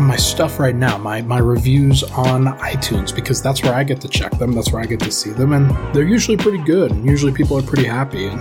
on 0.01 0.07
my 0.07 0.17
stuff 0.17 0.59
right 0.59 0.75
now, 0.75 0.99
my 0.99 1.23
my 1.23 1.39
reviews 1.39 2.03
on 2.03 2.47
iTunes, 2.59 3.15
because 3.15 3.41
that's 3.41 3.63
where 3.63 3.73
I 3.73 3.85
get 3.85 4.01
to 4.01 4.09
check 4.09 4.33
them. 4.39 4.51
That's 4.51 4.73
where 4.73 4.83
I 4.83 4.87
get 4.87 4.99
to 5.01 5.13
see 5.13 5.31
them, 5.31 5.53
and 5.53 5.71
they're 5.95 6.03
usually 6.03 6.37
pretty 6.37 6.65
good. 6.65 6.91
And 6.91 7.07
usually 7.07 7.33
people 7.33 7.57
are 7.57 7.63
pretty 7.63 7.87
happy. 7.87 8.27
And 8.27 8.41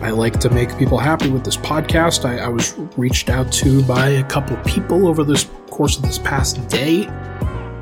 I 0.00 0.10
like 0.10 0.38
to 0.38 0.50
make 0.50 0.78
people 0.78 0.98
happy 0.98 1.28
with 1.28 1.44
this 1.44 1.56
podcast. 1.56 2.24
I, 2.24 2.38
I 2.38 2.48
was 2.48 2.78
reached 2.96 3.28
out 3.28 3.50
to 3.54 3.82
by 3.82 4.08
a 4.10 4.24
couple 4.28 4.56
people 4.58 5.08
over 5.08 5.24
this 5.24 5.50
course 5.68 5.96
of 5.96 6.04
this 6.04 6.18
past 6.18 6.64
day. 6.68 7.06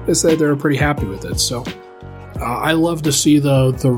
They 0.06 0.14
said 0.14 0.38
they 0.38 0.46
were 0.46 0.56
pretty 0.56 0.78
happy 0.78 1.04
with 1.04 1.26
it. 1.26 1.38
So 1.38 1.64
uh, 2.40 2.44
I 2.44 2.72
love 2.72 3.02
to 3.02 3.12
see 3.12 3.38
the 3.38 3.72
the 3.72 3.92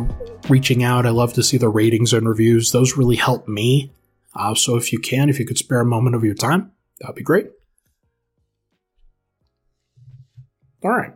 reaching 0.48 0.82
out. 0.82 1.06
I 1.06 1.10
love 1.10 1.32
to 1.34 1.42
see 1.42 1.58
the 1.58 1.68
ratings 1.68 2.12
and 2.12 2.28
reviews. 2.28 2.72
Those 2.72 2.96
really 2.96 3.16
help 3.16 3.48
me. 3.48 3.92
Uh, 4.34 4.54
so 4.54 4.76
if 4.76 4.92
you 4.92 4.98
can, 4.98 5.28
if 5.28 5.38
you 5.38 5.44
could 5.44 5.58
spare 5.58 5.80
a 5.80 5.86
moment 5.86 6.14
of 6.14 6.24
your 6.24 6.34
time, 6.34 6.72
that'd 7.00 7.16
be 7.16 7.22
great. 7.22 7.48
All 10.84 10.90
right. 10.90 11.12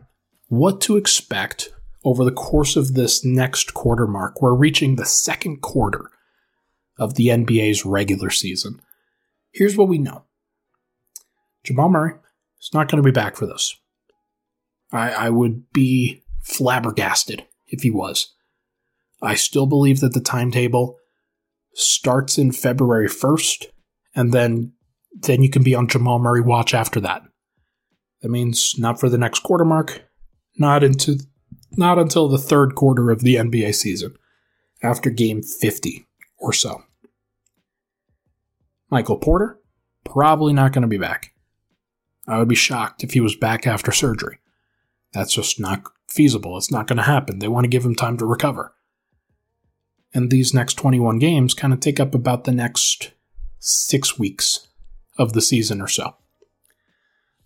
What 0.49 0.81
to 0.81 0.97
expect 0.97 1.69
over 2.03 2.25
the 2.25 2.31
course 2.31 2.75
of 2.75 2.93
this 2.93 3.23
next 3.23 3.73
quarter 3.73 4.05
mark? 4.05 4.41
We're 4.41 4.53
reaching 4.53 4.95
the 4.95 5.05
second 5.05 5.61
quarter 5.61 6.11
of 6.99 7.15
the 7.15 7.27
NBA's 7.27 7.85
regular 7.85 8.29
season. 8.29 8.81
Here's 9.51 9.77
what 9.77 9.87
we 9.87 9.97
know 9.97 10.25
Jamal 11.63 11.89
Murray 11.89 12.15
is 12.61 12.73
not 12.73 12.89
going 12.89 13.01
to 13.01 13.07
be 13.07 13.13
back 13.13 13.35
for 13.35 13.45
this. 13.45 13.75
I, 14.91 15.11
I 15.11 15.29
would 15.29 15.71
be 15.71 16.22
flabbergasted 16.43 17.45
if 17.67 17.81
he 17.81 17.89
was. 17.89 18.33
I 19.21 19.35
still 19.35 19.65
believe 19.65 20.01
that 20.01 20.13
the 20.13 20.21
timetable 20.21 20.97
starts 21.73 22.37
in 22.37 22.51
February 22.51 23.07
1st, 23.07 23.67
and 24.15 24.31
then 24.31 24.73
then 25.13 25.43
you 25.43 25.49
can 25.49 25.63
be 25.63 25.75
on 25.75 25.87
Jamal 25.87 26.19
Murray 26.19 26.41
watch 26.41 26.73
after 26.73 26.99
that. 27.01 27.21
That 28.21 28.29
means 28.29 28.75
not 28.77 28.99
for 28.99 29.09
the 29.09 29.17
next 29.17 29.39
quarter 29.39 29.65
mark, 29.65 30.03
not 30.57 30.83
into 30.83 31.19
not 31.77 31.99
until 31.99 32.27
the 32.27 32.37
third 32.37 32.75
quarter 32.75 33.09
of 33.11 33.21
the 33.21 33.35
NBA 33.35 33.73
season, 33.75 34.15
after 34.81 35.09
game 35.09 35.41
50 35.41 36.05
or 36.37 36.53
so. 36.53 36.83
Michael 38.89 39.17
Porter, 39.17 39.59
probably 40.03 40.53
not 40.53 40.71
going 40.71 40.83
to 40.83 40.87
be 40.87 40.97
back. 40.97 41.33
I 42.27 42.37
would 42.37 42.47
be 42.47 42.55
shocked 42.55 43.03
if 43.03 43.13
he 43.13 43.19
was 43.19 43.35
back 43.35 43.65
after 43.65 43.91
surgery. 43.91 44.37
That's 45.13 45.33
just 45.33 45.59
not 45.59 45.83
feasible. 46.13 46.57
It's 46.57 46.71
not 46.71 46.87
going 46.87 46.97
to 46.97 47.03
happen. 47.03 47.39
They 47.39 47.47
want 47.47 47.63
to 47.63 47.69
give 47.69 47.83
him 47.83 47.95
time 47.95 48.17
to 48.17 48.25
recover. 48.25 48.73
And 50.13 50.29
these 50.29 50.53
next 50.53 50.75
21 50.75 51.17
games 51.19 51.53
kind 51.53 51.73
of 51.73 51.79
take 51.79 51.99
up 51.99 52.13
about 52.13 52.43
the 52.43 52.51
next 52.51 53.11
six 53.59 54.19
weeks 54.19 54.67
of 55.17 55.33
the 55.33 55.41
season 55.41 55.81
or 55.81 55.87
so. 55.87 56.15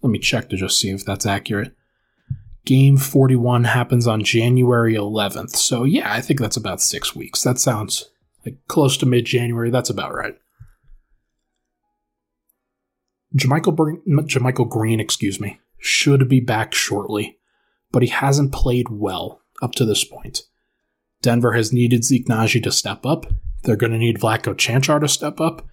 Let 0.02 0.12
me 0.12 0.20
check 0.20 0.50
to 0.50 0.58
just 0.58 0.80
see 0.80 0.90
if 0.90 1.06
that's 1.06 1.26
accurate. 1.26 1.74
Game 2.66 2.98
41 2.98 3.64
happens 3.64 4.06
on 4.06 4.24
January 4.24 4.96
11th. 4.96 5.56
So, 5.56 5.86
yeah, 5.86 6.12
I 6.12 6.20
think 6.20 6.42
that's 6.42 6.58
about 6.58 6.82
six 6.82 7.16
weeks. 7.16 7.44
That 7.44 7.60
sounds 7.60 8.10
like 8.46 8.58
close 8.68 8.98
to 8.98 9.06
mid 9.06 9.26
January. 9.26 9.70
That's 9.70 9.90
about 9.90 10.14
right. 10.14 10.38
JaMychal, 13.38 14.02
JaMychal 14.08 14.70
Green, 14.70 15.00
excuse 15.00 15.40
me, 15.40 15.62
should 15.80 16.28
be 16.28 16.42
back 16.42 16.74
shortly 16.74 17.37
but 17.92 18.02
he 18.02 18.10
hasn't 18.10 18.54
played 18.54 18.90
well 18.90 19.42
up 19.62 19.74
to 19.74 19.86
this 19.86 20.04
point. 20.04 20.42
Denver 21.22 21.54
has 21.54 21.74
needed 21.74 22.04
Zeke 22.04 22.28
Nnaji 22.28 22.62
to 22.64 22.72
step 22.72 23.06
up. 23.06 23.26
They're 23.64 23.76
going 23.76 23.92
to 23.92 23.98
need 23.98 24.20
Vlatko 24.20 24.56
Cancar 24.56 25.00
to 25.00 25.08
step 25.08 25.42
up. 25.42 25.68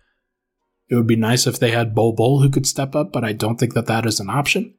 It 0.89 0.97
would 0.97 1.07
be 1.07 1.17
nice 1.17 1.47
if 1.47 1.59
they 1.59 1.71
had 1.71 1.95
Bol 1.95 2.13
Bol 2.13 2.43
who 2.43 2.51
could 2.51 2.67
step 2.67 2.95
up, 2.95 3.13
but 3.13 3.25
I 3.25 3.33
don't 3.33 3.59
think 3.59 3.75
that 3.75 3.87
that 3.87 4.07
is 4.07 4.21
an 4.21 4.31
option. 4.31 4.75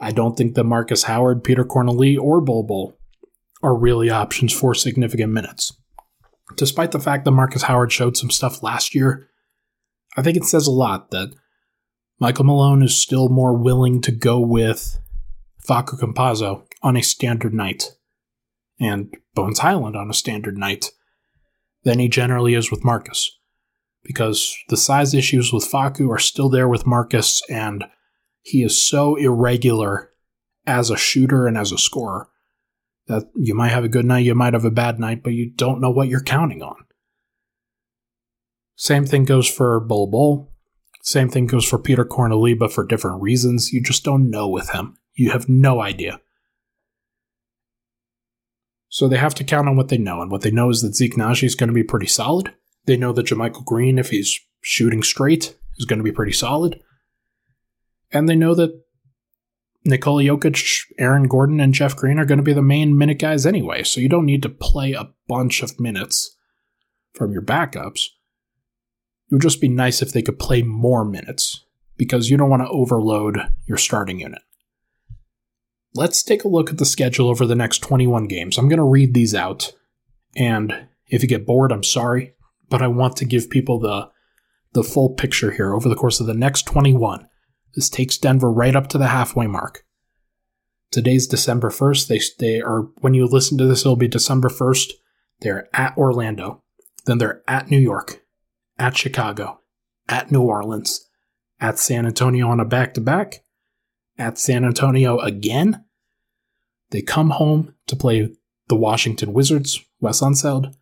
I 0.00 0.10
don't 0.10 0.36
think 0.36 0.54
that 0.54 0.64
Marcus 0.64 1.04
Howard, 1.04 1.44
Petr 1.44 1.64
Cornelie, 1.64 2.18
or 2.18 2.40
Bol 2.40 2.64
Bol 2.64 2.98
are 3.62 3.76
really 3.76 4.10
options 4.10 4.52
for 4.52 4.74
significant 4.74 5.32
minutes. 5.32 5.72
Despite 6.56 6.92
the 6.92 7.00
fact 7.00 7.24
that 7.24 7.30
Marcus 7.30 7.62
Howard 7.62 7.92
showed 7.92 8.16
some 8.16 8.30
stuff 8.30 8.62
last 8.62 8.94
year, 8.94 9.28
I 10.16 10.22
think 10.22 10.36
it 10.36 10.44
says 10.44 10.66
a 10.66 10.72
lot 10.72 11.10
that 11.10 11.32
Michael 12.20 12.44
Malone 12.44 12.82
is 12.82 13.00
still 13.00 13.28
more 13.28 13.56
willing 13.56 14.00
to 14.02 14.12
go 14.12 14.38
with 14.40 14.98
Facu 15.66 15.98
Campazzo 15.98 16.66
on 16.82 16.96
a 16.96 17.02
standard 17.02 17.54
night, 17.54 17.92
and 18.78 19.14
Bones 19.34 19.60
Hyland 19.60 19.96
on 19.96 20.10
a 20.10 20.14
standard 20.14 20.56
night, 20.58 20.90
than 21.84 21.98
he 21.98 22.08
generally 22.08 22.54
is 22.54 22.70
with 22.70 22.84
Marcus. 22.84 23.38
Because 24.02 24.54
the 24.68 24.76
size 24.76 25.14
issues 25.14 25.52
with 25.52 25.70
Facu 25.70 26.10
are 26.10 26.18
still 26.18 26.50
there 26.50 26.68
with 26.68 26.86
Marcus, 26.86 27.42
and 27.48 27.84
he 28.42 28.62
is 28.62 28.86
so 28.86 29.16
irregular 29.16 30.10
as 30.66 30.90
a 30.90 30.96
shooter 30.96 31.46
and 31.46 31.56
as 31.56 31.72
a 31.72 31.78
scorer 31.78 32.28
that 33.06 33.24
you 33.34 33.54
might 33.54 33.72
have 33.72 33.84
a 33.84 33.88
good 33.88 34.04
night, 34.04 34.24
you 34.24 34.34
might 34.34 34.54
have 34.54 34.64
a 34.64 34.70
bad 34.70 34.98
night, 34.98 35.22
but 35.22 35.34
you 35.34 35.50
don't 35.50 35.80
know 35.80 35.90
what 35.90 36.08
you're 36.08 36.22
counting 36.22 36.62
on. 36.62 36.76
Same 38.76 39.06
thing 39.06 39.24
goes 39.24 39.48
for 39.48 39.78
Bol. 39.80 40.52
Same 41.02 41.28
thing 41.28 41.46
goes 41.46 41.66
for 41.66 41.78
Petr 41.78 42.06
Cornelie, 42.06 42.58
but 42.58 42.72
for 42.72 42.86
different 42.86 43.22
reasons. 43.22 43.72
You 43.72 43.82
just 43.82 44.04
don't 44.04 44.30
know 44.30 44.48
with 44.48 44.70
him. 44.70 44.96
You 45.14 45.30
have 45.30 45.48
no 45.48 45.80
idea. 45.80 46.20
So 48.88 49.08
they 49.08 49.16
have 49.16 49.34
to 49.36 49.44
count 49.44 49.68
on 49.68 49.76
what 49.76 49.88
they 49.88 49.98
know. 49.98 50.22
And 50.22 50.30
what 50.30 50.42
they 50.42 50.50
know 50.50 50.70
is 50.70 50.82
that 50.82 50.94
Zeke 50.94 51.16
Nnaji 51.16 51.44
is 51.44 51.54
going 51.54 51.68
to 51.68 51.74
be 51.74 51.82
pretty 51.82 52.06
solid. 52.06 52.54
They 52.86 52.96
know 52.96 53.12
that 53.12 53.26
JaMychal 53.26 53.64
Green, 53.64 53.98
if 53.98 54.10
he's 54.10 54.38
shooting 54.60 55.02
straight, 55.02 55.56
is 55.78 55.84
going 55.84 55.98
to 55.98 56.04
be 56.04 56.12
pretty 56.12 56.32
solid. 56.32 56.80
And 58.12 58.28
they 58.28 58.36
know 58.36 58.54
that 58.54 58.84
Nikola 59.84 60.22
Jokic, 60.22 60.84
Aaron 60.98 61.24
Gordon, 61.24 61.60
and 61.60 61.74
Jeff 61.74 61.96
Green 61.96 62.18
are 62.18 62.24
going 62.24 62.38
to 62.38 62.44
be 62.44 62.52
the 62.52 62.62
main 62.62 62.96
minute 62.96 63.18
guys 63.18 63.44
anyway, 63.44 63.82
so 63.82 64.00
you 64.00 64.08
don't 64.08 64.24
need 64.24 64.42
to 64.42 64.48
play 64.48 64.92
a 64.92 65.10
bunch 65.28 65.62
of 65.62 65.78
minutes 65.78 66.36
from 67.12 67.32
your 67.32 67.42
backups. 67.42 68.06
It 69.30 69.34
would 69.34 69.42
just 69.42 69.60
be 69.60 69.68
nice 69.68 70.00
if 70.02 70.12
they 70.12 70.22
could 70.22 70.38
play 70.38 70.62
more 70.62 71.04
minutes 71.04 71.64
because 71.96 72.30
you 72.30 72.36
don't 72.36 72.50
want 72.50 72.62
to 72.62 72.68
overload 72.68 73.40
your 73.66 73.78
starting 73.78 74.20
unit. 74.20 74.42
Let's 75.94 76.22
take 76.22 76.44
a 76.44 76.48
look 76.48 76.70
at 76.70 76.78
the 76.78 76.84
schedule 76.84 77.28
over 77.28 77.46
the 77.46 77.54
next 77.54 77.78
21 77.78 78.26
games. 78.26 78.58
I'm 78.58 78.68
going 78.68 78.78
to 78.78 78.84
read 78.84 79.14
these 79.14 79.34
out, 79.34 79.72
and 80.36 80.88
if 81.08 81.22
you 81.22 81.28
get 81.28 81.46
bored, 81.46 81.70
I'm 81.70 81.84
sorry, 81.84 82.34
but 82.68 82.82
I 82.82 82.88
want 82.88 83.16
to 83.18 83.24
give 83.24 83.50
people 83.50 83.78
the 83.78 84.10
the 84.72 84.82
full 84.82 85.10
picture 85.10 85.52
here 85.52 85.72
over 85.72 85.88
the 85.88 85.94
course 85.94 86.20
of 86.20 86.26
the 86.26 86.34
next 86.34 86.64
21. 86.66 87.28
This 87.74 87.88
takes 87.88 88.18
Denver 88.18 88.50
right 88.50 88.74
up 88.74 88.88
to 88.88 88.98
the 88.98 89.06
halfway 89.06 89.46
mark. 89.46 89.84
Today's 90.90 91.26
December 91.26 91.70
1st. 91.70 92.08
They, 92.08 92.20
they 92.38 92.60
are, 92.60 92.82
when 93.00 93.14
you 93.14 93.26
listen 93.26 93.56
to 93.58 93.66
this, 93.66 93.80
it'll 93.80 93.96
be 93.96 94.08
December 94.08 94.48
1st. 94.48 94.92
They're 95.40 95.68
at 95.72 95.96
Orlando. 95.96 96.62
Then 97.06 97.18
they're 97.18 97.42
at 97.48 97.70
New 97.70 97.78
York, 97.78 98.22
at 98.78 98.96
Chicago, 98.96 99.60
at 100.08 100.30
New 100.30 100.42
Orleans, 100.42 101.08
at 101.60 101.78
San 101.78 102.06
Antonio 102.06 102.48
on 102.48 102.60
a 102.60 102.64
back 102.64 102.94
to 102.94 103.00
back, 103.00 103.44
at 104.18 104.38
San 104.38 104.64
Antonio 104.64 105.18
again. 105.18 105.84
They 106.90 107.02
come 107.02 107.30
home 107.30 107.74
to 107.86 107.96
play 107.96 108.30
the 108.68 108.76
Washington 108.76 109.32
Wizards, 109.32 109.80
Wes 110.00 110.20
Unseld. 110.20 110.74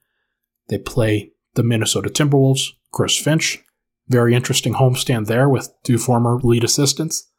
They 0.69 0.79
play 0.79 1.33
the 1.55 1.63
Minnesota 1.63 2.09
Timberwolves, 2.09 2.69
Chris 2.93 3.17
Finch, 3.17 3.63
very 4.09 4.35
interesting 4.35 4.75
homestand 4.75 5.27
there 5.27 5.49
with 5.49 5.73
two 5.83 5.99
former 5.99 6.39
lead 6.43 6.65
assistants. 6.65 7.31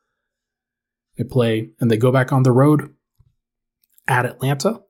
They 1.18 1.24
play 1.24 1.70
and 1.80 1.92
they 1.92 1.98
go 1.98 2.12
back 2.12 2.32
on 2.32 2.44
the 2.44 2.52
road 2.52 2.94
at 4.08 4.26
Atlanta, 4.26 4.82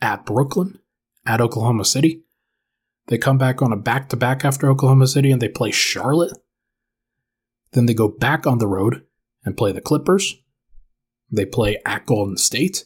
at 0.00 0.24
Brooklyn, 0.24 0.78
at 1.26 1.40
Oklahoma 1.40 1.84
City. 1.84 2.24
They 3.08 3.18
come 3.18 3.38
back 3.38 3.60
on 3.60 3.72
a 3.72 3.76
back 3.76 4.08
to 4.10 4.16
back 4.16 4.44
after 4.44 4.70
Oklahoma 4.70 5.06
City 5.06 5.30
and 5.30 5.42
they 5.42 5.48
play 5.48 5.70
Charlotte. 5.70 6.36
Then 7.72 7.86
they 7.86 7.94
go 7.94 8.08
back 8.08 8.46
on 8.46 8.58
the 8.58 8.66
road 8.66 9.02
and 9.44 9.56
play 9.56 9.72
the 9.72 9.80
Clippers. 9.80 10.36
They 11.30 11.44
play 11.44 11.78
at 11.86 12.06
Golden 12.06 12.36
State. 12.36 12.84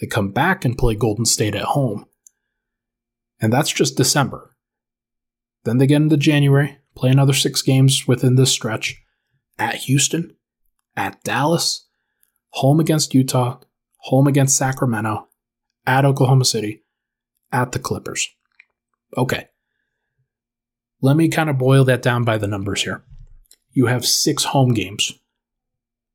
They 0.00 0.06
come 0.06 0.32
back 0.32 0.64
and 0.64 0.76
play 0.76 0.94
Golden 0.94 1.24
State 1.24 1.54
at 1.54 1.62
home. 1.62 2.06
And 3.40 3.52
that's 3.52 3.72
just 3.72 3.96
December. 3.96 4.56
Then 5.64 5.78
they 5.78 5.86
get 5.86 6.02
into 6.02 6.16
January 6.16 6.78
play 6.94 7.10
another 7.10 7.32
six 7.32 7.62
games 7.62 8.06
within 8.06 8.36
this 8.36 8.52
stretch 8.52 9.02
at 9.58 9.74
Houston, 9.76 10.36
at 10.96 11.22
Dallas, 11.24 11.88
home 12.50 12.80
against 12.80 13.14
Utah, 13.14 13.60
home 13.96 14.26
against 14.26 14.56
Sacramento, 14.56 15.28
at 15.86 16.04
Oklahoma 16.04 16.44
City, 16.44 16.82
at 17.50 17.72
the 17.72 17.78
Clippers. 17.78 18.28
Okay. 19.16 19.48
Let 21.00 21.16
me 21.16 21.28
kind 21.28 21.50
of 21.50 21.58
boil 21.58 21.84
that 21.84 22.02
down 22.02 22.24
by 22.24 22.38
the 22.38 22.46
numbers 22.46 22.82
here. 22.82 23.04
You 23.70 23.86
have 23.86 24.06
six 24.06 24.44
home 24.44 24.74
games 24.74 25.12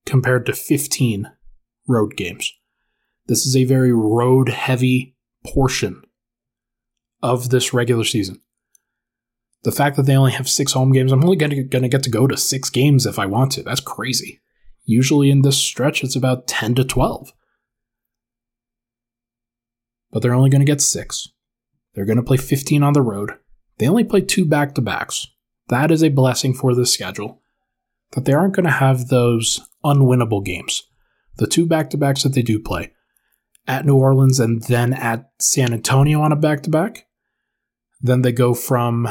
compared 0.07 0.47
to 0.47 0.53
15 0.53 1.29
road 1.87 2.17
games. 2.17 2.51
This 3.27 3.45
is 3.45 3.55
a 3.55 3.65
very 3.65 3.93
road 3.93 4.49
heavy 4.49 5.15
portion 5.45 6.01
of 7.21 7.49
this 7.49 7.73
regular 7.73 8.03
season 8.03 8.41
the 9.67 9.71
fact 9.71 9.97
that 9.97 10.03
they 10.03 10.15
only 10.15 10.31
have 10.31 10.47
six 10.47 10.71
home 10.71 10.93
games, 10.93 11.11
I'm 11.11 11.23
only 11.23 11.35
going 11.35 11.69
to 11.69 11.89
get 11.89 12.03
to 12.03 12.09
go 12.09 12.25
to 12.25 12.37
six 12.37 12.69
games 12.69 13.05
if 13.05 13.19
I 13.19 13.25
want 13.25 13.51
to. 13.53 13.63
That's 13.63 13.81
crazy. 13.81 14.39
Usually 14.85 15.29
in 15.29 15.41
this 15.41 15.57
stretch, 15.57 16.05
it's 16.05 16.15
about 16.15 16.47
10 16.47 16.75
to 16.75 16.85
12. 16.85 17.33
But 20.09 20.21
they're 20.21 20.33
only 20.33 20.49
going 20.49 20.61
to 20.61 20.65
get 20.65 20.79
six. 20.79 21.27
They're 21.93 22.05
going 22.05 22.15
to 22.15 22.23
play 22.23 22.37
15 22.37 22.81
on 22.81 22.93
the 22.93 23.01
road. 23.01 23.31
They 23.77 23.89
only 23.89 24.05
play 24.05 24.21
two 24.21 24.45
back 24.45 24.73
to 24.75 24.81
backs. 24.81 25.27
That 25.67 25.91
is 25.91 26.01
a 26.01 26.09
blessing 26.09 26.53
for 26.53 26.73
the 26.73 26.85
schedule. 26.85 27.41
That 28.11 28.25
they 28.25 28.33
aren't 28.33 28.55
going 28.55 28.65
to 28.65 28.71
have 28.71 29.07
those 29.07 29.67
unwinnable 29.83 30.43
games. 30.43 30.83
The 31.37 31.47
two 31.47 31.65
back 31.65 31.89
to 31.91 31.97
backs 31.97 32.23
that 32.23 32.33
they 32.33 32.41
do 32.41 32.59
play 32.59 32.91
at 33.67 33.85
New 33.85 33.95
Orleans 33.95 34.39
and 34.39 34.63
then 34.63 34.93
at 34.93 35.29
San 35.39 35.73
Antonio 35.73 36.21
on 36.21 36.31
a 36.31 36.37
back 36.37 36.63
to 36.63 36.69
back. 36.69 37.05
Then 38.01 38.21
they 38.21 38.31
go 38.31 38.53
from 38.53 39.09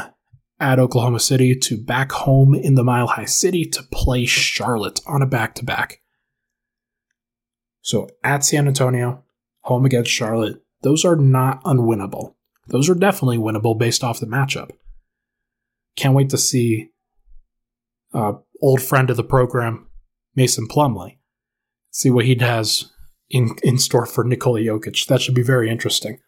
at 0.59 0.79
Oklahoma 0.79 1.19
City 1.19 1.55
to 1.55 1.77
back 1.77 2.11
home 2.11 2.55
in 2.55 2.75
the 2.75 2.83
Mile 2.83 3.07
High 3.07 3.25
City 3.25 3.65
to 3.65 3.83
play 3.91 4.25
Charlotte 4.25 4.99
on 5.05 5.21
a 5.21 5.27
back 5.27 5.53
to 5.55 5.65
back. 5.65 6.01
So 7.81 8.09
at 8.23 8.43
San 8.43 8.67
Antonio, 8.67 9.23
home 9.61 9.85
against 9.85 10.11
Charlotte, 10.11 10.61
those 10.81 11.05
are 11.05 11.15
not 11.15 11.63
unwinnable. 11.63 12.33
Those 12.67 12.89
are 12.89 12.95
definitely 12.95 13.37
winnable 13.37 13.77
based 13.77 14.03
off 14.03 14.19
the 14.19 14.25
matchup. 14.25 14.71
Can't 15.95 16.15
wait 16.15 16.29
to 16.31 16.37
see 16.37 16.89
uh, 18.13 18.33
old 18.61 18.81
friend 18.81 19.09
of 19.09 19.17
the 19.17 19.23
program, 19.23 19.87
Mason 20.35 20.67
Plumlee, 20.67 21.17
see 21.91 22.09
what 22.09 22.25
he 22.25 22.35
has 22.39 22.91
in, 23.29 23.55
in 23.63 23.77
store 23.77 24.05
for 24.05 24.23
Nikola 24.23 24.61
Jokic. 24.61 25.05
That 25.07 25.21
should 25.21 25.35
be 25.35 25.43
very 25.43 25.69
interesting. 25.69 26.19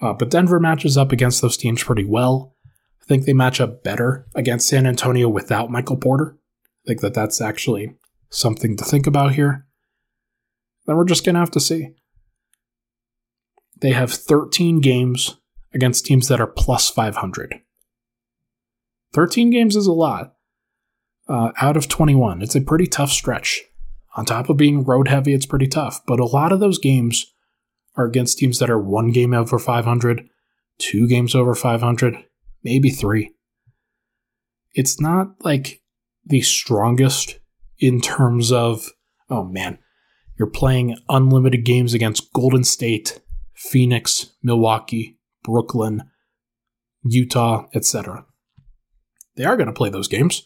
Uh, 0.00 0.12
but 0.12 0.30
Denver 0.30 0.60
matches 0.60 0.98
up 0.98 1.12
against 1.12 1.40
those 1.40 1.56
teams 1.56 1.82
pretty 1.82 2.04
well. 2.04 2.56
I 3.02 3.06
think 3.06 3.24
they 3.24 3.32
match 3.32 3.60
up 3.60 3.82
better 3.82 4.26
against 4.34 4.68
San 4.68 4.86
Antonio 4.86 5.28
without 5.28 5.70
Michael 5.70 5.96
Porter. 5.96 6.36
I 6.84 6.88
think 6.88 7.00
that 7.00 7.14
that's 7.14 7.40
actually 7.40 7.94
something 8.30 8.76
to 8.76 8.84
think 8.84 9.06
about 9.06 9.34
here. 9.34 9.66
Then 10.86 10.96
we're 10.96 11.04
just 11.04 11.24
going 11.24 11.34
to 11.34 11.40
have 11.40 11.50
to 11.52 11.60
see. 11.60 11.94
They 13.80 13.92
have 13.92 14.12
13 14.12 14.80
games 14.80 15.36
against 15.72 16.06
teams 16.06 16.28
that 16.28 16.40
are 16.40 16.46
plus 16.46 16.88
500. 16.90 17.60
13 19.12 19.50
games 19.50 19.76
is 19.76 19.86
a 19.86 19.92
lot. 19.92 20.33
Uh, 21.26 21.52
out 21.60 21.76
of 21.76 21.88
21, 21.88 22.42
it's 22.42 22.54
a 22.54 22.60
pretty 22.60 22.86
tough 22.86 23.10
stretch. 23.10 23.62
On 24.16 24.24
top 24.24 24.48
of 24.48 24.56
being 24.56 24.84
road 24.84 25.08
heavy, 25.08 25.32
it's 25.32 25.46
pretty 25.46 25.66
tough. 25.66 26.00
But 26.06 26.20
a 26.20 26.26
lot 26.26 26.52
of 26.52 26.60
those 26.60 26.78
games 26.78 27.32
are 27.96 28.04
against 28.04 28.38
teams 28.38 28.58
that 28.58 28.70
are 28.70 28.78
one 28.78 29.10
game 29.10 29.32
over 29.32 29.58
500, 29.58 30.28
two 30.78 31.08
games 31.08 31.34
over 31.34 31.54
500, 31.54 32.24
maybe 32.62 32.90
three. 32.90 33.32
It's 34.72 35.00
not 35.00 35.34
like 35.40 35.80
the 36.24 36.42
strongest 36.42 37.38
in 37.78 38.00
terms 38.00 38.52
of, 38.52 38.90
oh 39.30 39.44
man, 39.44 39.78
you're 40.38 40.50
playing 40.50 40.96
unlimited 41.08 41.64
games 41.64 41.94
against 41.94 42.32
Golden 42.32 42.64
State, 42.64 43.20
Phoenix, 43.54 44.32
Milwaukee, 44.42 45.18
Brooklyn, 45.42 46.02
Utah, 47.04 47.66
etc. 47.74 48.26
They 49.36 49.44
are 49.44 49.56
going 49.56 49.66
to 49.68 49.72
play 49.72 49.90
those 49.90 50.08
games. 50.08 50.44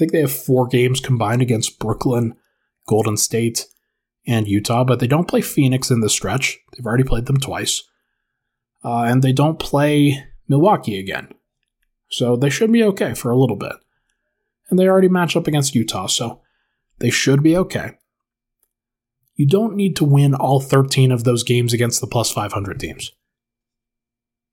Think 0.00 0.12
they 0.12 0.20
have 0.22 0.32
four 0.32 0.66
games 0.66 0.98
combined 0.98 1.42
against 1.42 1.78
Brooklyn, 1.78 2.34
Golden 2.88 3.18
State, 3.18 3.66
and 4.26 4.48
Utah, 4.48 4.82
but 4.82 4.98
they 4.98 5.06
don't 5.06 5.28
play 5.28 5.42
Phoenix 5.42 5.90
in 5.90 6.00
the 6.00 6.08
stretch. 6.08 6.58
They've 6.72 6.86
already 6.86 7.04
played 7.04 7.26
them 7.26 7.36
twice. 7.36 7.82
Uh, 8.82 9.02
and 9.02 9.22
they 9.22 9.34
don't 9.34 9.58
play 9.58 10.24
Milwaukee 10.48 10.98
again. 10.98 11.34
So 12.08 12.34
they 12.34 12.48
should 12.48 12.72
be 12.72 12.82
okay 12.82 13.12
for 13.12 13.30
a 13.30 13.36
little 13.36 13.56
bit. 13.56 13.74
And 14.70 14.78
they 14.78 14.88
already 14.88 15.10
match 15.10 15.36
up 15.36 15.46
against 15.46 15.74
Utah, 15.74 16.06
so 16.06 16.40
they 16.98 17.10
should 17.10 17.42
be 17.42 17.54
okay. 17.58 17.98
You 19.34 19.46
don't 19.46 19.76
need 19.76 19.96
to 19.96 20.04
win 20.06 20.34
all 20.34 20.60
13 20.60 21.12
of 21.12 21.24
those 21.24 21.42
games 21.42 21.74
against 21.74 22.00
the 22.00 22.06
plus 22.06 22.30
500 22.30 22.80
teams. 22.80 23.12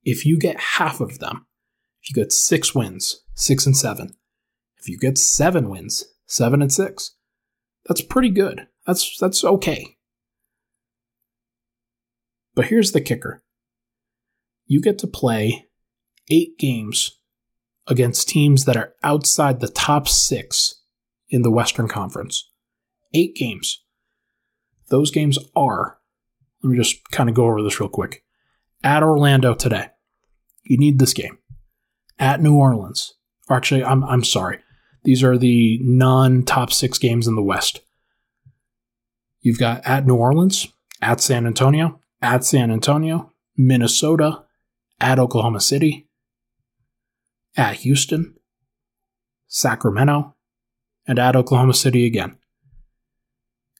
If 0.04 0.26
you 0.26 0.38
get 0.38 0.60
half 0.60 1.00
of 1.00 1.20
them, 1.20 1.46
if 2.02 2.10
you 2.10 2.22
get 2.22 2.32
six 2.32 2.74
wins, 2.74 3.22
six 3.34 3.64
and 3.64 3.74
seven, 3.74 4.14
if 4.78 4.88
you 4.88 4.98
get 4.98 5.18
seven 5.18 5.68
wins, 5.68 6.04
seven 6.26 6.62
and 6.62 6.72
six, 6.72 7.16
that's 7.86 8.02
pretty 8.02 8.30
good. 8.30 8.66
That's 8.86 9.16
that's 9.18 9.44
okay. 9.44 9.96
But 12.54 12.66
here's 12.66 12.92
the 12.92 13.00
kicker. 13.00 13.42
You 14.66 14.80
get 14.80 14.98
to 14.98 15.06
play 15.06 15.66
eight 16.30 16.58
games 16.58 17.18
against 17.86 18.28
teams 18.28 18.64
that 18.66 18.76
are 18.76 18.94
outside 19.02 19.60
the 19.60 19.68
top 19.68 20.08
six 20.08 20.82
in 21.28 21.42
the 21.42 21.50
Western 21.50 21.88
Conference. 21.88 22.50
Eight 23.14 23.34
games. 23.34 23.82
Those 24.88 25.10
games 25.10 25.38
are, 25.56 25.98
let 26.62 26.70
me 26.70 26.76
just 26.76 27.10
kind 27.10 27.28
of 27.28 27.34
go 27.34 27.46
over 27.46 27.62
this 27.62 27.80
real 27.80 27.88
quick. 27.88 28.24
At 28.82 29.02
Orlando 29.02 29.54
today, 29.54 29.88
you 30.64 30.78
need 30.78 30.98
this 30.98 31.14
game. 31.14 31.38
At 32.18 32.42
New 32.42 32.56
Orleans, 32.56 33.14
or 33.48 33.56
actually, 33.56 33.84
I'm, 33.84 34.04
I'm 34.04 34.24
sorry. 34.24 34.58
These 35.08 35.24
are 35.24 35.38
the 35.38 35.80
non 35.82 36.42
top 36.42 36.70
six 36.70 36.98
games 36.98 37.26
in 37.26 37.34
the 37.34 37.42
West. 37.42 37.80
You've 39.40 39.58
got 39.58 39.80
at 39.86 40.04
New 40.04 40.16
Orleans, 40.16 40.68
at 41.00 41.22
San 41.22 41.46
Antonio, 41.46 41.98
at 42.20 42.44
San 42.44 42.70
Antonio, 42.70 43.32
Minnesota, 43.56 44.44
at 45.00 45.18
Oklahoma 45.18 45.60
City, 45.60 46.10
at 47.56 47.76
Houston, 47.76 48.34
Sacramento, 49.46 50.36
and 51.06 51.18
at 51.18 51.36
Oklahoma 51.36 51.72
City 51.72 52.04
again. 52.04 52.36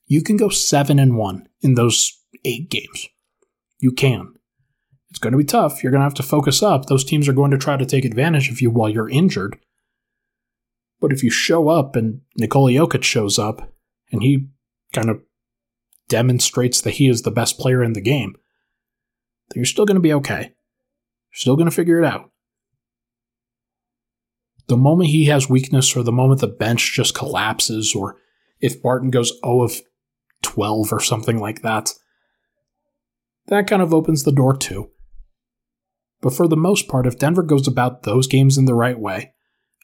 You 0.06 0.22
can 0.22 0.38
go 0.38 0.48
7 0.48 0.98
and 0.98 1.18
1 1.18 1.46
in 1.60 1.74
those 1.74 2.22
8 2.42 2.70
games. 2.70 3.06
You 3.78 3.92
can. 3.92 4.32
It's 5.10 5.18
going 5.18 5.32
to 5.32 5.38
be 5.38 5.44
tough. 5.44 5.82
You're 5.82 5.92
going 5.92 6.00
to 6.00 6.06
have 6.06 6.14
to 6.14 6.22
focus 6.22 6.62
up. 6.62 6.86
Those 6.86 7.04
teams 7.04 7.28
are 7.28 7.34
going 7.34 7.50
to 7.50 7.58
try 7.58 7.76
to 7.76 7.84
take 7.84 8.06
advantage 8.06 8.50
of 8.50 8.62
you 8.62 8.70
while 8.70 8.88
you're 8.88 9.10
injured. 9.10 9.58
But 11.00 11.12
if 11.12 11.22
you 11.22 11.30
show 11.30 11.68
up 11.68 11.96
and 11.96 12.22
Nikola 12.36 12.72
Jokic 12.72 13.04
shows 13.04 13.38
up 13.38 13.72
and 14.10 14.22
he 14.22 14.48
kind 14.92 15.10
of 15.10 15.22
demonstrates 16.08 16.80
that 16.80 16.92
he 16.92 17.08
is 17.08 17.22
the 17.22 17.30
best 17.30 17.58
player 17.58 17.82
in 17.82 17.92
the 17.92 18.00
game, 18.00 18.34
then 19.48 19.60
you're 19.60 19.66
still 19.66 19.86
going 19.86 19.96
to 19.96 20.00
be 20.00 20.12
okay. 20.14 20.42
You're 21.30 21.40
still 21.40 21.56
going 21.56 21.68
to 21.68 21.74
figure 21.74 21.98
it 21.98 22.04
out. 22.04 22.30
The 24.66 24.76
moment 24.76 25.10
he 25.10 25.26
has 25.26 25.48
weakness 25.48 25.96
or 25.96 26.02
the 26.02 26.12
moment 26.12 26.40
the 26.40 26.46
bench 26.46 26.92
just 26.94 27.14
collapses 27.14 27.94
or 27.94 28.16
if 28.60 28.82
Barton 28.82 29.10
goes 29.10 29.32
0 29.44 29.62
of 29.62 29.80
12 30.42 30.92
or 30.92 31.00
something 31.00 31.38
like 31.38 31.62
that, 31.62 31.92
that 33.46 33.66
kind 33.66 33.80
of 33.80 33.94
opens 33.94 34.24
the 34.24 34.32
door 34.32 34.56
too. 34.56 34.90
But 36.20 36.34
for 36.34 36.48
the 36.48 36.56
most 36.56 36.88
part, 36.88 37.06
if 37.06 37.18
Denver 37.18 37.42
goes 37.42 37.68
about 37.68 38.02
those 38.02 38.26
games 38.26 38.58
in 38.58 38.64
the 38.64 38.74
right 38.74 38.98
way, 38.98 39.32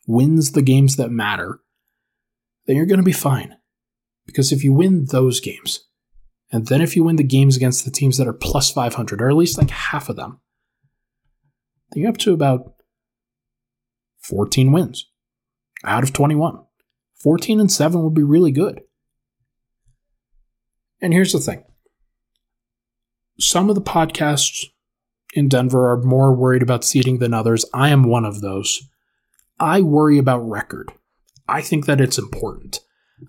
wins 0.07 0.53
the 0.53 0.63
games 0.63 0.97
that 0.97 1.11
matter, 1.11 1.61
then 2.67 2.77
you're 2.77 2.87
going 2.87 2.99
to 2.99 3.05
be 3.05 3.13
fine. 3.13 3.57
Because 4.27 4.53
if 4.53 4.65
you 4.65 4.73
win 4.73 5.07
those 5.07 5.41
games, 5.41 5.87
and 6.51 6.67
then 6.67 6.81
if 6.81 6.97
you 6.97 7.05
win 7.05 7.17
the 7.17 7.25
games 7.25 7.57
against 7.57 7.85
the 7.85 7.91
teams 7.91 8.17
that 8.17 8.29
are 8.29 8.33
plus 8.33 8.71
500, 8.71 9.21
or 9.21 9.29
at 9.29 9.37
least 9.37 9.59
like 9.59 9.71
half 9.71 10.09
of 10.09 10.17
them, 10.17 10.41
then 11.91 12.03
you're 12.03 12.11
up 12.11 12.19
to 12.19 12.33
about 12.33 12.75
14 14.23 14.73
wins 14.73 15.11
out 15.85 16.03
of 16.03 16.13
21. 16.13 16.61
14 17.17 17.61
and 17.61 17.71
7 17.71 18.03
would 18.03 18.15
be 18.15 18.23
really 18.23 18.53
good. 18.53 18.81
And 21.01 21.13
here's 21.13 21.33
the 21.33 21.39
thing 21.39 21.65
some 23.39 23.69
of 23.69 23.75
the 23.75 23.83
podcasts 23.83 24.65
in 25.35 25.49
Denver 25.49 25.91
are 25.91 26.01
more 26.01 26.35
worried 26.35 26.63
about 26.63 26.85
seeding 26.85 27.19
than 27.19 27.35
others. 27.35 27.65
I 27.75 27.89
am 27.89 28.05
one 28.05 28.25
of 28.25 28.41
those. 28.41 28.89
I 29.59 29.81
worry 29.81 30.19
about 30.19 30.49
record. 30.49 30.93
I 31.49 31.61
think 31.61 31.87
that 31.87 32.01
it's 32.01 32.19
important. 32.19 32.81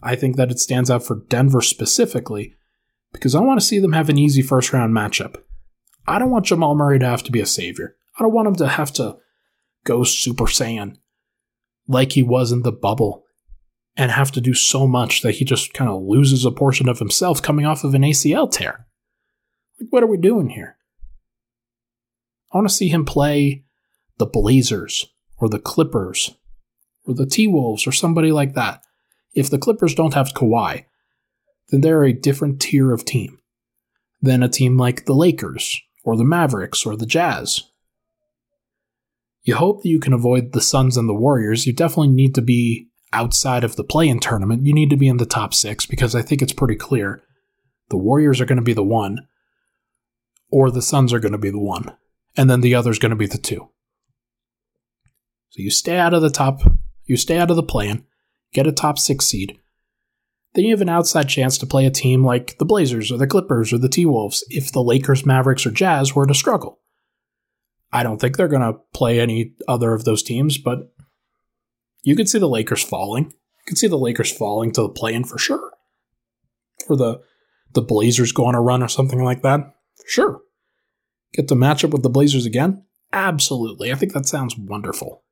I 0.04 0.16
think 0.16 0.36
that 0.38 0.52
it 0.52 0.60
stands 0.60 0.90
out 0.90 1.04
for 1.04 1.24
Denver 1.30 1.62
specifically 1.62 2.56
because 3.12 3.36
I 3.36 3.42
want 3.42 3.60
to 3.60 3.66
see 3.66 3.80
them 3.80 3.94
have 3.94 4.10
an 4.10 4.18
easy 4.18 4.42
first 4.42 4.74
round 4.74 4.94
matchup. 4.94 5.36
I 6.08 6.20
don't 6.20 6.32
want 6.32 6.46
Jamal 6.46 6.76
Murray 6.76 7.00
to 7.00 7.06
have 7.06 7.24
to 7.24 7.32
be 7.32 7.40
a 7.40 7.46
savior. 7.46 7.96
I 8.18 8.24
don't 8.24 8.34
want 8.34 8.48
him 8.48 8.56
to 8.56 8.68
have 8.68 8.92
to 8.94 9.18
go 9.84 10.04
Super 10.04 10.46
Saiyan 10.46 10.98
like 11.88 12.14
he 12.14 12.24
was 12.24 12.52
in 12.52 12.64
the 12.64 12.72
bubble 12.72 13.24
and 13.96 14.12
have 14.12 14.32
to 14.34 14.42
do 14.42 14.54
so 14.54 14.88
much 14.88 15.22
that 15.22 15.36
he 15.36 15.46
just 15.46 15.74
kind 15.74 15.90
of 15.90 16.02
loses 16.02 16.46
a 16.46 16.52
portion 16.52 16.90
of 16.90 17.00
himself 17.00 17.42
coming 17.42 17.66
off 17.66 17.84
of 17.84 17.94
an 17.94 18.02
ACL 18.02 18.52
tear. 18.52 18.88
Like, 19.80 19.90
what 19.92 20.04
are 20.04 20.08
we 20.08 20.18
doing 20.18 20.50
here? 20.50 20.78
I 22.52 22.58
want 22.58 22.68
to 22.68 22.74
see 22.74 22.90
him 22.90 23.06
play 23.06 23.64
the 24.18 24.26
Blazers 24.26 25.08
or 25.38 25.50
the 25.50 25.60
Clippers 25.60 26.36
or 27.06 27.14
the 27.14 27.26
T 27.26 27.48
Wolves 27.48 27.88
or 27.88 27.92
somebody 27.92 28.32
like 28.32 28.54
that. 28.54 28.82
If 29.34 29.50
the 29.50 29.58
Clippers 29.58 29.94
don't 29.94 30.14
have 30.14 30.34
Kawhi, 30.34 30.86
then 31.70 31.82
they're 31.82 32.04
a 32.04 32.14
different 32.14 32.62
tier 32.62 32.94
of 32.94 33.06
team 33.06 33.40
than 34.22 34.44
a 34.44 34.50
team 34.50 34.78
like 34.78 35.06
the 35.06 35.14
Lakers 35.14 35.82
or 36.04 36.16
the 36.16 36.24
Mavericks 36.24 36.86
or 36.86 36.96
the 36.96 37.06
Jazz. 37.06 37.64
You 39.44 39.56
hope 39.56 39.84
that 39.84 39.90
you 39.90 40.00
can 40.00 40.14
avoid 40.14 40.54
the 40.54 40.62
Suns 40.62 40.98
and 40.98 41.08
the 41.08 41.14
Warriors. 41.14 41.68
You 41.68 41.74
definitely 41.74 42.10
need 42.10 42.34
to 42.36 42.42
be 42.42 42.88
outside 43.14 43.64
of 43.64 43.76
the 43.76 43.84
play 43.84 44.08
in 44.08 44.20
tournament. 44.20 44.66
You 44.66 44.74
need 44.74 44.90
to 44.90 44.98
be 44.98 45.08
in 45.08 45.18
the 45.18 45.26
top 45.26 45.54
six 45.54 45.86
because 45.86 46.16
I 46.16 46.22
think 46.22 46.42
it's 46.42 46.54
pretty 46.54 46.76
clear 46.76 47.24
the 47.90 47.98
Warriors 47.98 48.42
are 48.42 48.46
going 48.46 48.58
to 48.58 48.64
be 48.64 48.74
the 48.74 48.84
one, 48.84 49.28
or 50.50 50.72
the 50.72 50.82
Suns 50.82 51.14
are 51.14 51.20
going 51.20 51.32
to 51.32 51.38
be 51.38 51.52
the 51.52 51.60
one, 51.60 51.96
and 52.36 52.50
then 52.50 52.62
the 52.62 52.74
other 52.74 52.90
is 52.90 53.00
going 53.00 53.12
to 53.12 53.16
be 53.16 53.28
the 53.28 53.38
two. 53.38 53.70
So 55.50 55.62
you 55.62 55.72
stay 55.72 55.98
out 55.98 56.14
of 56.14 56.22
the 56.22 56.30
top, 56.30 56.62
you 57.06 57.18
stay 57.18 57.38
out 57.38 57.50
of 57.50 57.56
the 57.56 57.64
plan, 57.64 58.06
get 58.54 58.68
a 58.68 58.72
top 58.72 59.00
six 59.00 59.26
seed. 59.26 59.60
Then 60.54 60.64
you 60.64 60.72
have 60.72 60.82
an 60.82 60.90
outside 60.90 61.28
chance 61.28 61.58
to 61.58 61.66
play 61.66 61.86
a 61.86 61.92
team 61.92 62.26
like 62.26 62.58
the 62.58 62.66
Blazers 62.66 63.12
or 63.12 63.18
the 63.18 63.28
Clippers 63.28 63.74
or 63.74 63.78
the 63.78 63.90
T 63.90 64.06
Wolves 64.06 64.44
if 64.50 64.72
the 64.72 64.82
Lakers, 64.82 65.26
Mavericks, 65.26 65.66
or 65.66 65.72
Jazz 65.72 66.16
were 66.16 66.26
to 66.26 66.34
struggle. 66.34 66.80
I 67.92 68.04
don't 68.04 68.20
think 68.20 68.38
they're 68.38 68.48
going 68.48 68.62
to 68.62 68.80
play 68.94 69.20
any 69.20 69.54
other 69.68 69.94
of 69.94 70.06
those 70.06 70.24
teams, 70.24 70.58
but 70.58 70.94
you 72.04 72.16
could 72.16 72.30
see 72.30 72.40
the 72.40 72.48
Lakers 72.48 72.84
falling. 72.84 73.26
You 73.26 73.64
could 73.68 73.78
see 73.78 73.88
the 73.88 73.98
Lakers 73.98 74.32
falling 74.32 74.72
to 74.74 74.82
the 74.82 74.90
play-in 74.90 75.26
for 75.26 75.38
sure. 75.38 75.72
Or 76.88 76.96
the 76.96 77.22
the 77.74 77.82
Blazers 77.82 78.32
go 78.32 78.46
on 78.46 78.56
a 78.56 78.62
run 78.62 78.82
or 78.82 78.88
something 78.88 79.22
like 79.22 79.42
that. 79.42 79.76
Sure. 80.08 80.40
Get 81.34 81.50
to 81.50 81.56
match 81.56 81.84
up 81.84 81.92
with 81.92 82.04
the 82.04 82.10
Blazers 82.10 82.46
again? 82.46 82.86
Absolutely. 83.12 83.92
I 83.92 83.96
think 83.96 84.14
that 84.14 84.26
sounds 84.26 84.58
wonderful. 84.58 85.25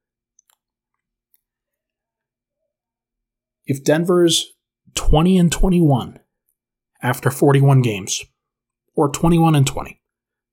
If 3.66 3.84
Denver's 3.84 4.53
20 4.95 5.38
and 5.38 5.51
21 5.51 6.20
after 7.01 7.30
41 7.30 7.82
games, 7.82 8.24
or 8.95 9.09
21 9.09 9.55
and 9.55 9.68
20, 9.68 10.01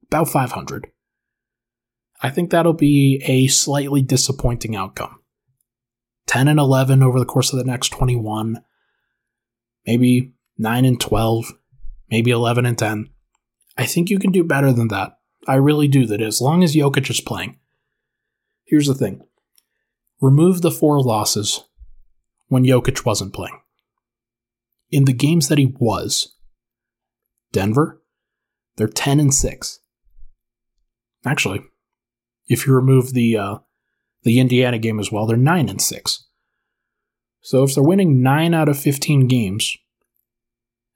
about 0.09 0.29
500, 0.29 0.91
I 2.23 2.31
think 2.31 2.51
that'll 2.51 2.73
be 2.73 3.23
a 3.27 3.47
slightly 3.47 4.03
disappointing 4.03 4.77
outcome. 4.77 5.21
10 6.27 6.49
and 6.49 6.61
11 6.61 7.03
over 7.03 7.19
the 7.19 7.25
course 7.25 7.53
of 7.53 7.59
the 7.59 7.65
next 7.65 7.89
21, 7.91 8.63
maybe 9.87 10.33
9 10.59 10.85
and 10.85 11.01
12, 11.01 11.53
maybe 12.11 12.31
11 12.31 12.67
and 12.67 12.79
10. 12.79 13.11
I 13.77 13.87
think 13.87 14.11
you 14.11 14.19
can 14.19 14.31
do 14.31 14.45
better 14.45 14.73
than 14.73 14.89
that. 14.89 15.19
I 15.49 15.55
really 15.55 15.89
do 15.89 16.07
that 16.07 16.21
as 16.21 16.41
long 16.41 16.63
as 16.63 16.75
Jokic 16.75 17.09
is 17.11 17.21
playing. 17.21 17.59
Here's 18.65 18.87
the 18.87 18.95
thing. 18.95 19.23
Remove 20.21 20.61
the 20.61 20.71
four 20.71 21.01
losses 21.01 21.65
when 22.51 22.65
Jokic 22.65 23.07
wasn't 23.07 23.33
playing. 23.33 23.59
In 24.91 25.05
the 25.05 25.15
games 25.15 25.49
that 25.49 25.57
he 25.57 25.75
was, 25.79 26.37
Denver, 27.53 28.03
they're 28.77 28.89
10 28.89 29.21
and 29.21 29.33
6. 29.33 29.79
Actually, 31.25 31.63
if 32.47 32.67
you 32.67 32.75
remove 32.75 33.15
the 33.15 33.37
uh, 33.37 33.59
the 34.23 34.41
Indiana 34.41 34.79
game 34.79 34.99
as 34.99 35.13
well, 35.13 35.27
they're 35.27 35.37
9 35.37 35.69
and 35.69 35.81
6. 35.81 36.27
So 37.41 37.63
if 37.63 37.75
they're 37.75 37.85
winning 37.85 38.23
9 38.23 38.53
out 38.53 38.69
of 38.69 38.79
15 38.79 39.29
games 39.29 39.77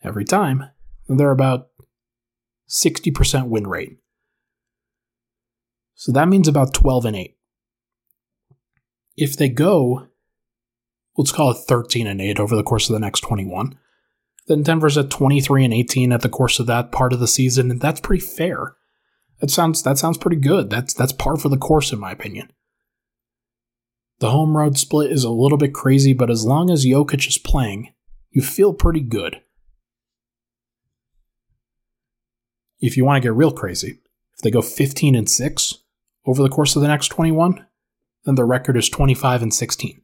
every 0.02 0.24
time, 0.24 0.70
they're 1.08 1.30
about 1.30 1.68
60% 2.68 3.48
win 3.48 3.66
rate. 3.66 3.98
So 5.94 6.10
that 6.12 6.28
means 6.28 6.48
about 6.48 6.74
12 6.74 7.04
and 7.04 7.16
8. 7.16 7.36
If 9.16 9.36
they 9.36 9.48
go 9.48 10.08
let's 11.16 11.32
call 11.32 11.50
it 11.50 11.58
13 11.58 12.06
and 12.06 12.20
8 12.20 12.40
over 12.40 12.56
the 12.56 12.62
course 12.62 12.88
of 12.88 12.94
the 12.94 13.00
next 13.00 13.20
21. 13.20 13.78
Then 14.46 14.62
Denver's 14.62 14.98
at 14.98 15.10
23 15.10 15.64
and 15.64 15.74
18 15.74 16.12
at 16.12 16.20
the 16.20 16.28
course 16.28 16.60
of 16.60 16.66
that 16.66 16.92
part 16.92 17.12
of 17.12 17.20
the 17.20 17.28
season, 17.28 17.70
and 17.70 17.80
that's 17.80 18.00
pretty 18.00 18.24
fair. 18.24 18.76
That 19.40 19.50
sounds 19.50 19.82
that 19.82 19.98
sounds 19.98 20.18
pretty 20.18 20.36
good. 20.36 20.70
That's 20.70 20.94
that's 20.94 21.12
par 21.12 21.36
for 21.36 21.48
the 21.48 21.56
course 21.56 21.92
in 21.92 21.98
my 21.98 22.12
opinion. 22.12 22.52
The 24.20 24.30
home 24.30 24.56
road 24.56 24.78
split 24.78 25.10
is 25.10 25.24
a 25.24 25.30
little 25.30 25.58
bit 25.58 25.74
crazy, 25.74 26.12
but 26.12 26.30
as 26.30 26.44
long 26.44 26.70
as 26.70 26.86
Jokic 26.86 27.26
is 27.26 27.38
playing, 27.38 27.92
you 28.30 28.42
feel 28.42 28.72
pretty 28.72 29.00
good. 29.00 29.40
If 32.80 32.96
you 32.96 33.04
want 33.04 33.22
to 33.22 33.26
get 33.26 33.34
real 33.34 33.50
crazy, 33.50 33.98
if 34.34 34.40
they 34.40 34.50
go 34.50 34.62
15 34.62 35.14
and 35.14 35.28
6 35.28 35.78
over 36.26 36.42
the 36.42 36.48
course 36.48 36.76
of 36.76 36.82
the 36.82 36.88
next 36.88 37.08
21, 37.08 37.66
then 38.24 38.34
the 38.34 38.44
record 38.44 38.76
is 38.76 38.88
25 38.88 39.42
and 39.42 39.54
16. 39.54 40.03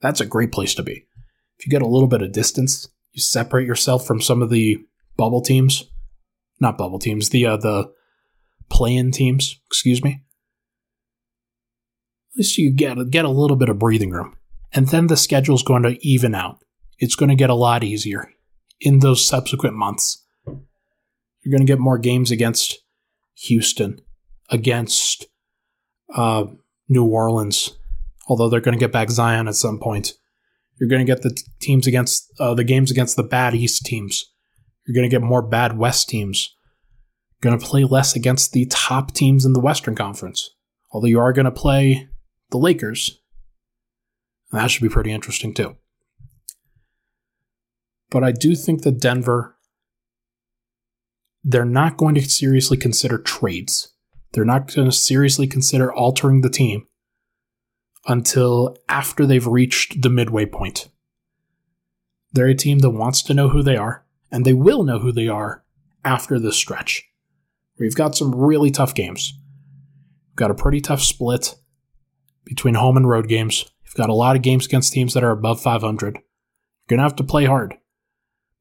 That's 0.00 0.20
a 0.20 0.26
great 0.26 0.52
place 0.52 0.74
to 0.74 0.82
be. 0.82 1.06
If 1.58 1.66
you 1.66 1.70
get 1.70 1.82
a 1.82 1.88
little 1.88 2.08
bit 2.08 2.22
of 2.22 2.32
distance, 2.32 2.88
you 3.12 3.20
separate 3.20 3.66
yourself 3.66 4.06
from 4.06 4.20
some 4.20 4.42
of 4.42 4.50
the 4.50 4.78
bubble 5.16 5.42
teams, 5.42 5.84
not 6.58 6.78
bubble 6.78 6.98
teams, 6.98 7.30
the 7.30 7.46
uh, 7.46 7.56
the 7.56 7.92
play-in 8.70 9.10
teams, 9.10 9.60
excuse 9.66 10.02
me. 10.02 10.22
At 12.32 12.38
least 12.38 12.58
you 12.58 12.70
get 12.72 13.10
get 13.10 13.24
a 13.24 13.30
little 13.30 13.56
bit 13.56 13.68
of 13.68 13.78
breathing 13.78 14.10
room, 14.10 14.36
and 14.72 14.88
then 14.88 15.08
the 15.08 15.16
schedule's 15.16 15.62
going 15.62 15.82
to 15.82 15.98
even 16.06 16.34
out. 16.34 16.62
It's 16.98 17.16
going 17.16 17.30
to 17.30 17.34
get 17.34 17.50
a 17.50 17.54
lot 17.54 17.82
easier 17.82 18.32
in 18.80 19.00
those 19.00 19.26
subsequent 19.26 19.74
months. 19.76 20.24
You're 20.46 21.52
going 21.52 21.66
to 21.66 21.70
get 21.70 21.78
more 21.78 21.98
games 21.98 22.30
against 22.30 22.78
Houston, 23.34 24.00
against 24.50 25.26
uh, 26.14 26.44
New 26.88 27.06
Orleans, 27.06 27.78
although 28.30 28.48
they're 28.48 28.60
going 28.60 28.78
to 28.78 28.82
get 28.82 28.92
back 28.92 29.10
Zion 29.10 29.48
at 29.48 29.56
some 29.56 29.80
point. 29.80 30.14
You're 30.78 30.88
going 30.88 31.04
to 31.04 31.12
get 31.12 31.22
the 31.22 31.36
teams 31.60 31.86
against 31.86 32.32
uh, 32.38 32.54
the 32.54 32.64
games 32.64 32.90
against 32.90 33.16
the 33.16 33.24
bad 33.24 33.54
East 33.54 33.84
teams. 33.84 34.24
You're 34.86 34.94
going 34.94 35.08
to 35.08 35.14
get 35.14 35.20
more 35.20 35.42
bad 35.42 35.76
West 35.76 36.08
teams. 36.08 36.56
Going 37.42 37.58
to 37.58 37.66
play 37.66 37.84
less 37.84 38.14
against 38.14 38.52
the 38.52 38.66
top 38.66 39.12
teams 39.12 39.44
in 39.44 39.52
the 39.52 39.60
Western 39.60 39.96
Conference. 39.96 40.48
Although 40.92 41.08
you 41.08 41.18
are 41.18 41.32
going 41.32 41.44
to 41.44 41.50
play 41.50 42.08
the 42.50 42.58
Lakers. 42.58 43.18
That 44.52 44.70
should 44.70 44.82
be 44.82 44.88
pretty 44.88 45.10
interesting 45.10 45.52
too. 45.52 45.76
But 48.10 48.24
I 48.24 48.32
do 48.32 48.54
think 48.54 48.82
that 48.82 49.00
Denver, 49.00 49.56
they're 51.42 51.64
not 51.64 51.96
going 51.96 52.14
to 52.14 52.22
seriously 52.22 52.76
consider 52.76 53.18
trades. 53.18 53.92
They're 54.32 54.44
not 54.44 54.72
going 54.72 54.88
to 54.88 54.96
seriously 54.96 55.46
consider 55.46 55.92
altering 55.92 56.40
the 56.40 56.50
team 56.50 56.86
until 58.06 58.76
after 58.88 59.26
they've 59.26 59.46
reached 59.46 60.02
the 60.02 60.10
midway 60.10 60.46
point. 60.46 60.88
They're 62.32 62.48
a 62.48 62.54
team 62.54 62.78
that 62.80 62.90
wants 62.90 63.22
to 63.22 63.34
know 63.34 63.48
who 63.48 63.62
they 63.62 63.76
are, 63.76 64.04
and 64.30 64.44
they 64.44 64.52
will 64.52 64.84
know 64.84 64.98
who 64.98 65.12
they 65.12 65.28
are 65.28 65.64
after 66.04 66.38
this 66.38 66.56
stretch. 66.56 67.02
We've 67.78 67.94
got 67.94 68.16
some 68.16 68.34
really 68.34 68.70
tough 68.70 68.94
games. 68.94 69.34
We've 70.28 70.36
got 70.36 70.50
a 70.50 70.54
pretty 70.54 70.80
tough 70.80 71.02
split 71.02 71.56
between 72.44 72.74
home 72.74 72.96
and 72.96 73.08
road 73.08 73.28
games. 73.28 73.70
You've 73.84 73.94
got 73.94 74.10
a 74.10 74.14
lot 74.14 74.36
of 74.36 74.42
games 74.42 74.66
against 74.66 74.92
teams 74.92 75.14
that 75.14 75.24
are 75.24 75.30
above 75.30 75.60
500. 75.60 76.14
You're 76.14 76.22
going 76.88 76.98
to 76.98 77.02
have 77.02 77.16
to 77.16 77.24
play 77.24 77.46
hard. 77.46 77.76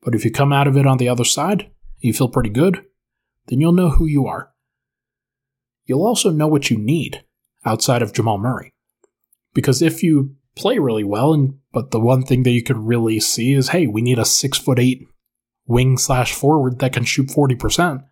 But 0.02 0.16
if 0.16 0.26
you 0.26 0.32
come 0.32 0.54
out 0.54 0.68
of 0.68 0.78
it 0.78 0.88
on 0.88 0.98
the 0.98 1.10
other 1.10 1.26
side, 1.26 1.70
you 2.00 2.14
feel 2.14 2.30
pretty 2.30 2.50
good, 2.50 2.86
then 3.48 3.60
you'll 3.60 3.74
know 3.74 3.90
who 3.90 4.06
you 4.06 4.26
are. 4.26 4.52
You'll 5.86 6.06
also 6.06 6.32
know 6.32 6.48
what 6.48 6.70
you 6.70 6.78
need 6.78 7.24
outside 7.66 8.02
of 8.02 8.14
Jamal 8.14 8.38
Murray. 8.38 8.74
Because 9.60 9.82
if 9.82 10.02
you 10.02 10.38
play 10.56 10.80
really 10.80 11.04
well, 11.04 11.34
and 11.34 11.60
but 11.74 11.92
the 11.92 12.00
one 12.00 12.24
thing 12.24 12.44
that 12.44 12.52
you 12.52 12.64
could 12.64 12.78
really 12.78 13.20
see 13.20 13.52
is, 13.52 13.70
hey, 13.70 13.88
we 13.88 14.02
need 14.02 14.18
a 14.18 14.24
six 14.24 14.58
foot 14.58 14.80
eight 14.80 15.06
wing 15.68 15.98
slash 15.98 16.34
forward 16.34 16.80
that 16.80 16.94
can 16.94 17.04
shoot 17.04 17.30
forty 17.30 17.56
percent, 17.56 18.04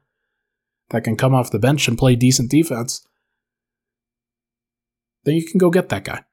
that 0.89 1.05
can 1.05 1.15
come 1.15 1.33
off 1.33 1.49
the 1.49 1.57
bench 1.57 1.87
and 1.87 1.97
play 1.97 2.17
decent 2.17 2.51
defense. 2.51 3.07
Then 5.23 5.35
you 5.35 5.45
can 5.45 5.57
go 5.57 5.69
get 5.69 5.87
that 5.87 6.03
guy. 6.03 6.25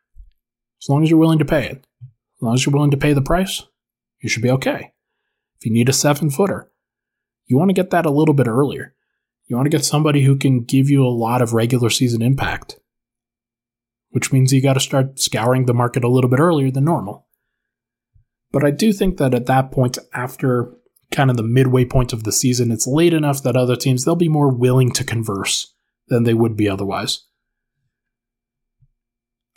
As 0.83 0.89
long 0.89 1.05
as 1.05 1.11
you're 1.11 1.19
willing 1.21 1.39
to 1.39 1.45
pay 1.45 1.67
it. 1.67 1.87
As 2.03 2.43
long 2.43 2.55
as 2.55 2.67
you're 2.67 2.73
willing 2.73 2.91
to 2.91 2.97
pay 2.97 3.13
the 3.13 3.23
price, 3.23 3.63
you 4.21 4.29
should 4.29 4.43
be 4.43 4.51
okay. 4.51 4.93
If 5.57 5.65
you 5.65 5.73
need 5.73 5.89
a 5.89 5.93
seven 5.93 6.29
footer, 6.29 6.73
you 7.47 7.57
want 7.57 7.69
to 7.69 7.81
get 7.81 7.91
that 7.91 8.05
a 8.05 8.11
little 8.11 8.35
bit 8.35 8.49
earlier. 8.49 8.97
You 9.47 9.55
want 9.55 9.67
to 9.67 9.77
get 9.77 9.85
somebody 9.85 10.25
who 10.25 10.35
can 10.37 10.65
give 10.65 10.91
you 10.91 11.07
a 11.07 11.09
lot 11.09 11.41
of 11.41 11.55
regular 11.55 11.89
season 11.89 12.21
impact 12.21 12.81
which 14.15 14.33
means 14.33 14.53
you 14.53 14.63
got 14.63 14.75
to 14.75 14.81
start 14.81 15.19
scouring 15.19 15.67
the 15.67 15.75
market 15.75 16.05
a 16.05 16.09
little 16.09 16.31
bit 16.31 16.39
earlier 16.39 16.71
than 16.71 16.85
normal. 16.85 17.27
But 18.53 18.65
I 18.65 18.71
do 18.71 18.93
think 18.93 19.17
that 19.17 19.35
at 19.35 19.47
that 19.47 19.73
point, 19.73 19.99
after 20.13 20.73
kind 21.11 21.31
of 21.31 21.37
the 21.37 21.43
midway 21.43 21.85
point 21.85 22.13
of 22.13 22.23
the 22.23 22.31
season, 22.31 22.71
it's 22.71 22.87
late 22.87 23.13
enough 23.13 23.43
that 23.43 23.57
other 23.57 23.75
teams 23.75 24.05
they'll 24.05 24.15
be 24.15 24.29
more 24.29 24.55
willing 24.55 24.93
to 24.93 25.03
converse 25.03 25.75
than 26.07 26.23
they 26.23 26.33
would 26.33 26.57
be 26.57 26.69
otherwise. 26.69 27.25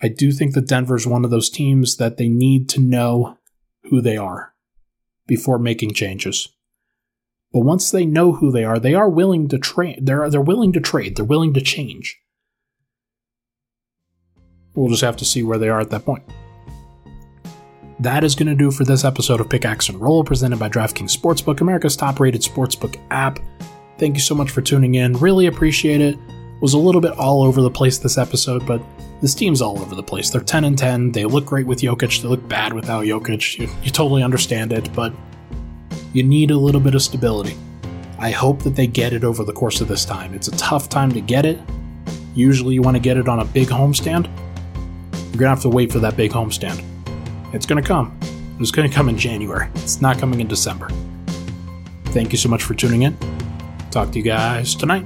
I 0.01 0.07
do 0.07 0.31
think 0.31 0.55
that 0.55 0.67
Denver's 0.67 1.05
one 1.05 1.23
of 1.23 1.29
those 1.29 1.51
teams 1.51 1.97
that 1.97 2.17
they 2.17 2.27
need 2.27 2.67
to 2.69 2.79
know 2.79 3.37
who 3.91 4.01
they 4.01 4.17
are 4.17 4.55
before 5.27 5.59
making 5.59 5.93
changes. 5.93 6.49
But 7.53 7.59
once 7.59 7.91
they 7.91 8.07
know 8.07 8.31
who 8.31 8.51
they 8.51 8.63
are, 8.63 8.79
they 8.79 8.95
are 8.95 9.07
willing 9.07 9.49
to 9.49 9.59
trade. 9.59 9.99
They're 10.01 10.31
they're 10.31 10.41
willing 10.41 10.73
to 10.73 10.81
trade. 10.81 11.15
They're 11.15 11.25
willing 11.25 11.53
to 11.53 11.61
change. 11.61 12.19
We'll 14.77 14.89
just 14.89 15.01
have 15.01 15.17
to 15.17 15.25
see 15.25 15.41
where 15.41 15.57
they 15.57 15.69
are 15.69 15.79
at 15.79 15.89
that 15.89 16.05
point. 16.05 16.23
That 17.99 18.23
is 18.23 18.35
going 18.35 18.47
to 18.47 18.53
do 18.53 18.69
for 18.69 18.83
this 18.83 19.03
episode 19.03 19.41
of 19.41 19.49
Pickaxe 19.49 19.89
and 19.89 19.99
Roll, 19.99 20.23
presented 20.23 20.59
by 20.59 20.69
DraftKings 20.69 21.17
Sportsbook, 21.17 21.61
America's 21.61 21.95
top 21.95 22.19
rated 22.19 22.43
sportsbook 22.43 22.95
app. 23.09 23.39
Thank 23.97 24.13
you 24.13 24.21
so 24.21 24.35
much 24.35 24.51
for 24.51 24.61
tuning 24.61 24.93
in. 24.93 25.13
Really 25.13 25.47
appreciate 25.47 25.99
it. 25.99 26.15
Was 26.61 26.75
a 26.75 26.77
little 26.77 27.01
bit 27.01 27.13
all 27.13 27.41
over 27.41 27.59
the 27.59 27.71
place 27.71 27.97
this 27.97 28.19
episode, 28.19 28.67
but 28.67 28.79
this 29.19 29.33
team's 29.33 29.63
all 29.63 29.79
over 29.79 29.95
the 29.95 30.03
place. 30.03 30.29
They're 30.29 30.41
10 30.41 30.63
and 30.63 30.77
10. 30.77 31.11
They 31.11 31.25
look 31.25 31.47
great 31.47 31.65
with 31.65 31.81
Jokic. 31.81 32.21
They 32.21 32.27
look 32.27 32.47
bad 32.47 32.71
without 32.71 33.05
Jokic. 33.05 33.57
You, 33.57 33.67
you 33.81 33.89
totally 33.89 34.21
understand 34.21 34.73
it, 34.73 34.93
but 34.93 35.11
you 36.13 36.21
need 36.21 36.51
a 36.51 36.57
little 36.57 36.81
bit 36.81 36.93
of 36.93 37.01
stability. 37.01 37.57
I 38.19 38.29
hope 38.29 38.61
that 38.61 38.75
they 38.75 38.85
get 38.85 39.11
it 39.11 39.23
over 39.23 39.43
the 39.43 39.53
course 39.53 39.81
of 39.81 39.87
this 39.87 40.05
time. 40.05 40.35
It's 40.35 40.49
a 40.49 40.55
tough 40.57 40.87
time 40.87 41.11
to 41.13 41.21
get 41.21 41.47
it. 41.47 41.59
Usually, 42.35 42.75
you 42.75 42.83
want 42.83 42.95
to 42.95 43.01
get 43.01 43.17
it 43.17 43.27
on 43.27 43.39
a 43.39 43.45
big 43.45 43.69
homestand 43.69 44.29
you're 45.37 45.45
to 45.55 45.61
have 45.61 45.61
to 45.61 45.69
wait 45.69 45.91
for 45.91 45.99
that 45.99 46.17
big 46.17 46.31
homestand. 46.31 46.83
It's 47.53 47.67
to 47.81 47.87
come. 47.87 48.17
It's 48.59 48.71
to 48.89 48.95
come 48.95 49.07
in 49.07 49.19
January. 49.19 49.69
It's 49.75 50.01
not 50.01 50.17
coming 50.17 50.39
in 50.39 50.47
December. 50.47 50.89
Thank 52.05 52.31
you 52.31 52.39
so 52.39 52.49
much 52.49 52.63
for 52.63 52.73
tuning 52.73 53.03
in. 53.03 53.15
Talk 53.91 54.11
to 54.13 54.17
you 54.17 54.23
guys 54.23 54.73
tonight. 54.73 55.05